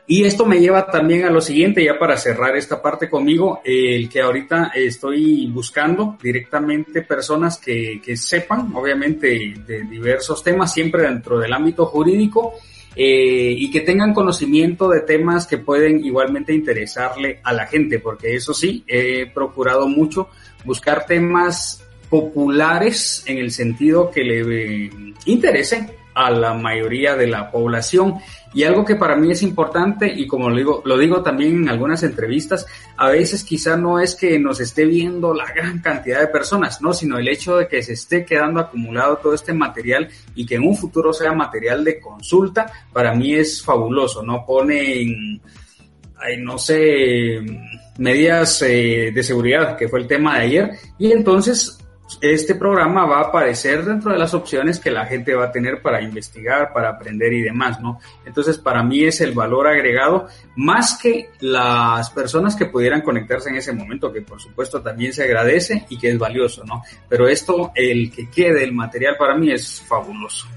y 0.07 0.23
esto 0.23 0.45
me 0.45 0.59
lleva 0.59 0.85
también 0.85 1.25
a 1.25 1.31
lo 1.31 1.41
siguiente, 1.41 1.83
ya 1.83 1.97
para 1.97 2.17
cerrar 2.17 2.55
esta 2.55 2.81
parte 2.81 3.09
conmigo, 3.09 3.61
el 3.63 4.07
que 4.07 4.21
ahorita 4.21 4.71
estoy 4.75 5.47
buscando 5.47 6.17
directamente 6.21 7.01
personas 7.01 7.57
que, 7.57 7.99
que 8.03 8.15
sepan, 8.15 8.71
obviamente, 8.75 9.55
de 9.65 9.83
diversos 9.83 10.43
temas, 10.43 10.73
siempre 10.73 11.03
dentro 11.03 11.39
del 11.39 11.53
ámbito 11.53 11.85
jurídico, 11.87 12.53
eh, 12.95 13.53
y 13.57 13.69
que 13.71 13.81
tengan 13.81 14.13
conocimiento 14.13 14.87
de 14.87 15.01
temas 15.01 15.45
que 15.45 15.57
pueden 15.57 16.05
igualmente 16.05 16.53
interesarle 16.53 17.41
a 17.43 17.51
la 17.51 17.67
gente, 17.67 17.99
porque 17.99 18.35
eso 18.35 18.53
sí, 18.53 18.85
he 18.87 19.25
procurado 19.25 19.87
mucho 19.87 20.29
buscar 20.63 21.05
temas 21.05 21.83
populares 22.09 23.23
en 23.25 23.39
el 23.39 23.51
sentido 23.51 24.09
que 24.11 24.23
le 24.23 24.89
interesen 25.25 25.91
a 26.13 26.31
la 26.31 26.53
mayoría 26.53 27.15
de 27.15 27.27
la 27.27 27.51
población. 27.51 28.15
Y 28.55 28.63
algo 28.63 28.85
que 28.85 28.95
para 28.95 29.17
mí 29.17 29.31
es 29.31 29.43
importante, 29.43 30.07
y 30.07 30.25
como 30.27 30.49
lo 30.49 30.55
digo, 30.55 30.81
lo 30.85 30.97
digo 30.97 31.21
también 31.21 31.57
en 31.57 31.69
algunas 31.69 32.03
entrevistas, 32.03 32.65
a 32.95 33.09
veces 33.09 33.43
quizá 33.43 33.75
no 33.75 33.99
es 33.99 34.15
que 34.15 34.39
nos 34.39 34.61
esté 34.61 34.85
viendo 34.85 35.33
la 35.33 35.51
gran 35.51 35.79
cantidad 35.79 36.21
de 36.21 36.27
personas, 36.27 36.81
no, 36.81 36.93
sino 36.93 37.17
el 37.17 37.27
hecho 37.27 37.57
de 37.57 37.67
que 37.67 37.83
se 37.83 37.91
esté 37.91 38.23
quedando 38.23 38.61
acumulado 38.61 39.17
todo 39.17 39.33
este 39.33 39.51
material 39.51 40.07
y 40.35 40.45
que 40.45 40.55
en 40.55 40.63
un 40.63 40.77
futuro 40.77 41.11
sea 41.11 41.33
material 41.33 41.83
de 41.83 41.99
consulta, 41.99 42.71
para 42.93 43.13
mí 43.13 43.35
es 43.35 43.61
fabuloso, 43.61 44.23
¿no? 44.23 44.45
Ponen, 44.45 45.41
ay, 46.15 46.37
no 46.41 46.57
sé, 46.57 47.41
medidas 47.97 48.61
eh, 48.61 49.11
de 49.13 49.21
seguridad, 49.21 49.75
que 49.75 49.89
fue 49.89 49.99
el 49.99 50.07
tema 50.07 50.39
de 50.39 50.45
ayer, 50.45 50.71
y 50.97 51.11
entonces 51.11 51.77
este 52.21 52.55
programa 52.55 53.05
va 53.05 53.17
a 53.17 53.23
aparecer 53.25 53.83
dentro 53.83 54.11
de 54.11 54.19
las 54.19 54.33
opciones 54.33 54.79
que 54.79 54.91
la 54.91 55.05
gente 55.05 55.33
va 55.33 55.45
a 55.45 55.51
tener 55.51 55.81
para 55.81 56.01
investigar, 56.01 56.71
para 56.71 56.89
aprender 56.89 57.33
y 57.33 57.41
demás, 57.41 57.81
¿no? 57.81 57.99
Entonces, 58.25 58.57
para 58.57 58.83
mí 58.83 59.03
es 59.03 59.21
el 59.21 59.33
valor 59.33 59.67
agregado 59.67 60.27
más 60.55 60.99
que 61.01 61.31
las 61.39 62.09
personas 62.11 62.55
que 62.55 62.67
pudieran 62.67 63.01
conectarse 63.01 63.49
en 63.49 63.55
ese 63.55 63.73
momento, 63.73 64.13
que 64.13 64.21
por 64.21 64.39
supuesto 64.39 64.81
también 64.81 65.13
se 65.13 65.23
agradece 65.23 65.85
y 65.89 65.97
que 65.97 66.09
es 66.11 66.17
valioso, 66.17 66.63
¿no? 66.63 66.83
Pero 67.09 67.27
esto, 67.27 67.71
el 67.75 68.11
que 68.11 68.29
quede 68.29 68.63
el 68.63 68.73
material 68.73 69.15
para 69.17 69.35
mí 69.35 69.51
es 69.51 69.81
fabuloso. 69.81 70.47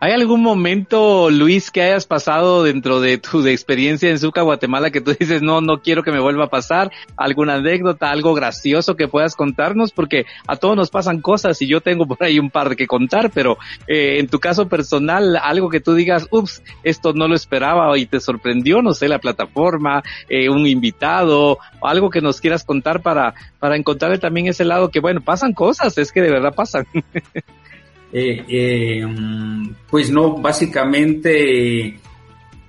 ¿Hay 0.00 0.12
algún 0.12 0.42
momento, 0.42 1.28
Luis, 1.28 1.72
que 1.72 1.82
hayas 1.82 2.06
pasado 2.06 2.62
dentro 2.62 3.00
de 3.00 3.18
tu 3.18 3.44
experiencia 3.48 4.08
en 4.08 4.20
Zuca, 4.20 4.42
Guatemala, 4.42 4.92
que 4.92 5.00
tú 5.00 5.12
dices, 5.18 5.42
no, 5.42 5.60
no 5.60 5.82
quiero 5.82 6.04
que 6.04 6.12
me 6.12 6.20
vuelva 6.20 6.44
a 6.44 6.50
pasar? 6.50 6.92
¿Alguna 7.16 7.54
anécdota, 7.54 8.12
algo 8.12 8.32
gracioso 8.32 8.94
que 8.94 9.08
puedas 9.08 9.34
contarnos? 9.34 9.90
Porque 9.90 10.24
a 10.46 10.54
todos 10.54 10.76
nos 10.76 10.90
pasan 10.90 11.20
cosas 11.20 11.60
y 11.62 11.66
yo 11.66 11.80
tengo 11.80 12.06
por 12.06 12.22
ahí 12.22 12.38
un 12.38 12.50
par 12.50 12.68
de 12.68 12.76
que 12.76 12.86
contar, 12.86 13.32
pero 13.34 13.58
eh, 13.88 14.20
en 14.20 14.28
tu 14.28 14.38
caso 14.38 14.68
personal, 14.68 15.36
algo 15.36 15.68
que 15.68 15.80
tú 15.80 15.94
digas, 15.94 16.28
ups, 16.30 16.62
esto 16.84 17.12
no 17.12 17.26
lo 17.26 17.34
esperaba 17.34 17.98
y 17.98 18.06
te 18.06 18.20
sorprendió, 18.20 18.82
no 18.82 18.94
sé, 18.94 19.08
la 19.08 19.18
plataforma, 19.18 20.04
eh, 20.28 20.48
un 20.48 20.64
invitado, 20.68 21.58
algo 21.82 22.08
que 22.08 22.20
nos 22.20 22.40
quieras 22.40 22.62
contar 22.62 23.02
para, 23.02 23.34
para 23.58 23.74
encontrarle 23.74 24.18
también 24.18 24.46
ese 24.46 24.64
lado 24.64 24.90
que, 24.90 25.00
bueno, 25.00 25.22
pasan 25.22 25.54
cosas, 25.54 25.98
es 25.98 26.12
que 26.12 26.22
de 26.22 26.30
verdad 26.30 26.54
pasan. 26.54 26.86
Eh, 28.12 28.44
eh, 28.48 29.06
mm, 29.06 29.70
pues 29.90 30.10
no, 30.10 30.36
básicamente 30.38 31.98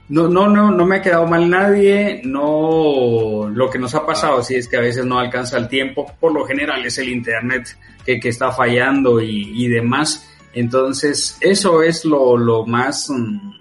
no, 0.09 0.27
no, 0.27 0.47
no, 0.47 0.71
no 0.71 0.85
me 0.85 0.97
ha 0.97 1.01
quedado 1.01 1.27
mal 1.27 1.49
nadie, 1.49 2.21
no, 2.25 3.47
lo 3.47 3.69
que 3.69 3.77
nos 3.77 3.93
ha 3.93 4.05
pasado, 4.05 4.41
sí 4.41 4.55
es 4.55 4.67
que 4.67 4.77
a 4.77 4.81
veces 4.81 5.05
no 5.05 5.19
alcanza 5.19 5.57
el 5.57 5.67
tiempo, 5.67 6.11
por 6.19 6.33
lo 6.33 6.45
general 6.45 6.83
es 6.83 6.97
el 6.97 7.09
internet 7.09 7.77
que, 8.03 8.19
que 8.19 8.29
está 8.29 8.51
fallando 8.51 9.21
y, 9.21 9.51
y, 9.53 9.67
demás, 9.67 10.27
entonces 10.53 11.37
eso 11.41 11.83
es 11.83 12.05
lo, 12.05 12.35
lo 12.37 12.65
más 12.65 13.07
um, 13.11 13.53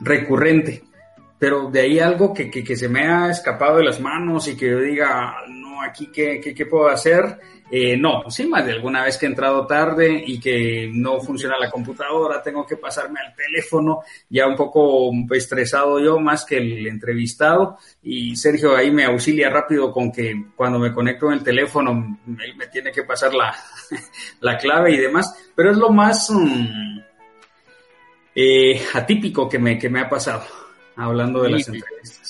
recurrente, 0.00 0.84
pero 1.36 1.68
de 1.68 1.80
ahí 1.80 1.98
algo 1.98 2.32
que, 2.32 2.48
que, 2.48 2.62
que, 2.62 2.76
se 2.76 2.88
me 2.88 3.08
ha 3.08 3.28
escapado 3.28 3.78
de 3.78 3.84
las 3.84 4.00
manos 4.00 4.46
y 4.46 4.56
que 4.56 4.70
yo 4.70 4.78
diga, 4.78 5.34
no, 5.74 5.82
aquí 5.82 6.08
qué, 6.12 6.40
qué, 6.40 6.54
qué 6.54 6.66
puedo 6.66 6.88
hacer. 6.88 7.38
Eh, 7.70 7.96
no, 7.96 8.30
sí, 8.30 8.46
más 8.46 8.64
de 8.66 8.72
alguna 8.72 9.04
vez 9.04 9.16
que 9.16 9.26
he 9.26 9.28
entrado 9.28 9.66
tarde 9.66 10.22
y 10.24 10.38
que 10.38 10.88
no 10.92 11.20
funciona 11.20 11.58
la 11.58 11.70
computadora, 11.70 12.42
tengo 12.42 12.66
que 12.66 12.76
pasarme 12.76 13.18
al 13.20 13.34
teléfono, 13.34 14.02
ya 14.28 14.46
un 14.46 14.54
poco 14.54 15.10
estresado 15.32 15.98
yo 15.98 16.20
más 16.20 16.44
que 16.44 16.58
el 16.58 16.86
entrevistado. 16.86 17.78
Y 18.02 18.36
Sergio 18.36 18.76
ahí 18.76 18.90
me 18.90 19.04
auxilia 19.04 19.50
rápido 19.50 19.90
con 19.90 20.12
que 20.12 20.46
cuando 20.54 20.78
me 20.78 20.92
conecto 20.92 21.26
en 21.26 21.34
el 21.34 21.42
teléfono, 21.42 22.18
él 22.26 22.56
me 22.56 22.66
tiene 22.68 22.92
que 22.92 23.02
pasar 23.02 23.34
la, 23.34 23.54
la 24.40 24.58
clave 24.58 24.92
y 24.92 24.98
demás. 24.98 25.34
Pero 25.54 25.70
es 25.70 25.76
lo 25.76 25.90
más 25.90 26.30
mm, 26.30 26.98
eh, 28.34 28.82
atípico 28.92 29.48
que 29.48 29.58
me, 29.58 29.78
que 29.78 29.88
me 29.88 30.00
ha 30.00 30.08
pasado, 30.08 30.44
hablando 30.96 31.42
de 31.42 31.50
las 31.50 31.68
entrevistas. 31.68 32.23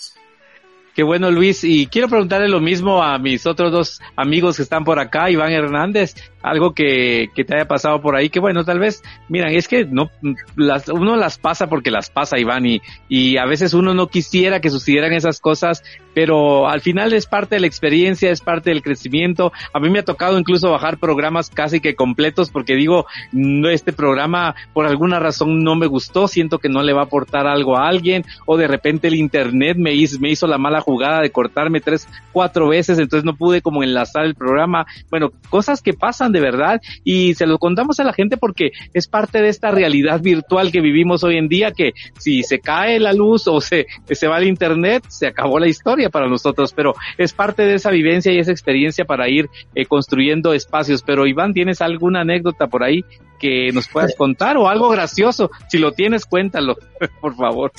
Qué 0.95 1.03
bueno, 1.03 1.30
Luis. 1.30 1.64
Y 1.64 1.86
quiero 1.86 2.09
preguntarle 2.09 2.49
lo 2.49 2.61
mismo 2.61 3.03
a 3.03 3.18
mis 3.18 3.47
otros 3.47 3.72
dos 3.72 4.01
amigos 4.16 4.57
que 4.57 4.62
están 4.62 4.84
por 4.84 5.01
acá, 5.01 5.30
Iván 5.30 5.53
Hernández 5.53 6.14
algo 6.45 6.74
que, 6.74 7.30
que, 7.34 7.42
te 7.42 7.55
haya 7.57 7.66
pasado 7.66 8.03
por 8.03 8.14
ahí, 8.14 8.28
que 8.28 8.38
bueno, 8.38 8.64
tal 8.64 8.78
vez, 8.78 9.03
miran, 9.30 9.55
es 9.55 9.66
que 9.66 9.86
no, 9.86 10.11
las, 10.57 10.90
uno 10.90 11.16
las 11.16 11.38
pasa 11.38 11.68
porque 11.68 11.90
las 11.90 12.11
pasa, 12.11 12.38
Iván, 12.38 12.66
y, 12.66 12.82
y 13.09 13.38
a 13.38 13.47
veces 13.47 13.72
uno 13.72 13.95
no 13.95 14.09
quisiera 14.09 14.61
que 14.61 14.68
sucedieran 14.68 15.14
esas 15.14 15.40
cosas, 15.40 15.82
pero 16.12 16.68
al 16.68 16.82
final 16.82 17.14
es 17.14 17.24
parte 17.24 17.55
de 17.55 17.62
la 17.62 17.66
experiencia, 17.66 18.30
es 18.30 18.42
parte 18.42 18.70
del 18.70 18.82
crecimiento. 18.82 19.53
A 19.72 19.80
mí 19.80 19.88
me 19.88 20.01
ha 20.01 20.05
tocado 20.05 20.38
incluso 20.38 20.70
bajar 20.70 20.99
programas 20.99 21.49
casi 21.49 21.80
que 21.80 21.95
completos 21.95 22.51
porque 22.51 22.74
digo, 22.74 23.07
no, 23.32 23.70
este 23.70 23.95
programa 23.95 24.55
por 24.74 24.86
alguna 24.86 25.18
razón 25.18 25.64
no 25.64 25.76
me 25.76 25.86
gustó, 25.86 26.28
siento 26.28 26.59
que 26.59 26.68
no 26.68 26.82
le 26.82 26.92
va 26.92 27.01
a 27.01 27.05
aportar 27.05 27.47
algo 27.47 27.78
a 27.78 27.88
alguien, 27.88 28.22
o 28.45 28.59
de 28.59 28.68
repente 28.68 29.09
el 29.09 29.14
internet 29.14 29.78
me 29.78 29.95
hizo, 29.95 30.20
me 30.20 30.28
hizo 30.28 30.47
la 30.47 30.59
mala 30.59 30.82
jugada 30.85 31.20
de 31.22 31.30
cortarme 31.30 31.80
tres, 31.80 32.07
cuatro 32.32 32.68
veces, 32.68 32.99
entonces 32.99 33.24
no 33.24 33.35
pude 33.35 33.62
como 33.62 33.82
enlazar 33.82 34.24
el 34.24 34.35
programa. 34.35 34.87
Bueno, 35.11 35.30
cosas 35.49 35.82
que 35.82 35.95
pasan 35.95 36.32
de 36.32 36.41
verdad 36.41 36.80
y 37.03 37.35
se 37.35 37.47
lo 37.47 37.59
contamos 37.59 37.99
a 38.01 38.05
la 38.05 38.12
gente 38.12 38.37
porque 38.37 38.70
es 38.93 39.09
parte 39.09 39.41
de 39.41 39.49
esta 39.49 39.70
realidad 39.70 40.20
virtual 40.20 40.70
que 40.70 40.80
vivimos 40.80 41.24
hoy 41.24 41.39
en 41.39 41.49
día 41.49 41.72
que 41.72 41.93
si 42.18 42.43
se 42.43 42.61
cae 42.61 43.01
la 43.01 43.12
luz 43.12 43.49
o 43.49 43.61
se, 43.61 43.87
se 44.11 44.28
va 44.28 44.39
el 44.39 44.47
internet, 44.47 45.05
se 45.09 45.26
acabó 45.26 45.59
la 45.59 45.68
historia 45.68 46.11
para 46.11 46.28
nosotros, 46.28 46.72
pero 46.74 46.95
es 47.18 47.32
parte 47.32 47.62
de 47.62 47.74
esa 47.74 47.91
vivencia 47.91 48.32
y 48.32 48.39
esa 48.39 48.53
experiencia 48.53 49.05
para 49.05 49.28
ir 49.28 49.49
eh, 49.74 49.87
construyendo 49.87 50.53
espacios. 50.53 51.03
Pero 51.03 51.26
Iván, 51.26 51.55
¿tienes 51.55 51.80
alguna 51.80 52.20
anécdota 52.20 52.66
por 52.66 52.82
ahí 52.82 53.05
que 53.39 53.70
nos 53.72 53.89
puedas 53.89 54.14
contar 54.16 54.57
o 54.57 54.68
algo 54.68 54.89
gracioso? 54.91 55.51
Si 55.68 55.78
lo 55.78 55.93
tienes, 55.93 56.26
cuéntalo, 56.26 56.76
por 57.20 57.35
favor. 57.35 57.72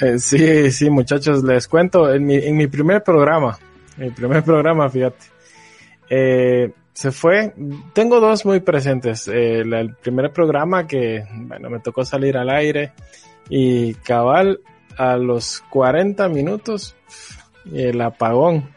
Eh, 0.00 0.18
sí, 0.18 0.70
sí, 0.70 0.90
muchachos, 0.90 1.42
les 1.42 1.66
cuento, 1.66 2.12
en 2.12 2.24
mi, 2.24 2.36
en 2.36 2.56
mi 2.56 2.66
primer 2.66 3.02
programa, 3.02 3.58
mi 3.96 4.10
primer 4.10 4.44
programa, 4.44 4.88
fíjate, 4.88 5.26
eh, 6.08 6.70
se 6.92 7.12
fue. 7.12 7.54
Tengo 7.92 8.18
dos 8.20 8.44
muy 8.44 8.60
presentes. 8.60 9.28
el 9.28 9.94
primer 10.02 10.32
programa 10.32 10.86
que, 10.86 11.24
bueno, 11.32 11.70
me 11.70 11.80
tocó 11.80 12.04
salir 12.04 12.36
al 12.36 12.50
aire 12.50 12.92
y 13.48 13.94
cabal 13.94 14.60
a 14.96 15.16
los 15.16 15.62
40 15.70 16.28
minutos 16.28 16.96
el 17.72 18.00
apagón. 18.00 18.68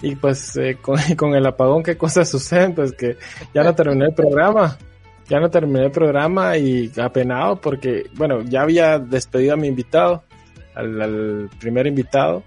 Y 0.00 0.16
pues 0.16 0.56
eh, 0.56 0.78
con, 0.80 0.98
con, 1.16 1.34
el 1.34 1.46
apagón, 1.46 1.82
¿qué 1.82 1.96
cosas 1.96 2.28
suceden? 2.28 2.74
Pues 2.74 2.92
que 2.92 3.16
ya 3.52 3.62
no 3.62 3.74
terminé 3.74 4.06
el 4.06 4.14
programa. 4.14 4.78
Ya 5.28 5.40
no 5.40 5.50
terminé 5.50 5.84
el 5.84 5.90
programa 5.90 6.56
y 6.56 6.90
apenado 7.00 7.60
porque, 7.60 8.06
bueno, 8.14 8.42
ya 8.42 8.62
había 8.62 8.98
despedido 8.98 9.54
a 9.54 9.56
mi 9.56 9.68
invitado, 9.68 10.22
al 10.74 11.50
primer 11.60 11.86
invitado 11.86 12.42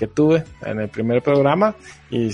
que 0.00 0.06
tuve 0.06 0.44
en 0.64 0.80
el 0.80 0.88
primer 0.88 1.22
programa 1.22 1.74
y, 2.10 2.30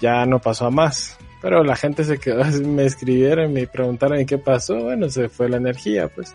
ya 0.00 0.26
no 0.26 0.40
pasó 0.40 0.66
a 0.66 0.70
más. 0.70 1.16
Pero 1.40 1.62
la 1.62 1.76
gente 1.76 2.02
se 2.04 2.18
quedó, 2.18 2.44
me 2.66 2.84
escribieron, 2.84 3.52
me 3.52 3.66
preguntaron 3.66 4.26
qué 4.26 4.38
pasó, 4.38 4.76
bueno, 4.76 5.08
se 5.08 5.28
fue 5.28 5.48
la 5.48 5.58
energía, 5.58 6.08
pues. 6.08 6.34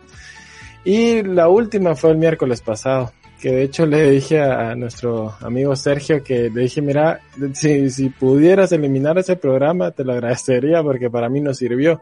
Y 0.85 1.23
la 1.23 1.49
última 1.49 1.95
fue 1.95 2.11
el 2.11 2.17
miércoles 2.17 2.61
pasado, 2.61 3.11
que 3.41 3.51
de 3.51 3.63
hecho 3.63 3.85
le 3.85 4.09
dije 4.11 4.39
a, 4.39 4.75
nuestro 4.75 5.35
amigo 5.41 5.75
Sergio 5.75 6.23
que 6.23 6.49
le 6.49 6.61
dije, 6.61 6.81
mira, 6.81 7.19
si, 7.53 7.89
si 7.89 8.09
pudieras 8.09 8.71
eliminar 8.71 9.17
ese 9.17 9.35
programa, 9.35 9.91
te 9.91 10.03
lo 10.03 10.13
agradecería 10.13 10.81
porque 10.83 11.09
para 11.09 11.27
mí 11.27 11.41
no 11.41 11.53
sirvió. 11.53 12.01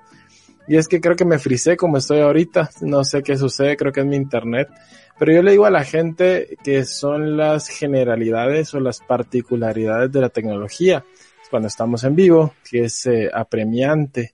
Y 0.67 0.77
es 0.77 0.87
que 0.87 1.01
creo 1.01 1.15
que 1.15 1.25
me 1.25 1.39
frisé 1.39 1.75
como 1.75 1.97
estoy 1.97 2.19
ahorita, 2.19 2.69
no 2.81 3.03
sé 3.03 3.21
qué 3.21 3.37
sucede, 3.37 3.75
creo 3.75 3.91
que 3.91 3.99
es 3.99 4.05
mi 4.05 4.15
internet 4.15 4.69
pero 5.17 5.31
yo 5.31 5.41
le 5.43 5.51
digo 5.51 5.65
a 5.65 5.71
la 5.71 5.83
gente 5.83 6.57
que 6.63 6.85
son 6.85 7.37
las 7.37 7.67
generalidades 7.67 8.73
o 8.73 8.79
las 8.79 8.99
particularidades 8.99 10.11
de 10.11 10.21
la 10.21 10.29
tecnología. 10.29 11.05
Cuando 11.49 11.67
estamos 11.67 12.03
en 12.03 12.15
vivo, 12.15 12.55
que 12.69 12.85
es 12.85 13.05
eh, 13.05 13.29
apremiante. 13.31 14.33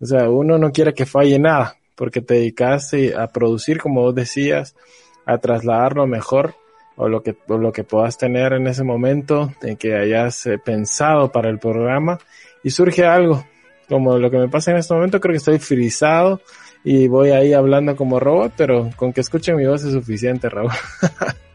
O 0.00 0.06
sea, 0.06 0.30
uno 0.30 0.56
no 0.56 0.72
quiere 0.72 0.94
que 0.94 1.04
falle 1.04 1.38
nada, 1.38 1.76
porque 1.94 2.22
te 2.22 2.34
dedicaste 2.34 3.14
a 3.14 3.26
producir, 3.26 3.78
como 3.78 4.00
vos 4.00 4.14
decías, 4.14 4.74
a 5.26 5.36
trasladar 5.38 5.94
lo 5.94 6.06
mejor 6.06 6.54
o 6.96 7.08
lo 7.08 7.22
que, 7.22 7.36
o 7.48 7.58
lo 7.58 7.70
que 7.70 7.84
puedas 7.84 8.16
tener 8.16 8.54
en 8.54 8.66
ese 8.66 8.82
momento, 8.82 9.52
en 9.60 9.76
que 9.76 9.94
hayas 9.94 10.46
eh, 10.46 10.58
pensado 10.58 11.30
para 11.30 11.50
el 11.50 11.58
programa, 11.58 12.18
y 12.62 12.70
surge 12.70 13.04
algo, 13.04 13.44
como 13.88 14.18
lo 14.18 14.30
que 14.30 14.38
me 14.38 14.48
pasa 14.48 14.70
en 14.70 14.78
este 14.78 14.94
momento, 14.94 15.20
creo 15.20 15.32
que 15.32 15.38
estoy 15.38 15.58
frisado, 15.58 16.40
y 16.84 17.08
voy 17.08 17.30
ahí 17.30 17.52
hablando 17.52 17.96
como 17.96 18.20
robot, 18.20 18.52
pero 18.56 18.90
con 18.96 19.12
que 19.12 19.22
escuchen 19.22 19.56
mi 19.56 19.66
voz 19.66 19.84
es 19.84 19.92
suficiente, 19.92 20.48
Raúl. 20.48 20.70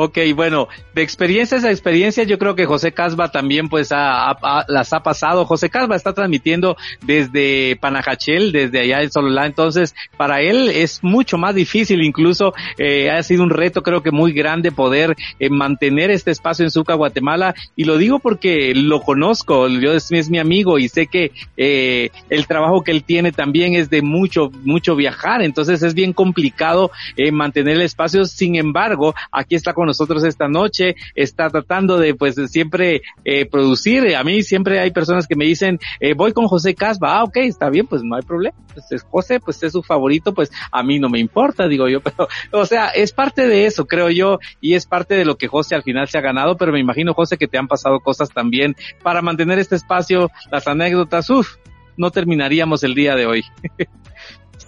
Ok, 0.00 0.16
bueno, 0.36 0.68
de 0.94 1.02
experiencias 1.02 1.64
a 1.64 1.72
experiencias, 1.72 2.28
yo 2.28 2.38
creo 2.38 2.54
que 2.54 2.66
José 2.66 2.92
Casba 2.92 3.32
también 3.32 3.68
pues 3.68 3.90
las 3.90 4.92
ha 4.92 5.00
pasado. 5.02 5.44
José 5.44 5.70
Casba 5.70 5.96
está 5.96 6.12
transmitiendo 6.12 6.76
desde 7.04 7.74
Panajachel, 7.80 8.52
desde 8.52 8.78
allá 8.78 9.02
en 9.02 9.10
Sololá, 9.10 9.46
entonces 9.46 9.96
para 10.16 10.40
él 10.40 10.68
es 10.68 11.02
mucho 11.02 11.36
más 11.36 11.56
difícil, 11.56 12.04
incluso 12.04 12.54
eh, 12.78 13.10
ha 13.10 13.20
sido 13.24 13.42
un 13.42 13.50
reto 13.50 13.82
creo 13.82 14.00
que 14.00 14.12
muy 14.12 14.32
grande 14.32 14.70
poder 14.70 15.16
eh, 15.40 15.50
mantener 15.50 16.12
este 16.12 16.30
espacio 16.30 16.64
en 16.64 16.70
Zuca, 16.70 16.94
Guatemala, 16.94 17.56
y 17.74 17.82
lo 17.82 17.98
digo 17.98 18.20
porque 18.20 18.76
lo 18.76 19.00
conozco, 19.00 19.66
yo 19.66 19.94
es, 19.94 20.12
es 20.12 20.30
mi 20.30 20.38
amigo 20.38 20.78
y 20.78 20.88
sé 20.88 21.08
que 21.08 21.32
eh, 21.56 22.10
el 22.30 22.46
trabajo 22.46 22.84
que 22.84 22.92
él 22.92 23.02
tiene 23.02 23.32
también 23.32 23.74
es 23.74 23.90
de 23.90 24.02
mucho, 24.02 24.52
mucho 24.62 24.94
viajar, 24.94 25.42
entonces 25.42 25.82
es 25.82 25.94
bien 25.94 26.12
complicado 26.12 26.92
eh, 27.16 27.32
mantener 27.32 27.74
el 27.74 27.82
espacio, 27.82 28.26
sin 28.26 28.54
embargo, 28.54 29.12
aquí 29.32 29.56
está 29.56 29.72
con 29.72 29.87
nosotros 29.88 30.22
esta 30.24 30.48
noche, 30.48 30.94
está 31.14 31.50
tratando 31.50 31.98
de 31.98 32.14
pues 32.14 32.36
siempre 32.50 33.02
eh, 33.24 33.46
producir. 33.46 34.14
A 34.14 34.22
mí 34.22 34.42
siempre 34.42 34.78
hay 34.78 34.92
personas 34.92 35.26
que 35.26 35.34
me 35.34 35.44
dicen, 35.44 35.78
eh, 35.98 36.14
voy 36.14 36.32
con 36.32 36.46
José 36.46 36.74
Casba, 36.74 37.18
ah, 37.18 37.24
ok, 37.24 37.38
está 37.38 37.70
bien, 37.70 37.86
pues 37.86 38.02
no 38.02 38.14
hay 38.16 38.22
problema. 38.22 38.56
Pues 38.72 38.86
es 38.92 39.02
José, 39.02 39.40
pues 39.40 39.62
es 39.62 39.72
su 39.72 39.82
favorito, 39.82 40.32
pues 40.32 40.52
a 40.70 40.82
mí 40.82 40.98
no 40.98 41.08
me 41.08 41.18
importa, 41.18 41.66
digo 41.66 41.88
yo, 41.88 42.00
pero, 42.02 42.28
o 42.52 42.66
sea, 42.66 42.88
es 42.88 43.12
parte 43.12 43.48
de 43.48 43.66
eso, 43.66 43.86
creo 43.86 44.10
yo, 44.10 44.38
y 44.60 44.74
es 44.74 44.86
parte 44.86 45.14
de 45.14 45.24
lo 45.24 45.36
que 45.36 45.48
José 45.48 45.74
al 45.74 45.82
final 45.82 46.08
se 46.08 46.18
ha 46.18 46.22
ganado, 46.22 46.56
pero 46.56 46.72
me 46.72 46.80
imagino, 46.80 47.14
José, 47.14 47.36
que 47.36 47.48
te 47.48 47.58
han 47.58 47.68
pasado 47.68 48.00
cosas 48.00 48.28
también 48.28 48.76
para 49.02 49.22
mantener 49.22 49.58
este 49.58 49.76
espacio, 49.76 50.30
las 50.50 50.66
anécdotas, 50.66 51.28
uff, 51.30 51.56
no 51.96 52.10
terminaríamos 52.10 52.84
el 52.84 52.94
día 52.94 53.16
de 53.16 53.26
hoy. 53.26 53.44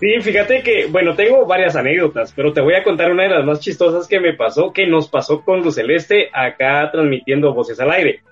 Sí, 0.01 0.19
fíjate 0.23 0.63
que, 0.63 0.87
bueno, 0.87 1.15
tengo 1.15 1.45
varias 1.45 1.77
anécdotas, 1.77 2.33
pero 2.35 2.55
te 2.55 2.63
voy 2.63 2.73
a 2.73 2.83
contar 2.83 3.13
una 3.13 3.25
de 3.25 3.29
las 3.29 3.45
más 3.45 3.61
chistosas 3.61 4.09
que 4.09 4.19
me 4.19 4.33
pasó, 4.33 4.73
que 4.73 4.87
nos 4.87 5.11
pasó 5.11 5.43
con 5.43 5.61
Luz 5.61 5.75
Celeste 5.75 6.31
acá 6.33 6.89
transmitiendo 6.91 7.53
Voces 7.53 7.79
al 7.81 7.91
Aire. 7.91 8.23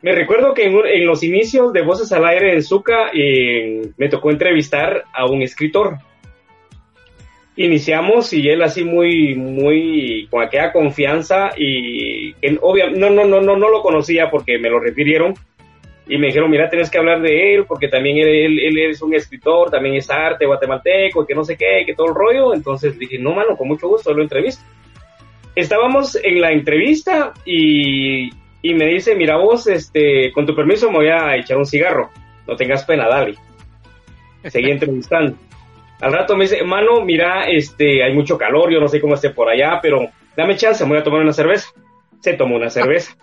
Me 0.00 0.12
recuerdo 0.12 0.54
que 0.54 0.66
en, 0.66 1.04
los 1.04 1.24
inicios 1.24 1.72
de 1.72 1.82
Voces 1.82 2.12
al 2.12 2.24
Aire 2.24 2.54
en 2.54 2.62
Zuca 2.62 3.10
me 3.96 4.08
tocó 4.08 4.30
entrevistar 4.30 5.02
a 5.12 5.26
un 5.26 5.42
escritor. 5.42 5.96
Iniciamos 7.56 8.32
y 8.32 8.48
él 8.48 8.62
así 8.62 8.84
muy, 8.84 9.34
muy, 9.34 10.28
con 10.30 10.44
aquella 10.44 10.72
confianza 10.72 11.50
y 11.56 12.32
obviamente, 12.60 13.00
no, 13.00 13.10
no, 13.10 13.24
no, 13.24 13.40
no, 13.40 13.56
no 13.56 13.68
lo 13.68 13.82
conocía 13.82 14.30
porque 14.30 14.56
me 14.56 14.70
lo 14.70 14.78
refirieron, 14.78 15.34
y 16.06 16.18
me 16.18 16.26
dijeron, 16.28 16.50
mira, 16.50 16.68
tienes 16.68 16.90
que 16.90 16.98
hablar 16.98 17.20
de 17.20 17.54
él 17.54 17.64
porque 17.66 17.88
también 17.88 18.18
él, 18.18 18.58
él, 18.58 18.78
es 18.90 19.00
un 19.02 19.14
escritor, 19.14 19.70
también 19.70 19.94
es 19.94 20.10
arte 20.10 20.46
guatemalteco, 20.46 21.24
que 21.24 21.34
no 21.34 21.44
sé 21.44 21.56
qué, 21.56 21.84
que 21.86 21.94
todo 21.94 22.08
el 22.08 22.14
rollo. 22.14 22.54
Entonces 22.54 22.98
dije, 22.98 23.18
no, 23.18 23.32
mano, 23.32 23.56
con 23.56 23.68
mucho 23.68 23.88
gusto 23.88 24.12
lo 24.12 24.22
entrevisto. 24.22 24.64
Estábamos 25.54 26.16
en 26.16 26.40
la 26.40 26.50
entrevista 26.50 27.32
y, 27.44 28.30
y 28.62 28.74
me 28.74 28.86
dice, 28.86 29.14
mira 29.14 29.36
vos, 29.36 29.66
este, 29.68 30.32
con 30.32 30.44
tu 30.44 30.56
permiso 30.56 30.90
me 30.90 30.98
voy 30.98 31.08
a 31.08 31.36
echar 31.36 31.56
un 31.56 31.66
cigarro. 31.66 32.10
No 32.48 32.56
tengas 32.56 32.84
pena, 32.84 33.06
dale. 33.06 33.36
Seguí 34.44 34.70
entrevistando. 34.72 35.36
Al 36.00 36.12
rato 36.12 36.36
me 36.36 36.44
dice, 36.44 36.64
mano, 36.64 37.04
mira, 37.04 37.48
este, 37.48 38.02
hay 38.02 38.12
mucho 38.12 38.36
calor, 38.36 38.72
yo 38.72 38.80
no 38.80 38.88
sé 38.88 39.00
cómo 39.00 39.14
esté 39.14 39.30
por 39.30 39.48
allá, 39.48 39.78
pero 39.80 40.08
dame 40.36 40.56
chance, 40.56 40.82
me 40.82 40.90
voy 40.90 40.98
a 40.98 41.04
tomar 41.04 41.20
una 41.20 41.32
cerveza. 41.32 41.68
Se 42.20 42.32
tomó 42.34 42.56
una 42.56 42.70
cerveza 42.70 43.16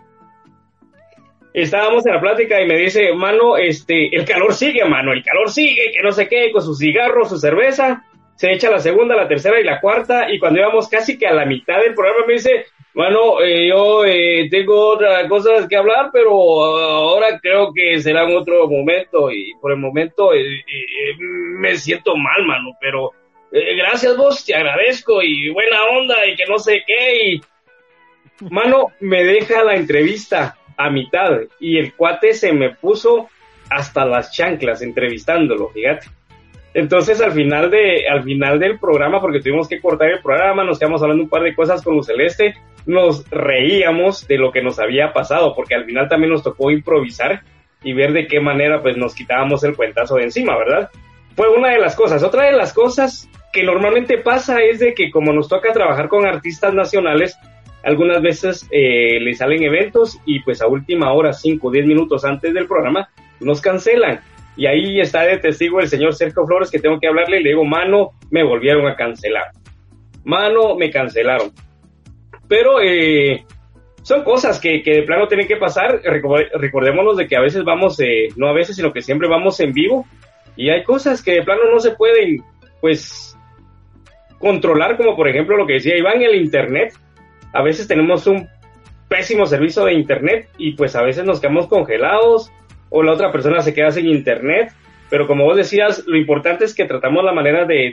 estábamos 1.54 2.06
en 2.06 2.14
la 2.14 2.22
plática 2.22 2.62
y 2.62 2.68
me 2.68 2.78
dice, 2.78 3.14
mano, 3.14 3.58
este, 3.58 4.16
el 4.16 4.26
calor 4.26 4.54
sigue, 4.54 4.86
mano, 4.86 5.14
el 5.14 5.24
calor 5.24 5.50
sigue, 5.50 5.92
que 5.92 6.04
no 6.04 6.12
sé 6.12 6.28
qué, 6.28 6.52
con 6.52 6.62
su 6.62 6.76
cigarro, 6.76 7.26
su 7.26 7.38
cerveza, 7.38 8.04
se 8.36 8.52
echa 8.54 8.70
la 8.70 8.80
segunda, 8.80 9.16
la 9.16 9.28
tercera 9.28 9.60
y 9.60 9.64
la 9.64 9.82
cuarta, 9.82 10.32
y 10.32 10.40
cuando 10.40 10.60
íbamos 10.60 10.88
casi 10.88 11.18
que 11.18 11.28
a 11.28 11.34
la 11.34 11.46
mitad 11.46 11.80
del 11.82 11.94
programa 11.94 12.26
me 12.28 12.34
dice, 12.34 12.66
Bueno, 12.94 13.42
eh, 13.42 13.68
yo 13.68 14.06
eh, 14.06 14.48
tengo 14.50 14.92
otras 14.92 15.28
cosas 15.28 15.68
que 15.68 15.76
hablar, 15.76 16.10
pero 16.14 16.32
ahora 16.32 17.40
creo 17.40 17.72
que 17.74 18.00
será 18.00 18.24
en 18.24 18.36
otro 18.36 18.68
momento 18.68 19.32
y 19.32 19.54
por 19.62 19.72
el 19.72 19.78
momento 19.78 20.34
eh, 20.34 20.64
me 21.20 21.76
siento 21.76 22.16
mal, 22.16 22.46
mano, 22.46 22.72
pero 22.80 23.12
gracias 23.52 24.16
vos, 24.16 24.46
te 24.46 24.56
agradezco 24.56 25.22
y 25.24 25.50
buena 25.50 25.84
onda 25.86 26.26
y 26.28 26.36
que 26.36 26.46
no 26.46 26.60
sé 26.60 26.84
qué 26.86 27.26
y... 27.26 27.42
Mano, 28.50 28.94
me 29.02 29.26
deja 29.26 29.64
la 29.64 29.76
entrevista 29.76 30.56
a 30.80 30.90
mitad 30.90 31.42
y 31.60 31.78
el 31.78 31.94
cuate 31.94 32.34
se 32.34 32.54
me 32.54 32.74
puso 32.74 33.28
hasta 33.70 34.06
las 34.06 34.32
chanclas 34.32 34.82
entrevistándolo, 34.82 35.70
fíjate. 35.70 36.08
Entonces 36.74 37.20
al 37.20 37.34
final 37.34 37.70
de 37.70 38.08
al 38.08 38.24
final 38.24 38.60
del 38.60 38.80
programa, 38.80 39.20
porque 39.20 39.42
tuvimos 39.42 39.68
que 39.68 39.82
cortar 39.82 40.10
el 40.10 40.22
programa, 40.22 40.64
nos 40.64 40.80
quedamos 40.80 41.02
hablando 41.02 41.24
un 41.24 41.30
par 41.30 41.44
de 41.44 41.54
cosas 41.54 41.84
con 41.84 41.96
Luz 41.96 42.08
Celeste, 42.08 42.56
nos 42.86 43.30
reíamos 43.30 44.26
de 44.26 44.38
lo 44.38 44.54
que 44.54 44.62
nos 44.62 44.80
había 44.80 45.12
pasado, 45.12 45.54
porque 45.54 45.76
al 45.76 45.84
final 45.84 46.08
también 46.08 46.32
nos 46.32 46.44
tocó 46.44 46.72
improvisar 46.72 47.42
y 47.84 47.92
ver 47.92 48.14
de 48.14 48.28
qué 48.28 48.40
manera 48.40 48.82
pues 48.82 48.96
nos 48.96 49.14
quitábamos 49.14 49.62
el 49.66 49.76
cuentazo 49.76 50.16
de 50.16 50.24
encima, 50.24 50.58
¿verdad? 50.58 50.90
Fue 51.36 51.50
una 51.50 51.72
de 51.72 51.80
las 51.80 51.96
cosas. 51.96 52.24
Otra 52.24 52.46
de 52.46 52.54
las 52.54 52.72
cosas 52.72 53.30
que 53.52 53.64
normalmente 53.64 54.18
pasa 54.18 54.62
es 54.62 54.80
de 54.80 54.94
que 54.94 55.12
como 55.12 55.34
nos 55.34 55.50
toca 55.50 55.74
trabajar 55.74 56.08
con 56.08 56.26
artistas 56.26 56.74
nacionales, 56.74 57.38
algunas 57.84 58.22
veces 58.22 58.68
eh, 58.72 59.20
le 59.20 59.34
salen 59.34 59.64
eventos 59.64 60.20
y 60.26 60.42
pues 60.42 60.62
a 60.62 60.68
última 60.68 61.14
hora, 61.14 61.34
5 61.34 61.68
o 61.68 61.72
10 61.72 61.86
minutos 61.86 62.26
antes 62.26 62.54
del 62.54 62.68
programa, 62.68 63.10
nos 63.40 63.62
cancelan. 63.62 64.20
Y 64.58 64.66
ahí 64.66 65.00
está 65.00 65.24
de 65.24 65.38
testigo 65.38 65.80
el 65.80 65.88
señor 65.88 66.14
Sergio 66.14 66.46
Flores 66.46 66.70
que 66.70 66.80
tengo 66.80 67.00
que 67.00 67.08
hablarle 67.08 67.40
y 67.40 67.44
le 67.44 67.50
digo, 67.50 67.64
mano, 67.64 68.12
me 68.30 68.44
volvieron 68.44 68.88
a 68.88 68.96
cancelar. 68.96 69.52
Mano, 70.26 70.76
me 70.76 70.90
cancelaron. 70.90 71.52
Pero 72.48 72.82
eh, 72.82 73.46
son 74.02 74.24
cosas 74.24 74.60
que, 74.60 74.82
que, 74.82 74.96
de 74.96 75.04
plano 75.04 75.28
tienen 75.28 75.48
que 75.48 75.56
pasar. 75.56 76.02
Recordémonos 76.04 77.16
de 77.16 77.28
que 77.28 77.38
a 77.38 77.42
veces 77.42 77.64
vamos, 77.64 78.00
eh, 78.02 78.28
no 78.36 78.48
a 78.48 78.54
veces, 78.54 78.76
sino 78.76 78.92
que 78.92 79.02
siempre 79.02 79.30
vamos 79.30 79.60
en 79.62 79.72
vivo. 79.72 80.06
Y 80.58 80.70
hay 80.70 80.84
cosas 80.84 81.24
que 81.24 81.36
de 81.36 81.44
plano 81.44 81.62
no 81.72 81.80
se 81.80 81.92
pueden, 81.92 82.44
pues, 82.82 83.38
controlar, 84.40 84.98
como 84.98 85.16
por 85.16 85.28
ejemplo 85.28 85.56
lo 85.56 85.66
que 85.66 85.74
decía 85.74 85.98
Iván, 85.98 86.22
el 86.22 86.36
Internet. 86.36 86.94
A 87.54 87.62
veces 87.62 87.88
tenemos 87.88 88.28
un 88.28 88.48
pésimo 89.08 89.46
servicio 89.46 89.86
de 89.86 89.94
Internet 89.94 90.50
y 90.58 90.74
pues 90.74 90.96
a 90.96 91.02
veces 91.02 91.26
nos 91.26 91.40
quedamos 91.40 91.68
congelados 91.68 92.52
o 92.90 93.04
la 93.04 93.14
otra 93.14 93.32
persona 93.32 93.62
se 93.62 93.74
queda 93.74 93.92
sin 93.92 94.08
internet. 94.08 94.72
Pero 95.10 95.26
como 95.26 95.44
vos 95.46 95.58
decías, 95.58 96.04
lo 96.06 96.18
importante 96.18 96.66
es 96.66 96.76
que 96.76 96.86
tratamos 96.86 97.24
la 97.24 97.34
manera 97.34 97.66
de, 97.66 97.92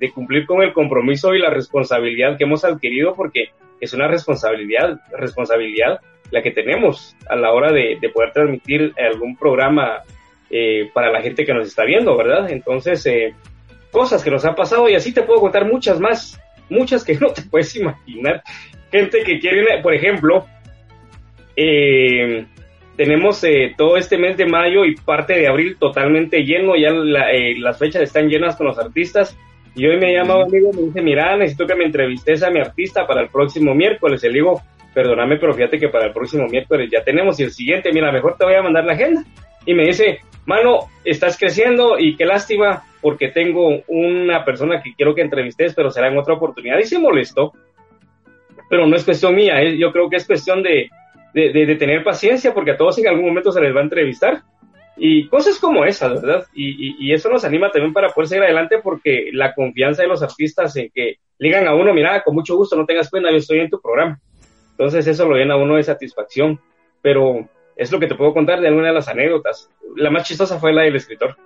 de, 0.00 0.10
cumplir 0.12 0.46
con 0.46 0.62
el 0.62 0.72
compromiso 0.72 1.34
y 1.34 1.38
la 1.38 1.50
responsabilidad 1.50 2.38
que 2.38 2.44
hemos 2.44 2.64
adquirido 2.64 3.14
porque 3.14 3.50
es 3.80 3.92
una 3.92 4.08
responsabilidad, 4.08 4.98
responsabilidad 5.12 6.00
la 6.30 6.42
que 6.42 6.50
tenemos 6.50 7.14
a 7.28 7.36
la 7.36 7.52
hora 7.52 7.70
de, 7.70 7.98
poder 8.12 8.32
transmitir 8.32 8.94
algún 8.98 9.36
programa 9.36 10.02
eh, 10.50 10.90
para 10.94 11.12
la 11.12 11.20
gente 11.20 11.44
que 11.44 11.52
nos 11.52 11.68
está 11.68 11.84
viendo, 11.84 12.16
¿verdad? 12.16 12.50
Entonces, 12.50 13.04
eh, 13.06 13.34
cosas 13.90 14.24
que 14.24 14.30
nos 14.30 14.44
han 14.44 14.54
pasado 14.54 14.88
y 14.88 14.94
así 14.94 15.12
te 15.12 15.22
puedo 15.22 15.40
contar 15.40 15.66
muchas 15.66 16.00
más, 16.00 16.40
muchas 16.70 17.04
que 17.04 17.14
no 17.20 17.28
te 17.28 17.42
puedes 17.42 17.76
imaginar. 17.76 18.42
Gente 18.94 19.24
que 19.24 19.40
quiere, 19.40 19.82
por 19.82 19.92
ejemplo, 19.92 20.46
eh, 21.56 22.46
tenemos 22.96 23.42
eh, 23.42 23.74
todo 23.76 23.96
este 23.96 24.16
mes 24.16 24.36
de 24.36 24.46
mayo 24.46 24.84
y 24.84 24.94
parte 24.94 25.32
de 25.34 25.48
abril 25.48 25.76
totalmente 25.80 26.44
lleno, 26.44 26.76
ya 26.76 26.90
eh, 27.32 27.58
las 27.58 27.76
fechas 27.76 28.02
están 28.02 28.28
llenas 28.28 28.54
con 28.54 28.68
los 28.68 28.78
artistas. 28.78 29.36
Y 29.74 29.84
hoy 29.88 29.98
me 29.98 30.12
llama 30.12 30.36
un 30.36 30.42
amigo 30.42 30.70
y 30.72 30.76
me 30.76 30.82
dice, 30.82 31.02
mira, 31.02 31.36
necesito 31.36 31.66
que 31.66 31.74
me 31.74 31.86
entrevistes 31.86 32.44
a 32.44 32.50
mi 32.50 32.60
artista 32.60 33.04
para 33.04 33.22
el 33.22 33.30
próximo 33.30 33.74
miércoles. 33.74 34.22
Le 34.22 34.28
digo, 34.28 34.62
perdóname, 34.94 35.38
pero 35.38 35.54
fíjate 35.54 35.80
que 35.80 35.88
para 35.88 36.06
el 36.06 36.12
próximo 36.12 36.46
miércoles 36.46 36.88
ya 36.88 37.02
tenemos. 37.02 37.40
Y 37.40 37.42
el 37.42 37.50
siguiente, 37.50 37.90
mira, 37.92 38.12
mejor 38.12 38.36
te 38.38 38.44
voy 38.44 38.54
a 38.54 38.62
mandar 38.62 38.84
la 38.84 38.92
agenda. 38.92 39.24
Y 39.66 39.74
me 39.74 39.86
dice, 39.86 40.20
mano, 40.46 40.88
estás 41.04 41.36
creciendo 41.36 41.98
y 41.98 42.14
qué 42.14 42.26
lástima 42.26 42.84
porque 43.00 43.30
tengo 43.30 43.82
una 43.88 44.44
persona 44.44 44.80
que 44.80 44.94
quiero 44.94 45.16
que 45.16 45.22
entrevistes, 45.22 45.74
pero 45.74 45.90
será 45.90 46.06
en 46.06 46.16
otra 46.16 46.34
oportunidad. 46.34 46.78
Y 46.78 46.84
se 46.84 47.00
molestó. 47.00 47.54
Pero 48.68 48.86
no 48.86 48.96
es 48.96 49.04
cuestión 49.04 49.34
mía, 49.34 49.62
yo 49.76 49.92
creo 49.92 50.08
que 50.08 50.16
es 50.16 50.26
cuestión 50.26 50.62
de, 50.62 50.90
de, 51.34 51.76
tener 51.76 52.02
paciencia 52.02 52.54
porque 52.54 52.72
a 52.72 52.76
todos 52.76 52.98
en 52.98 53.08
algún 53.08 53.26
momento 53.26 53.52
se 53.52 53.60
les 53.60 53.74
va 53.74 53.80
a 53.80 53.84
entrevistar. 53.84 54.42
Y 54.96 55.26
cosas 55.26 55.58
como 55.58 55.84
esas, 55.84 56.22
¿verdad? 56.22 56.46
Y, 56.54 57.12
eso 57.12 57.28
nos 57.28 57.44
anima 57.44 57.70
también 57.70 57.92
para 57.92 58.08
poder 58.08 58.28
seguir 58.28 58.44
adelante 58.44 58.78
porque 58.82 59.30
la 59.32 59.52
confianza 59.54 60.02
de 60.02 60.08
los 60.08 60.22
artistas 60.22 60.76
en 60.76 60.90
que 60.94 61.16
digan 61.38 61.66
a 61.66 61.74
uno, 61.74 61.92
mira, 61.92 62.22
con 62.22 62.34
mucho 62.34 62.56
gusto, 62.56 62.76
no 62.76 62.86
tengas 62.86 63.10
pena, 63.10 63.30
yo 63.30 63.38
estoy 63.38 63.58
en 63.58 63.70
tu 63.70 63.80
programa. 63.80 64.20
Entonces 64.70 65.06
eso 65.06 65.28
lo 65.28 65.36
llena 65.36 65.54
a 65.54 65.58
uno 65.58 65.76
de 65.76 65.82
satisfacción. 65.82 66.60
Pero 67.02 67.48
es 67.76 67.90
lo 67.90 67.98
que 67.98 68.06
te 68.06 68.14
puedo 68.14 68.32
contar 68.32 68.60
de 68.60 68.68
alguna 68.68 68.88
de 68.88 68.94
las 68.94 69.08
anécdotas. 69.08 69.70
La 69.96 70.10
más 70.10 70.26
chistosa 70.26 70.58
fue 70.58 70.72
la 70.72 70.82
del 70.82 70.96
escritor. 70.96 71.36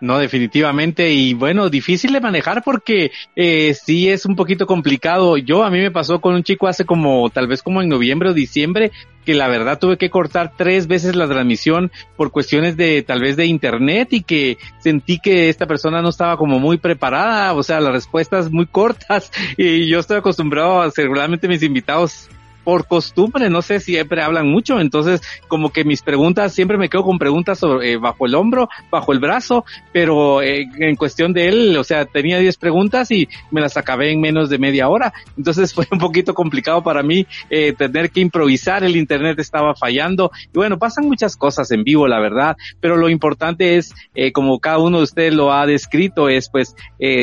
No, 0.00 0.18
definitivamente. 0.18 1.12
Y 1.12 1.34
bueno, 1.34 1.68
difícil 1.68 2.12
de 2.12 2.20
manejar 2.20 2.62
porque 2.64 3.10
eh, 3.36 3.74
sí 3.74 4.08
es 4.08 4.24
un 4.24 4.34
poquito 4.34 4.66
complicado. 4.66 5.36
Yo, 5.36 5.62
a 5.62 5.70
mí 5.70 5.78
me 5.78 5.90
pasó 5.90 6.20
con 6.20 6.34
un 6.34 6.42
chico 6.42 6.68
hace 6.68 6.84
como, 6.84 7.28
tal 7.30 7.46
vez 7.46 7.62
como 7.62 7.82
en 7.82 7.88
noviembre 7.88 8.30
o 8.30 8.34
diciembre, 8.34 8.92
que 9.24 9.34
la 9.34 9.48
verdad 9.48 9.78
tuve 9.78 9.98
que 9.98 10.08
cortar 10.08 10.52
tres 10.56 10.86
veces 10.86 11.14
la 11.14 11.28
transmisión 11.28 11.92
por 12.16 12.30
cuestiones 12.30 12.76
de 12.76 13.02
tal 13.02 13.20
vez 13.20 13.36
de 13.36 13.46
internet 13.46 14.08
y 14.12 14.22
que 14.22 14.56
sentí 14.78 15.18
que 15.18 15.50
esta 15.50 15.66
persona 15.66 16.00
no 16.00 16.08
estaba 16.08 16.36
como 16.38 16.58
muy 16.58 16.78
preparada, 16.78 17.52
o 17.52 17.62
sea, 17.62 17.80
las 17.80 17.92
respuestas 17.92 18.50
muy 18.50 18.66
cortas 18.70 19.30
y 19.56 19.86
yo 19.86 19.98
estoy 19.98 20.18
acostumbrado 20.18 20.80
a 20.80 20.90
seguramente 20.90 21.48
mis 21.48 21.62
invitados 21.62 22.30
por 22.70 22.86
costumbre, 22.86 23.50
no 23.50 23.62
sé, 23.62 23.80
si 23.80 23.94
siempre 23.94 24.22
hablan 24.22 24.46
mucho, 24.46 24.78
entonces 24.78 25.20
como 25.48 25.72
que 25.72 25.82
mis 25.82 26.02
preguntas, 26.02 26.54
siempre 26.54 26.78
me 26.78 26.88
quedo 26.88 27.02
con 27.02 27.18
preguntas 27.18 27.60
eh, 27.82 27.96
bajo 27.96 28.26
el 28.26 28.36
hombro, 28.36 28.68
bajo 28.92 29.12
el 29.12 29.18
brazo, 29.18 29.64
pero 29.92 30.40
eh, 30.40 30.68
en 30.78 30.94
cuestión 30.94 31.32
de 31.32 31.48
él, 31.48 31.76
o 31.76 31.82
sea, 31.82 32.04
tenía 32.04 32.38
10 32.38 32.58
preguntas 32.58 33.10
y 33.10 33.28
me 33.50 33.60
las 33.60 33.76
acabé 33.76 34.12
en 34.12 34.20
menos 34.20 34.50
de 34.50 34.58
media 34.58 34.88
hora, 34.88 35.12
entonces 35.36 35.74
fue 35.74 35.84
un 35.90 35.98
poquito 35.98 36.32
complicado 36.32 36.80
para 36.84 37.02
mí 37.02 37.26
eh, 37.50 37.72
tener 37.72 38.12
que 38.12 38.20
improvisar, 38.20 38.84
el 38.84 38.94
internet 38.94 39.40
estaba 39.40 39.74
fallando, 39.74 40.30
y 40.54 40.56
bueno, 40.56 40.78
pasan 40.78 41.06
muchas 41.06 41.36
cosas 41.36 41.72
en 41.72 41.82
vivo, 41.82 42.06
la 42.06 42.20
verdad, 42.20 42.56
pero 42.78 42.96
lo 42.96 43.08
importante 43.08 43.78
es, 43.78 43.92
como 44.32 44.60
cada 44.60 44.78
uno 44.78 44.98
de 44.98 45.02
ustedes 45.02 45.34
lo 45.34 45.52
ha 45.52 45.66
descrito, 45.66 46.28
es 46.28 46.48
pues 46.48 46.76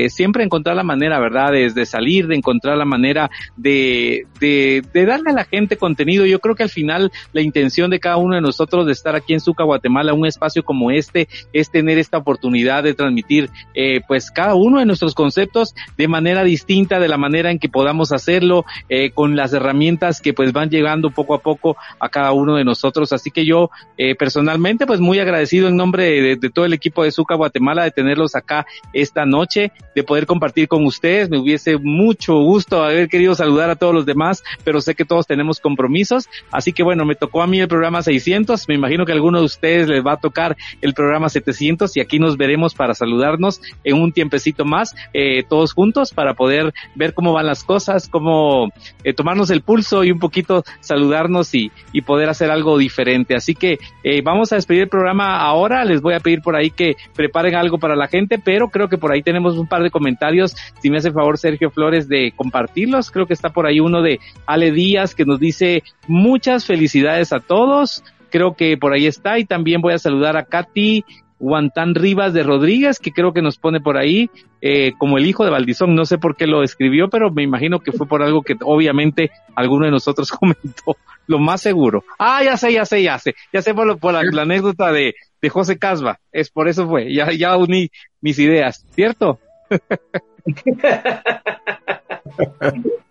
siempre 0.10 0.44
encontrar 0.44 0.76
la 0.76 0.84
manera, 0.84 1.22
¿verdad?, 1.22 1.54
de, 1.54 1.72
de 1.72 1.86
salir, 1.86 2.28
de 2.28 2.36
encontrar 2.36 2.76
la 2.78 2.84
manera 2.84 3.30
de, 3.56 4.28
de, 4.42 4.84
de 4.94 5.06
darle 5.06 5.32
a 5.32 5.37
la 5.38 5.46
gente 5.46 5.78
contenido. 5.78 6.26
Yo 6.26 6.40
creo 6.40 6.56
que 6.56 6.64
al 6.64 6.70
final 6.70 7.12
la 7.32 7.42
intención 7.42 7.90
de 7.92 8.00
cada 8.00 8.18
uno 8.18 8.36
de 8.36 8.42
nosotros 8.42 8.86
de 8.86 8.92
estar 8.92 9.16
aquí 9.16 9.34
en 9.34 9.40
Suca, 9.40 9.64
Guatemala, 9.64 10.14
un 10.14 10.26
espacio 10.26 10.64
como 10.64 10.92
este, 10.92 11.28
es 11.54 11.70
tener 11.70 12.00
esta 12.00 12.18
oportunidad 12.18 12.84
de 12.84 12.96
transmitir 12.96 13.50
eh, 13.76 14.02
pues 14.08 14.32
cada 14.32 14.56
uno 14.56 14.80
de 14.80 14.86
nuestros 14.86 15.14
conceptos 15.14 15.76
de 15.98 16.08
manera 16.08 16.44
distinta, 16.44 17.00
de 17.00 17.08
la 17.08 17.18
manera 17.18 17.52
en 17.52 17.60
que 17.60 17.70
podamos 17.70 18.12
hacerlo, 18.12 18.66
eh, 18.90 19.12
con 19.12 19.36
las 19.36 19.54
herramientas 19.54 20.22
que 20.22 20.34
pues 20.34 20.54
van 20.54 20.70
llegando 20.70 21.12
poco 21.12 21.36
a 21.36 21.40
poco 21.40 21.78
a 22.00 22.10
cada 22.10 22.32
uno 22.32 22.56
de 22.56 22.64
nosotros. 22.64 23.14
Así 23.14 23.30
que 23.30 23.46
yo 23.46 23.70
eh, 23.98 24.16
personalmente 24.16 24.88
pues 24.88 25.00
muy 25.00 25.20
agradecido 25.20 25.68
en 25.68 25.76
nombre 25.76 26.38
de, 26.38 26.50
todo 26.50 26.66
el 26.66 26.74
equipo 26.74 27.04
de 27.04 27.12
Suca, 27.12 27.36
Guatemala, 27.36 27.84
de 27.84 27.92
tenerlos 27.92 28.36
acá 28.36 28.66
esta 28.92 29.26
noche, 29.26 29.72
de 29.96 30.04
poder 30.04 30.26
compartir 30.26 30.68
con 30.68 30.86
ustedes. 30.86 31.30
Me 31.30 31.38
hubiese 31.38 31.78
mucho 31.78 32.36
gusto 32.42 32.84
haber 32.84 33.08
querido 33.08 33.36
saludar 33.36 33.70
a 33.70 33.76
todos 33.76 33.94
los 33.94 34.06
demás, 34.06 34.44
pero 34.64 34.82
sé 34.82 34.96
que 34.96 35.06
todos 35.06 35.17
tenemos 35.26 35.60
compromisos. 35.60 36.28
Así 36.52 36.74
que 36.74 36.84
bueno, 36.84 37.06
me 37.06 37.16
tocó 37.16 37.42
a 37.42 37.48
mí 37.48 37.60
el 37.60 37.68
programa 37.68 38.02
600. 38.02 38.68
Me 38.68 38.76
imagino 38.76 39.06
que 39.06 39.14
a 39.14 39.16
alguno 39.16 39.40
de 39.40 39.46
ustedes 39.46 39.88
les 39.88 40.06
va 40.06 40.14
a 40.14 40.18
tocar 40.18 40.56
el 40.82 40.94
programa 40.94 41.30
700 41.30 41.96
y 41.98 42.02
aquí 42.02 42.20
nos 42.20 42.38
veremos 42.38 42.76
para 42.76 42.94
saludarnos 42.94 43.62
en 43.84 44.00
un 44.02 44.12
tiempecito 44.12 44.66
más, 44.66 44.96
eh, 45.14 45.44
todos 45.48 45.74
juntos 45.74 46.14
para 46.14 46.34
poder 46.34 46.74
ver 46.96 47.14
cómo 47.14 47.34
van 47.34 47.48
las 47.48 47.64
cosas, 47.64 48.10
cómo 48.10 48.70
eh, 49.04 49.14
tomarnos 49.14 49.50
el 49.50 49.62
pulso 49.62 50.04
y 50.04 50.12
un 50.12 50.20
poquito 50.20 50.64
saludarnos 50.82 51.54
y, 51.56 51.72
y 51.92 52.02
poder 52.02 52.30
hacer 52.30 52.52
algo 52.52 52.78
diferente. 52.78 53.36
Así 53.36 53.56
que 53.56 53.80
eh, 54.04 54.22
vamos 54.22 54.52
a 54.52 54.56
despedir 54.56 54.84
el 54.84 54.90
programa 54.90 55.40
ahora. 55.40 55.86
Les 55.86 56.02
voy 56.02 56.14
a 56.14 56.20
pedir 56.20 56.42
por 56.42 56.56
ahí 56.56 56.70
que 56.70 56.96
preparen 57.16 57.56
algo 57.56 57.78
para 57.78 57.96
la 57.96 58.08
gente, 58.08 58.40
pero 58.40 58.70
creo 58.70 58.90
que 58.90 58.98
por 58.98 59.12
ahí 59.12 59.22
tenemos 59.22 59.58
un 59.58 59.68
par 59.68 59.84
de 59.84 59.92
comentarios. 59.92 60.56
Si 60.82 60.90
me 60.90 60.98
hace 60.98 61.12
favor 61.12 61.38
Sergio 61.38 61.72
Flores 61.72 62.08
de 62.08 62.34
compartirlos, 62.36 63.12
creo 63.12 63.26
que 63.26 63.34
está 63.34 63.50
por 63.50 63.66
ahí 63.66 63.80
uno 63.80 64.02
de 64.02 64.20
Ale 64.46 64.72
Díaz 64.72 65.07
que 65.16 65.26
nos 65.26 65.40
dice 65.40 65.84
muchas 66.08 66.66
felicidades 66.66 67.34
a 67.34 67.40
todos. 67.40 68.04
Creo 68.30 68.56
que 68.56 68.78
por 68.78 68.94
ahí 68.94 69.08
está. 69.08 69.40
Y 69.40 69.46
también 69.46 69.82
voy 69.82 69.94
a 69.94 70.00
saludar 70.00 70.38
a 70.38 70.46
Katy 70.46 71.04
Guantán 71.40 71.96
Rivas 71.96 72.34
de 72.34 72.44
Rodríguez, 72.44 73.00
que 73.00 73.12
creo 73.12 73.34
que 73.34 73.42
nos 73.42 73.58
pone 73.58 73.80
por 73.80 73.98
ahí 73.98 74.30
eh, 74.62 74.94
como 74.98 75.18
el 75.18 75.26
hijo 75.26 75.44
de 75.44 75.52
Valdizón. 75.52 75.96
No 75.96 76.06
sé 76.06 76.18
por 76.18 76.36
qué 76.36 76.48
lo 76.48 76.64
escribió, 76.64 77.10
pero 77.10 77.32
me 77.32 77.44
imagino 77.44 77.80
que 77.80 77.92
fue 77.92 78.08
por 78.08 78.24
algo 78.24 78.42
que 78.42 78.56
obviamente 78.62 79.32
alguno 79.56 79.86
de 79.86 79.92
nosotros 79.92 80.32
comentó. 80.32 80.98
Lo 81.28 81.40
más 81.40 81.62
seguro. 81.62 82.04
Ah, 82.18 82.42
ya 82.44 82.58
sé, 82.58 82.74
ya 82.74 82.86
sé, 82.86 83.04
ya 83.04 83.20
sé. 83.20 83.36
Ya 83.52 83.62
sé 83.62 83.74
por, 83.74 84.00
por 84.00 84.14
la, 84.14 84.24
la, 84.24 84.44
anécdota 84.44 84.92
de, 84.92 85.16
de 85.42 85.50
José 85.50 85.78
Casba. 85.78 86.20
Es 86.32 86.50
por 86.50 86.70
eso 86.70 86.88
fue. 86.88 87.14
Ya, 87.14 87.32
ya 87.34 87.58
uní 87.58 87.90
mis 88.22 88.40
ideas, 88.40 88.86
¿cierto? 88.92 89.40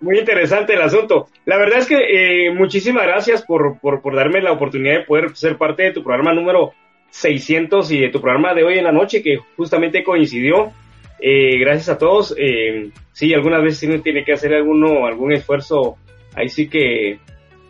muy 0.00 0.18
interesante 0.18 0.74
el 0.74 0.82
asunto. 0.82 1.28
La 1.44 1.56
verdad 1.56 1.78
es 1.78 1.86
que 1.86 2.46
eh, 2.46 2.50
muchísimas 2.52 3.06
gracias 3.06 3.42
por, 3.42 3.78
por, 3.80 4.00
por, 4.02 4.14
darme 4.14 4.40
la 4.40 4.52
oportunidad 4.52 4.98
de 4.98 5.04
poder 5.04 5.36
ser 5.36 5.56
parte 5.56 5.84
de 5.84 5.92
tu 5.92 6.02
programa 6.02 6.32
número 6.32 6.72
600 7.10 7.90
y 7.92 8.00
de 8.00 8.08
tu 8.08 8.20
programa 8.20 8.54
de 8.54 8.64
hoy 8.64 8.78
en 8.78 8.84
la 8.84 8.92
noche, 8.92 9.22
que 9.22 9.38
justamente 9.56 10.02
coincidió. 10.02 10.72
Eh, 11.20 11.58
gracias 11.58 11.88
a 11.88 11.98
todos. 11.98 12.34
Eh, 12.36 12.90
sí, 13.12 13.32
algunas 13.32 13.62
veces 13.62 13.88
uno 13.88 14.02
tiene 14.02 14.24
que 14.24 14.32
hacer 14.32 14.52
alguno, 14.52 15.06
algún 15.06 15.32
esfuerzo, 15.32 15.96
ahí 16.34 16.48
sí 16.48 16.68
que 16.68 17.18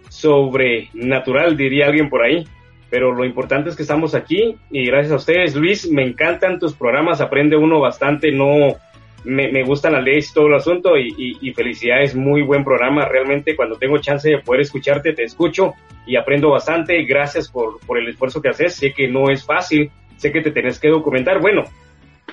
sobrenatural, 0.08 1.56
diría 1.56 1.86
alguien 1.86 2.08
por 2.08 2.22
ahí. 2.22 2.46
Pero 2.90 3.12
lo 3.12 3.24
importante 3.24 3.70
es 3.70 3.76
que 3.76 3.82
estamos 3.82 4.14
aquí 4.14 4.56
y 4.70 4.86
gracias 4.86 5.12
a 5.12 5.16
ustedes, 5.16 5.56
Luis, 5.56 5.90
me 5.90 6.04
encantan 6.04 6.58
tus 6.58 6.74
programas, 6.74 7.20
aprende 7.20 7.56
uno 7.56 7.80
bastante, 7.80 8.30
no, 8.30 8.76
me, 9.24 9.50
me 9.50 9.64
gustan 9.64 9.94
las 9.94 10.04
leyes 10.04 10.30
y 10.30 10.34
todo 10.34 10.46
el 10.46 10.54
asunto 10.54 10.96
y, 10.96 11.38
y, 11.40 11.52
felicidades, 11.52 12.14
muy 12.14 12.42
buen 12.42 12.64
programa. 12.64 13.06
Realmente 13.08 13.56
cuando 13.56 13.76
tengo 13.76 13.98
chance 13.98 14.28
de 14.28 14.38
poder 14.38 14.60
escucharte, 14.62 15.12
te 15.12 15.24
escucho 15.24 15.74
y 16.06 16.16
aprendo 16.16 16.50
bastante. 16.50 17.02
Gracias 17.04 17.50
por, 17.50 17.80
por 17.86 17.98
el 17.98 18.08
esfuerzo 18.08 18.40
que 18.40 18.50
haces. 18.50 18.74
Sé 18.74 18.92
que 18.92 19.08
no 19.08 19.30
es 19.30 19.44
fácil, 19.44 19.90
sé 20.16 20.30
que 20.30 20.42
te 20.42 20.50
tenés 20.50 20.78
que 20.78 20.88
documentar. 20.88 21.40
Bueno, 21.40 21.64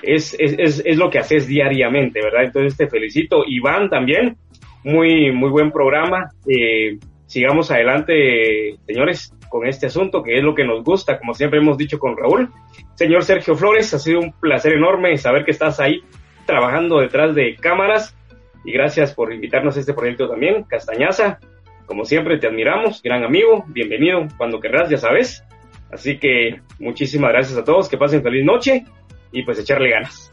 es, 0.02 0.36
es, 0.38 0.54
es, 0.58 0.82
es 0.84 0.96
lo 0.96 1.10
que 1.10 1.18
haces 1.18 1.46
diariamente, 1.46 2.20
¿verdad? 2.22 2.44
Entonces 2.44 2.76
te 2.76 2.88
felicito. 2.88 3.44
Iván 3.46 3.88
también, 3.88 4.36
muy, 4.84 5.32
muy 5.32 5.50
buen 5.50 5.70
programa. 5.72 6.30
Eh, 6.46 6.98
sigamos 7.26 7.70
adelante, 7.70 8.76
señores, 8.86 9.34
con 9.48 9.66
este 9.66 9.86
asunto, 9.86 10.22
que 10.22 10.36
es 10.36 10.42
lo 10.42 10.54
que 10.54 10.64
nos 10.64 10.82
gusta, 10.84 11.18
como 11.18 11.34
siempre 11.34 11.60
hemos 11.60 11.78
dicho 11.78 11.98
con 11.98 12.16
Raúl. 12.16 12.50
Señor 12.94 13.24
Sergio 13.24 13.54
Flores, 13.54 13.92
ha 13.94 13.98
sido 13.98 14.20
un 14.20 14.32
placer 14.32 14.74
enorme 14.74 15.16
saber 15.16 15.44
que 15.44 15.50
estás 15.50 15.80
ahí 15.80 16.02
trabajando 16.44 17.00
detrás 17.00 17.34
de 17.34 17.56
cámaras 17.56 18.16
y 18.64 18.72
gracias 18.72 19.14
por 19.14 19.32
invitarnos 19.32 19.76
a 19.76 19.80
este 19.80 19.94
proyecto 19.94 20.28
también. 20.28 20.64
Castañaza, 20.64 21.38
como 21.86 22.04
siempre 22.04 22.38
te 22.38 22.46
admiramos, 22.46 23.02
gran 23.02 23.24
amigo, 23.24 23.64
bienvenido 23.68 24.26
cuando 24.36 24.60
querrás, 24.60 24.88
ya 24.88 24.98
sabes. 24.98 25.44
Así 25.90 26.18
que 26.18 26.60
muchísimas 26.78 27.32
gracias 27.32 27.58
a 27.58 27.64
todos, 27.64 27.88
que 27.88 27.98
pasen 27.98 28.22
feliz 28.22 28.44
noche 28.44 28.84
y 29.30 29.42
pues 29.42 29.58
echarle 29.58 29.90
ganas. 29.90 30.32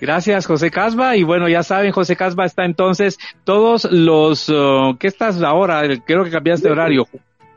Gracias, 0.00 0.46
José 0.46 0.70
Casba. 0.70 1.16
Y 1.16 1.22
bueno, 1.22 1.48
ya 1.48 1.62
saben, 1.62 1.90
José 1.90 2.16
Casba 2.16 2.44
está 2.44 2.64
entonces 2.64 3.18
todos 3.44 3.84
los... 3.90 4.48
Uh, 4.48 4.96
¿Qué 4.98 5.06
estás 5.06 5.42
ahora? 5.42 5.82
Creo 6.04 6.22
que 6.22 6.30
cambiaste 6.30 6.68
de 6.68 6.72
horario. 6.72 7.08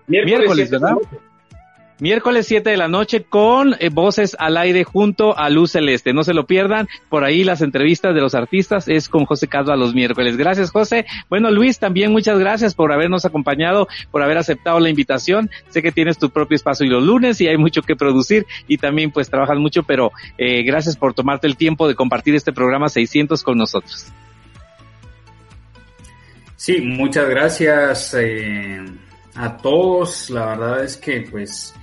Miércoles, 0.07 0.39
Miércoles 0.39 0.71
¿verdad? 0.71 0.95
Miércoles 1.99 2.47
7 2.47 2.69
de 2.69 2.77
la 2.77 2.87
noche 2.87 3.23
con 3.23 3.75
eh, 3.77 3.89
Voces 3.89 4.37
al 4.39 4.55
Aire 4.55 4.85
junto 4.85 5.37
a 5.37 5.49
Luz 5.49 5.71
Celeste. 5.71 6.13
No 6.13 6.23
se 6.23 6.33
lo 6.33 6.45
pierdan. 6.45 6.87
Por 7.09 7.25
ahí 7.25 7.43
las 7.43 7.61
entrevistas 7.61 8.15
de 8.15 8.21
los 8.21 8.35
artistas 8.35 8.87
es 8.87 9.09
con 9.09 9.25
José 9.25 9.49
Casba 9.49 9.75
los 9.75 9.93
miércoles. 9.93 10.37
Gracias, 10.37 10.71
José. 10.71 11.05
Bueno, 11.29 11.51
Luis, 11.51 11.77
también 11.77 12.13
muchas 12.13 12.39
gracias 12.39 12.73
por 12.73 12.93
habernos 12.93 13.25
acompañado, 13.25 13.89
por 14.11 14.23
haber 14.23 14.37
aceptado 14.37 14.79
la 14.79 14.89
invitación. 14.89 15.49
Sé 15.67 15.81
que 15.81 15.91
tienes 15.91 16.17
tu 16.17 16.29
propio 16.29 16.55
espacio 16.55 16.85
y 16.85 16.89
los 16.89 17.03
lunes 17.03 17.41
y 17.41 17.47
hay 17.47 17.57
mucho 17.57 17.81
que 17.81 17.97
producir 17.97 18.45
y 18.69 18.77
también 18.77 19.11
pues 19.11 19.29
trabajas 19.29 19.57
mucho, 19.57 19.83
pero 19.83 20.13
eh, 20.37 20.63
gracias 20.63 20.95
por 20.95 21.13
tomarte 21.13 21.47
el 21.47 21.57
tiempo 21.57 21.85
de 21.89 21.95
compartir 21.95 22.33
este 22.33 22.53
programa 22.53 22.87
600 22.87 23.43
con 23.43 23.57
nosotros. 23.57 24.07
Sí, 26.55 26.79
muchas 26.79 27.27
gracias 27.29 28.13
eh, 28.17 28.85
a 29.35 29.57
todos. 29.57 30.29
La 30.29 30.45
verdad 30.45 30.83
es 30.83 30.95
que 30.95 31.27
pues 31.29 31.73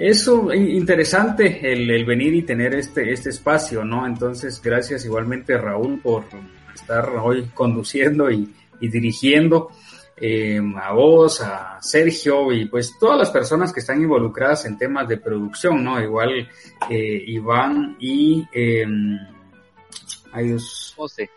eso 0.00 0.52
interesante 0.54 1.72
el, 1.72 1.90
el, 1.90 2.04
venir 2.06 2.34
y 2.34 2.42
tener 2.42 2.74
este, 2.74 3.12
este 3.12 3.28
espacio, 3.30 3.84
¿no? 3.84 4.06
Entonces, 4.06 4.60
gracias 4.62 5.04
igualmente 5.04 5.58
Raúl 5.58 6.00
por 6.00 6.24
estar 6.74 7.08
hoy 7.10 7.50
conduciendo 7.54 8.30
y, 8.30 8.50
y 8.80 8.88
dirigiendo. 8.88 9.70
Eh, 10.22 10.60
a 10.76 10.92
vos, 10.92 11.40
a 11.40 11.78
Sergio 11.80 12.52
y 12.52 12.66
pues 12.66 12.92
todas 13.00 13.18
las 13.18 13.30
personas 13.30 13.72
que 13.72 13.80
están 13.80 14.02
involucradas 14.02 14.66
en 14.66 14.76
temas 14.76 15.08
de 15.08 15.16
producción, 15.16 15.82
¿no? 15.82 15.98
Igual 15.98 16.46
eh, 16.90 17.24
Iván 17.26 17.96
y 17.98 18.46
eh, 18.52 18.86
adiós. 20.32 20.92
José. 20.96 21.30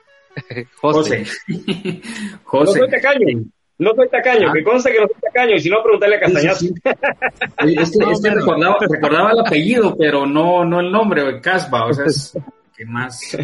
José. 0.75 1.25
José. 2.43 2.79
No 2.79 2.87
te 2.87 2.99
calles. 2.99 3.37
No 3.83 3.93
soy 3.95 4.07
tacaño, 4.09 4.49
ah. 4.49 4.53
que 4.53 4.63
consta 4.63 4.91
que 4.91 4.99
no 4.99 5.07
soy 5.07 5.21
tacaño, 5.21 5.55
y 5.55 5.59
si 5.59 5.69
no, 5.69 5.83
preguntarle 5.83 6.15
a 6.15 6.19
Castañazo. 6.21 6.59
Sí, 6.59 6.67
sí, 6.67 6.73
sí. 6.83 7.75
Es 7.77 7.91
que, 7.91 8.11
es 8.11 8.21
que 8.21 8.29
recordaba, 8.29 8.77
recordaba, 8.89 9.31
el 9.31 9.39
apellido, 9.41 9.95
pero 9.97 10.25
no, 10.25 10.63
no 10.63 10.79
el 10.79 10.91
nombre, 10.91 11.41
Casba, 11.41 11.87
o 11.87 11.93
sea, 11.93 12.05
es 12.05 12.37
que 12.77 12.85
más, 12.85 13.37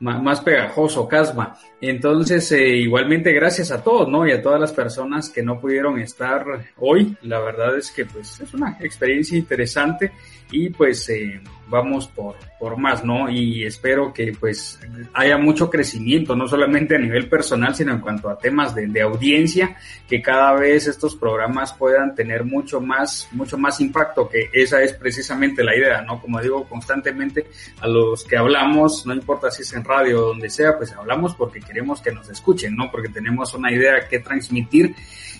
más, 0.00 0.22
más 0.22 0.40
pegajoso, 0.40 1.06
Casba. 1.06 1.56
Entonces, 1.80 2.50
eh, 2.52 2.76
igualmente 2.76 3.32
gracias 3.32 3.70
a 3.70 3.82
todos, 3.82 4.08
¿no? 4.08 4.26
Y 4.26 4.32
a 4.32 4.42
todas 4.42 4.58
las 4.58 4.72
personas 4.72 5.28
que 5.28 5.42
no 5.42 5.60
pudieron 5.60 6.00
estar 6.00 6.44
hoy. 6.78 7.16
La 7.22 7.40
verdad 7.40 7.76
es 7.76 7.90
que, 7.90 8.06
pues, 8.06 8.40
es 8.40 8.54
una 8.54 8.78
experiencia 8.80 9.36
interesante 9.36 10.12
y, 10.50 10.70
pues, 10.70 11.08
eh, 11.08 11.40
vamos 11.70 12.08
por, 12.08 12.34
por 12.58 12.76
más, 12.76 13.04
¿no? 13.04 13.30
Y 13.30 13.64
espero 13.64 14.12
que 14.12 14.32
pues 14.38 14.78
haya 15.14 15.38
mucho 15.38 15.70
crecimiento, 15.70 16.34
no 16.34 16.48
solamente 16.48 16.96
a 16.96 16.98
nivel 16.98 17.28
personal, 17.28 17.74
sino 17.74 17.92
en 17.92 18.00
cuanto 18.00 18.28
a 18.28 18.36
temas 18.36 18.74
de, 18.74 18.88
de, 18.88 19.00
audiencia, 19.00 19.76
que 20.08 20.20
cada 20.20 20.52
vez 20.54 20.88
estos 20.88 21.14
programas 21.14 21.72
puedan 21.72 22.14
tener 22.14 22.44
mucho 22.44 22.80
más, 22.80 23.28
mucho 23.32 23.56
más 23.56 23.80
impacto, 23.80 24.28
que 24.28 24.50
esa 24.52 24.82
es 24.82 24.92
precisamente 24.92 25.62
la 25.62 25.76
idea, 25.76 26.02
¿no? 26.02 26.20
Como 26.20 26.40
digo 26.40 26.68
constantemente, 26.68 27.46
a 27.80 27.86
los 27.86 28.24
que 28.24 28.36
hablamos, 28.36 29.06
no 29.06 29.14
importa 29.14 29.50
si 29.50 29.62
es 29.62 29.72
en 29.72 29.84
radio 29.84 30.24
o 30.24 30.28
donde 30.28 30.50
sea, 30.50 30.76
pues 30.76 30.92
hablamos 30.92 31.34
porque 31.34 31.60
queremos 31.60 32.00
que 32.00 32.10
nos 32.10 32.28
escuchen, 32.28 32.74
¿no? 32.74 32.90
Porque 32.90 33.08
tenemos 33.08 33.54
una 33.54 33.72
idea 33.72 34.08
que 34.08 34.18
transmitir 34.18 34.94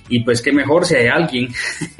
y 0.08 0.24
pues 0.24 0.42
qué 0.42 0.52
mejor 0.52 0.86
si 0.86 0.96
hay 0.96 1.08
alguien 1.08 1.48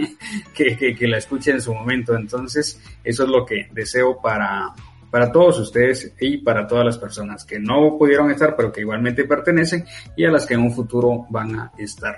que, 0.55 0.77
que, 0.77 0.95
que, 0.95 1.09
la 1.09 1.19
escuche 1.19 1.51
en 1.53 1.61
su 1.61 1.75
momento. 1.75 2.15
Entonces, 2.17 2.81
eso 3.05 3.25
es 3.25 3.29
lo 3.29 3.45
que 3.45 3.69
deseo 3.73 4.21
para, 4.21 4.75
para 5.11 5.33
todos 5.33 5.59
ustedes 5.59 6.15
y 6.21 6.39
para 6.39 6.67
todas 6.67 6.85
las 6.85 6.99
personas 6.99 7.45
que 7.45 7.59
no 7.59 7.97
pudieron 7.99 8.31
estar, 8.31 8.57
pero 8.57 8.73
que 8.73 8.81
igualmente 8.81 9.25
pertenecen 9.25 9.85
y 10.17 10.25
a 10.25 10.31
las 10.31 10.47
que 10.47 10.55
en 10.55 10.61
un 10.61 10.73
futuro 10.73 11.27
van 11.31 11.59
a 11.59 11.73
estar. 11.79 12.17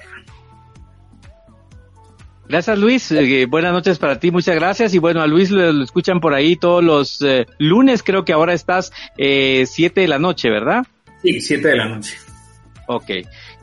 Gracias 2.48 2.78
Luis, 2.78 3.10
eh, 3.12 3.46
buenas 3.46 3.72
noches 3.72 3.98
para 3.98 4.18
ti, 4.20 4.30
muchas 4.30 4.56
gracias 4.56 4.92
y 4.92 4.98
bueno 4.98 5.22
a 5.22 5.26
Luis 5.26 5.50
lo, 5.50 5.72
lo 5.72 5.84
escuchan 5.84 6.20
por 6.20 6.34
ahí 6.34 6.56
todos 6.56 6.84
los 6.84 7.22
eh, 7.22 7.46
lunes, 7.58 8.02
creo 8.02 8.26
que 8.26 8.34
ahora 8.34 8.52
estás 8.52 8.92
eh, 9.16 9.64
siete 9.66 10.02
de 10.02 10.08
la 10.08 10.18
noche, 10.18 10.50
¿verdad? 10.50 10.84
Sí, 11.22 11.40
siete 11.40 11.68
de 11.68 11.76
la 11.76 11.88
noche. 11.88 12.14
Ok. 12.88 13.10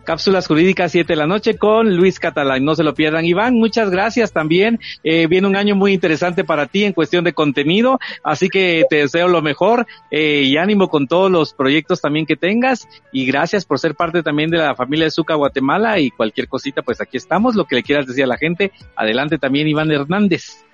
Cápsulas 0.10 0.48
Jurídicas 0.48 0.92
7 0.92 1.14
de 1.14 1.18
la 1.18 1.28
noche 1.28 1.56
con 1.56 1.96
Luis 1.96 2.20
Catalán. 2.20 2.66
No 2.66 2.74
se 2.74 2.82
lo 2.82 2.96
pierdan. 2.96 3.26
Iván, 3.26 3.54
muchas 3.54 3.92
gracias 3.92 4.32
también. 4.32 4.80
Eh, 5.04 5.28
viene 5.28 5.46
un 5.46 5.56
año 5.56 5.76
muy 5.76 5.94
interesante 5.94 6.44
para 6.44 6.66
ti 6.66 6.84
en 6.84 6.94
cuestión 6.94 7.24
de 7.24 7.34
contenido, 7.34 8.00
así 8.24 8.50
que 8.50 8.86
te 8.90 8.96
deseo 8.96 9.28
lo 9.28 9.44
mejor 9.44 9.86
eh, 10.10 10.42
y 10.46 10.58
ánimo 10.58 10.90
con 10.90 11.08
todos 11.08 11.30
los 11.30 11.54
proyectos 11.54 12.02
también 12.02 12.26
que 12.26 12.36
tengas 12.36 12.88
y 13.12 13.28
gracias 13.28 13.66
por 13.66 13.78
ser 13.78 13.94
parte 13.94 14.24
también 14.24 14.50
de 14.50 14.58
la 14.58 14.74
familia 14.74 15.06
de 15.06 15.12
Zuca 15.12 15.36
Guatemala 15.36 16.00
y 16.00 16.10
cualquier 16.10 16.48
cosita, 16.48 16.82
pues 16.82 17.00
aquí 17.02 17.18
estamos. 17.18 17.54
Lo 17.54 17.66
que 17.66 17.76
le 17.76 17.84
quieras 17.84 18.08
decir 18.08 18.24
a 18.24 18.28
la 18.28 18.38
gente. 18.38 18.72
Adelante 18.96 19.38
también 19.38 19.68
Iván 19.68 19.92
Hernández. 19.92 20.66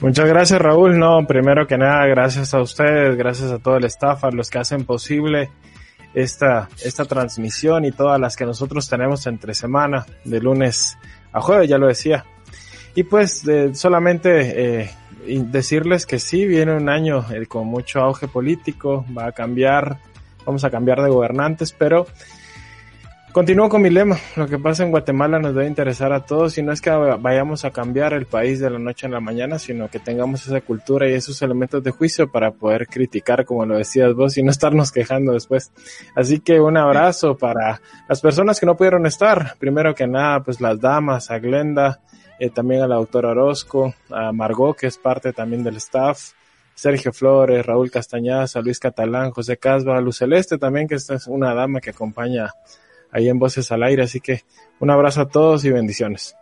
Muchas 0.00 0.26
gracias 0.26 0.58
Raúl. 0.58 0.98
No, 0.98 1.26
primero 1.26 1.66
que 1.66 1.76
nada, 1.76 2.06
gracias 2.06 2.54
a 2.54 2.62
ustedes, 2.62 3.18
gracias 3.18 3.52
a 3.52 3.58
todo 3.58 3.76
el 3.76 3.84
staff, 3.84 4.24
a 4.24 4.30
los 4.30 4.48
que 4.48 4.56
hacen 4.56 4.86
posible 4.86 5.50
esta, 6.14 6.68
esta 6.84 7.04
transmisión 7.04 7.84
y 7.84 7.92
todas 7.92 8.20
las 8.20 8.36
que 8.36 8.44
nosotros 8.44 8.88
tenemos 8.88 9.26
entre 9.26 9.54
semana, 9.54 10.06
de 10.24 10.40
lunes 10.40 10.98
a 11.32 11.40
jueves, 11.40 11.68
ya 11.68 11.78
lo 11.78 11.86
decía. 11.86 12.24
Y 12.94 13.04
pues 13.04 13.42
solamente 13.72 14.82
eh, 14.82 14.90
decirles 15.26 16.04
que 16.06 16.18
sí, 16.18 16.46
viene 16.46 16.76
un 16.76 16.88
año 16.88 17.24
eh, 17.32 17.46
con 17.46 17.66
mucho 17.66 18.00
auge 18.00 18.28
político, 18.28 19.04
va 19.16 19.26
a 19.26 19.32
cambiar, 19.32 19.98
vamos 20.44 20.64
a 20.64 20.70
cambiar 20.70 21.02
de 21.02 21.08
gobernantes, 21.08 21.72
pero 21.72 22.06
Continúo 23.32 23.70
con 23.70 23.80
mi 23.80 23.88
lema. 23.88 24.18
Lo 24.36 24.46
que 24.46 24.58
pasa 24.58 24.82
en 24.82 24.90
Guatemala 24.90 25.38
nos 25.38 25.54
debe 25.54 25.66
interesar 25.66 26.12
a 26.12 26.20
todos 26.20 26.58
y 26.58 26.62
no 26.62 26.70
es 26.70 26.82
que 26.82 26.90
vayamos 26.90 27.64
a 27.64 27.70
cambiar 27.70 28.12
el 28.12 28.26
país 28.26 28.60
de 28.60 28.68
la 28.68 28.78
noche 28.78 29.06
a 29.06 29.08
la 29.08 29.20
mañana, 29.20 29.58
sino 29.58 29.88
que 29.88 29.98
tengamos 29.98 30.46
esa 30.46 30.60
cultura 30.60 31.08
y 31.08 31.14
esos 31.14 31.40
elementos 31.40 31.82
de 31.82 31.92
juicio 31.92 32.30
para 32.30 32.50
poder 32.50 32.86
criticar, 32.86 33.46
como 33.46 33.64
lo 33.64 33.78
decías 33.78 34.12
vos, 34.12 34.36
y 34.36 34.42
no 34.42 34.50
estarnos 34.50 34.92
quejando 34.92 35.32
después. 35.32 35.72
Así 36.14 36.40
que 36.40 36.60
un 36.60 36.76
abrazo 36.76 37.34
para 37.38 37.80
las 38.06 38.20
personas 38.20 38.60
que 38.60 38.66
no 38.66 38.76
pudieron 38.76 39.06
estar. 39.06 39.56
Primero 39.58 39.94
que 39.94 40.06
nada, 40.06 40.40
pues 40.40 40.60
las 40.60 40.78
damas, 40.78 41.30
a 41.30 41.38
Glenda, 41.38 42.00
eh, 42.38 42.50
también 42.50 42.82
a 42.82 42.86
la 42.86 42.96
doctora 42.96 43.30
Orozco, 43.30 43.94
a 44.10 44.30
Margot, 44.32 44.76
que 44.76 44.88
es 44.88 44.98
parte 44.98 45.32
también 45.32 45.64
del 45.64 45.76
staff. 45.76 46.32
Sergio 46.74 47.14
Flores, 47.14 47.64
Raúl 47.64 47.90
Castañaza, 47.90 48.60
Luis 48.60 48.78
Catalán, 48.78 49.30
José 49.30 49.56
Casba, 49.56 50.00
Luz 50.02 50.18
Celeste 50.18 50.58
también, 50.58 50.86
que 50.86 50.96
esta 50.96 51.14
es 51.14 51.26
una 51.26 51.54
dama 51.54 51.80
que 51.80 51.90
acompaña 51.90 52.50
ahí 53.12 53.28
en 53.28 53.38
Voces 53.38 53.70
al 53.70 53.82
Aire. 53.84 54.02
Así 54.02 54.20
que 54.20 54.42
un 54.80 54.90
abrazo 54.90 55.20
a 55.20 55.28
todos 55.28 55.64
y 55.64 55.70
bendiciones. 55.70 56.34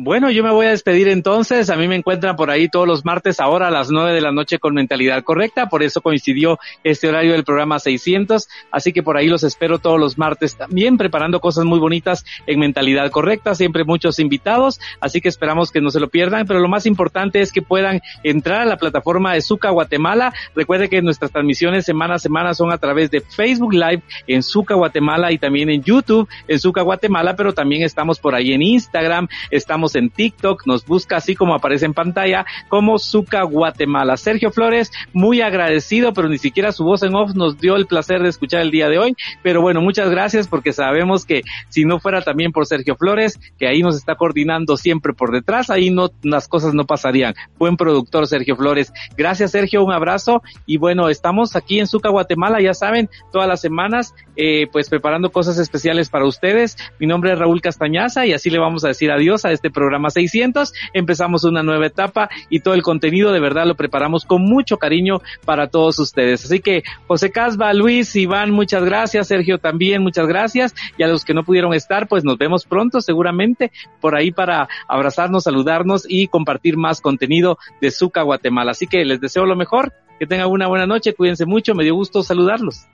Bueno, 0.00 0.30
yo 0.30 0.44
me 0.44 0.52
voy 0.52 0.66
a 0.66 0.70
despedir 0.70 1.08
entonces. 1.08 1.70
A 1.70 1.76
mí 1.76 1.88
me 1.88 1.96
encuentran 1.96 2.36
por 2.36 2.52
ahí 2.52 2.68
todos 2.68 2.86
los 2.86 3.04
martes 3.04 3.40
ahora 3.40 3.66
a 3.66 3.70
las 3.72 3.90
nueve 3.90 4.12
de 4.12 4.20
la 4.20 4.30
noche 4.30 4.60
con 4.60 4.72
mentalidad 4.72 5.24
correcta. 5.24 5.68
Por 5.68 5.82
eso 5.82 6.00
coincidió 6.02 6.56
este 6.84 7.08
horario 7.08 7.32
del 7.32 7.42
programa 7.42 7.80
600. 7.80 8.46
Así 8.70 8.92
que 8.92 9.02
por 9.02 9.16
ahí 9.16 9.26
los 9.26 9.42
espero 9.42 9.80
todos 9.80 9.98
los 9.98 10.16
martes 10.16 10.56
también 10.56 10.98
preparando 10.98 11.40
cosas 11.40 11.64
muy 11.64 11.80
bonitas 11.80 12.24
en 12.46 12.60
mentalidad 12.60 13.10
correcta. 13.10 13.56
Siempre 13.56 13.82
muchos 13.82 14.20
invitados. 14.20 14.78
Así 15.00 15.20
que 15.20 15.28
esperamos 15.28 15.72
que 15.72 15.80
no 15.80 15.90
se 15.90 15.98
lo 15.98 16.08
pierdan. 16.08 16.46
Pero 16.46 16.60
lo 16.60 16.68
más 16.68 16.86
importante 16.86 17.40
es 17.40 17.50
que 17.50 17.60
puedan 17.60 18.00
entrar 18.22 18.60
a 18.60 18.66
la 18.66 18.76
plataforma 18.76 19.34
de 19.34 19.40
Zuca 19.40 19.70
Guatemala. 19.70 20.32
Recuerde 20.54 20.88
que 20.88 21.02
nuestras 21.02 21.32
transmisiones 21.32 21.84
semana 21.84 22.14
a 22.14 22.18
semana 22.20 22.54
son 22.54 22.70
a 22.70 22.78
través 22.78 23.10
de 23.10 23.20
Facebook 23.20 23.72
Live 23.72 24.04
en 24.28 24.44
Zuca 24.44 24.76
Guatemala 24.76 25.32
y 25.32 25.38
también 25.38 25.70
en 25.70 25.82
YouTube 25.82 26.28
en 26.46 26.60
Zuca 26.60 26.82
Guatemala. 26.82 27.34
Pero 27.34 27.52
también 27.52 27.82
estamos 27.82 28.20
por 28.20 28.36
ahí 28.36 28.52
en 28.52 28.62
Instagram. 28.62 29.26
Estamos 29.50 29.87
en 29.94 30.10
TikTok, 30.10 30.66
nos 30.66 30.86
busca 30.86 31.16
así 31.16 31.34
como 31.34 31.54
aparece 31.54 31.86
en 31.86 31.94
pantalla 31.94 32.44
como 32.68 32.98
Zuca 32.98 33.42
Guatemala. 33.42 34.16
Sergio 34.16 34.50
Flores, 34.50 34.90
muy 35.12 35.40
agradecido, 35.40 36.12
pero 36.12 36.28
ni 36.28 36.38
siquiera 36.38 36.72
su 36.72 36.84
voz 36.84 37.02
en 37.02 37.14
off 37.14 37.34
nos 37.34 37.58
dio 37.58 37.76
el 37.76 37.86
placer 37.86 38.22
de 38.22 38.28
escuchar 38.28 38.62
el 38.62 38.70
día 38.70 38.88
de 38.88 38.98
hoy. 38.98 39.16
Pero 39.42 39.60
bueno, 39.60 39.80
muchas 39.80 40.10
gracias 40.10 40.48
porque 40.48 40.72
sabemos 40.72 41.24
que 41.24 41.42
si 41.68 41.84
no 41.84 42.00
fuera 42.00 42.22
también 42.22 42.52
por 42.52 42.66
Sergio 42.66 42.96
Flores, 42.96 43.38
que 43.58 43.68
ahí 43.68 43.82
nos 43.82 43.96
está 43.96 44.14
coordinando 44.14 44.76
siempre 44.76 45.12
por 45.12 45.32
detrás, 45.32 45.70
ahí 45.70 45.90
no, 45.90 46.10
las 46.22 46.48
cosas 46.48 46.74
no 46.74 46.84
pasarían. 46.84 47.34
Buen 47.58 47.76
productor 47.76 48.26
Sergio 48.26 48.56
Flores. 48.56 48.92
Gracias 49.16 49.52
Sergio, 49.52 49.84
un 49.84 49.92
abrazo 49.92 50.42
y 50.66 50.76
bueno, 50.76 51.08
estamos 51.08 51.56
aquí 51.56 51.80
en 51.80 51.86
Zuca 51.86 52.10
Guatemala, 52.10 52.60
ya 52.60 52.74
saben, 52.74 53.08
todas 53.32 53.48
las 53.48 53.60
semanas, 53.60 54.14
eh, 54.36 54.66
pues 54.72 54.88
preparando 54.88 55.30
cosas 55.30 55.58
especiales 55.58 56.08
para 56.10 56.26
ustedes. 56.26 56.76
Mi 56.98 57.06
nombre 57.06 57.32
es 57.32 57.38
Raúl 57.38 57.60
Castañaza 57.60 58.26
y 58.26 58.32
así 58.32 58.50
le 58.50 58.58
vamos 58.58 58.84
a 58.84 58.88
decir 58.88 59.10
adiós 59.10 59.44
a 59.44 59.52
este 59.52 59.70
programa 59.78 60.10
600. 60.10 60.72
Empezamos 60.92 61.44
una 61.44 61.62
nueva 61.62 61.86
etapa 61.86 62.28
y 62.50 62.60
todo 62.60 62.74
el 62.74 62.82
contenido 62.82 63.30
de 63.30 63.38
verdad 63.38 63.64
lo 63.64 63.76
preparamos 63.76 64.24
con 64.24 64.42
mucho 64.42 64.76
cariño 64.76 65.20
para 65.44 65.68
todos 65.68 66.00
ustedes. 66.00 66.44
Así 66.44 66.58
que 66.58 66.82
José 67.06 67.30
Casba, 67.30 67.72
Luis, 67.72 68.16
Iván, 68.16 68.50
muchas 68.50 68.84
gracias. 68.84 69.28
Sergio 69.28 69.58
también, 69.58 70.02
muchas 70.02 70.26
gracias. 70.26 70.74
Y 70.96 71.04
a 71.04 71.06
los 71.06 71.24
que 71.24 71.32
no 71.32 71.44
pudieron 71.44 71.74
estar, 71.74 72.08
pues 72.08 72.24
nos 72.24 72.38
vemos 72.38 72.64
pronto 72.64 73.00
seguramente 73.00 73.70
por 74.00 74.16
ahí 74.16 74.32
para 74.32 74.68
abrazarnos, 74.88 75.44
saludarnos 75.44 76.04
y 76.08 76.26
compartir 76.26 76.76
más 76.76 77.00
contenido 77.00 77.58
de 77.80 77.92
Zuca 77.92 78.22
Guatemala. 78.22 78.72
Así 78.72 78.88
que 78.88 79.04
les 79.04 79.20
deseo 79.20 79.46
lo 79.46 79.54
mejor. 79.54 79.92
Que 80.18 80.26
tengan 80.26 80.48
una 80.48 80.66
buena 80.66 80.86
noche. 80.86 81.14
Cuídense 81.14 81.46
mucho. 81.46 81.76
Me 81.76 81.84
dio 81.84 81.94
gusto 81.94 82.24
saludarlos. 82.24 82.88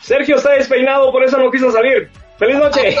Sergio 0.00 0.36
está 0.36 0.52
despeinado, 0.52 1.12
por 1.12 1.22
eso 1.22 1.38
no 1.38 1.50
quiso 1.50 1.70
salir. 1.70 2.10
¡Feliz 2.38 2.56
noche! 2.56 2.96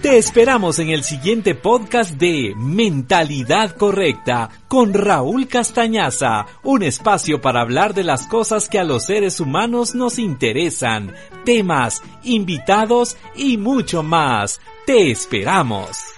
Te 0.02 0.18
esperamos 0.18 0.80
en 0.80 0.88
el 0.90 1.04
siguiente 1.04 1.54
podcast 1.54 2.12
de 2.14 2.52
Mentalidad 2.56 3.76
Correcta 3.76 4.50
con 4.66 4.92
Raúl 4.92 5.46
Castañaza, 5.46 6.46
un 6.64 6.82
espacio 6.82 7.40
para 7.40 7.60
hablar 7.60 7.94
de 7.94 8.02
las 8.02 8.26
cosas 8.26 8.68
que 8.68 8.80
a 8.80 8.84
los 8.84 9.06
seres 9.06 9.38
humanos 9.38 9.94
nos 9.94 10.18
interesan, 10.18 11.14
temas, 11.44 12.02
invitados 12.24 13.16
y 13.36 13.56
mucho 13.56 14.02
más. 14.02 14.60
Te 14.84 15.12
esperamos. 15.12 16.17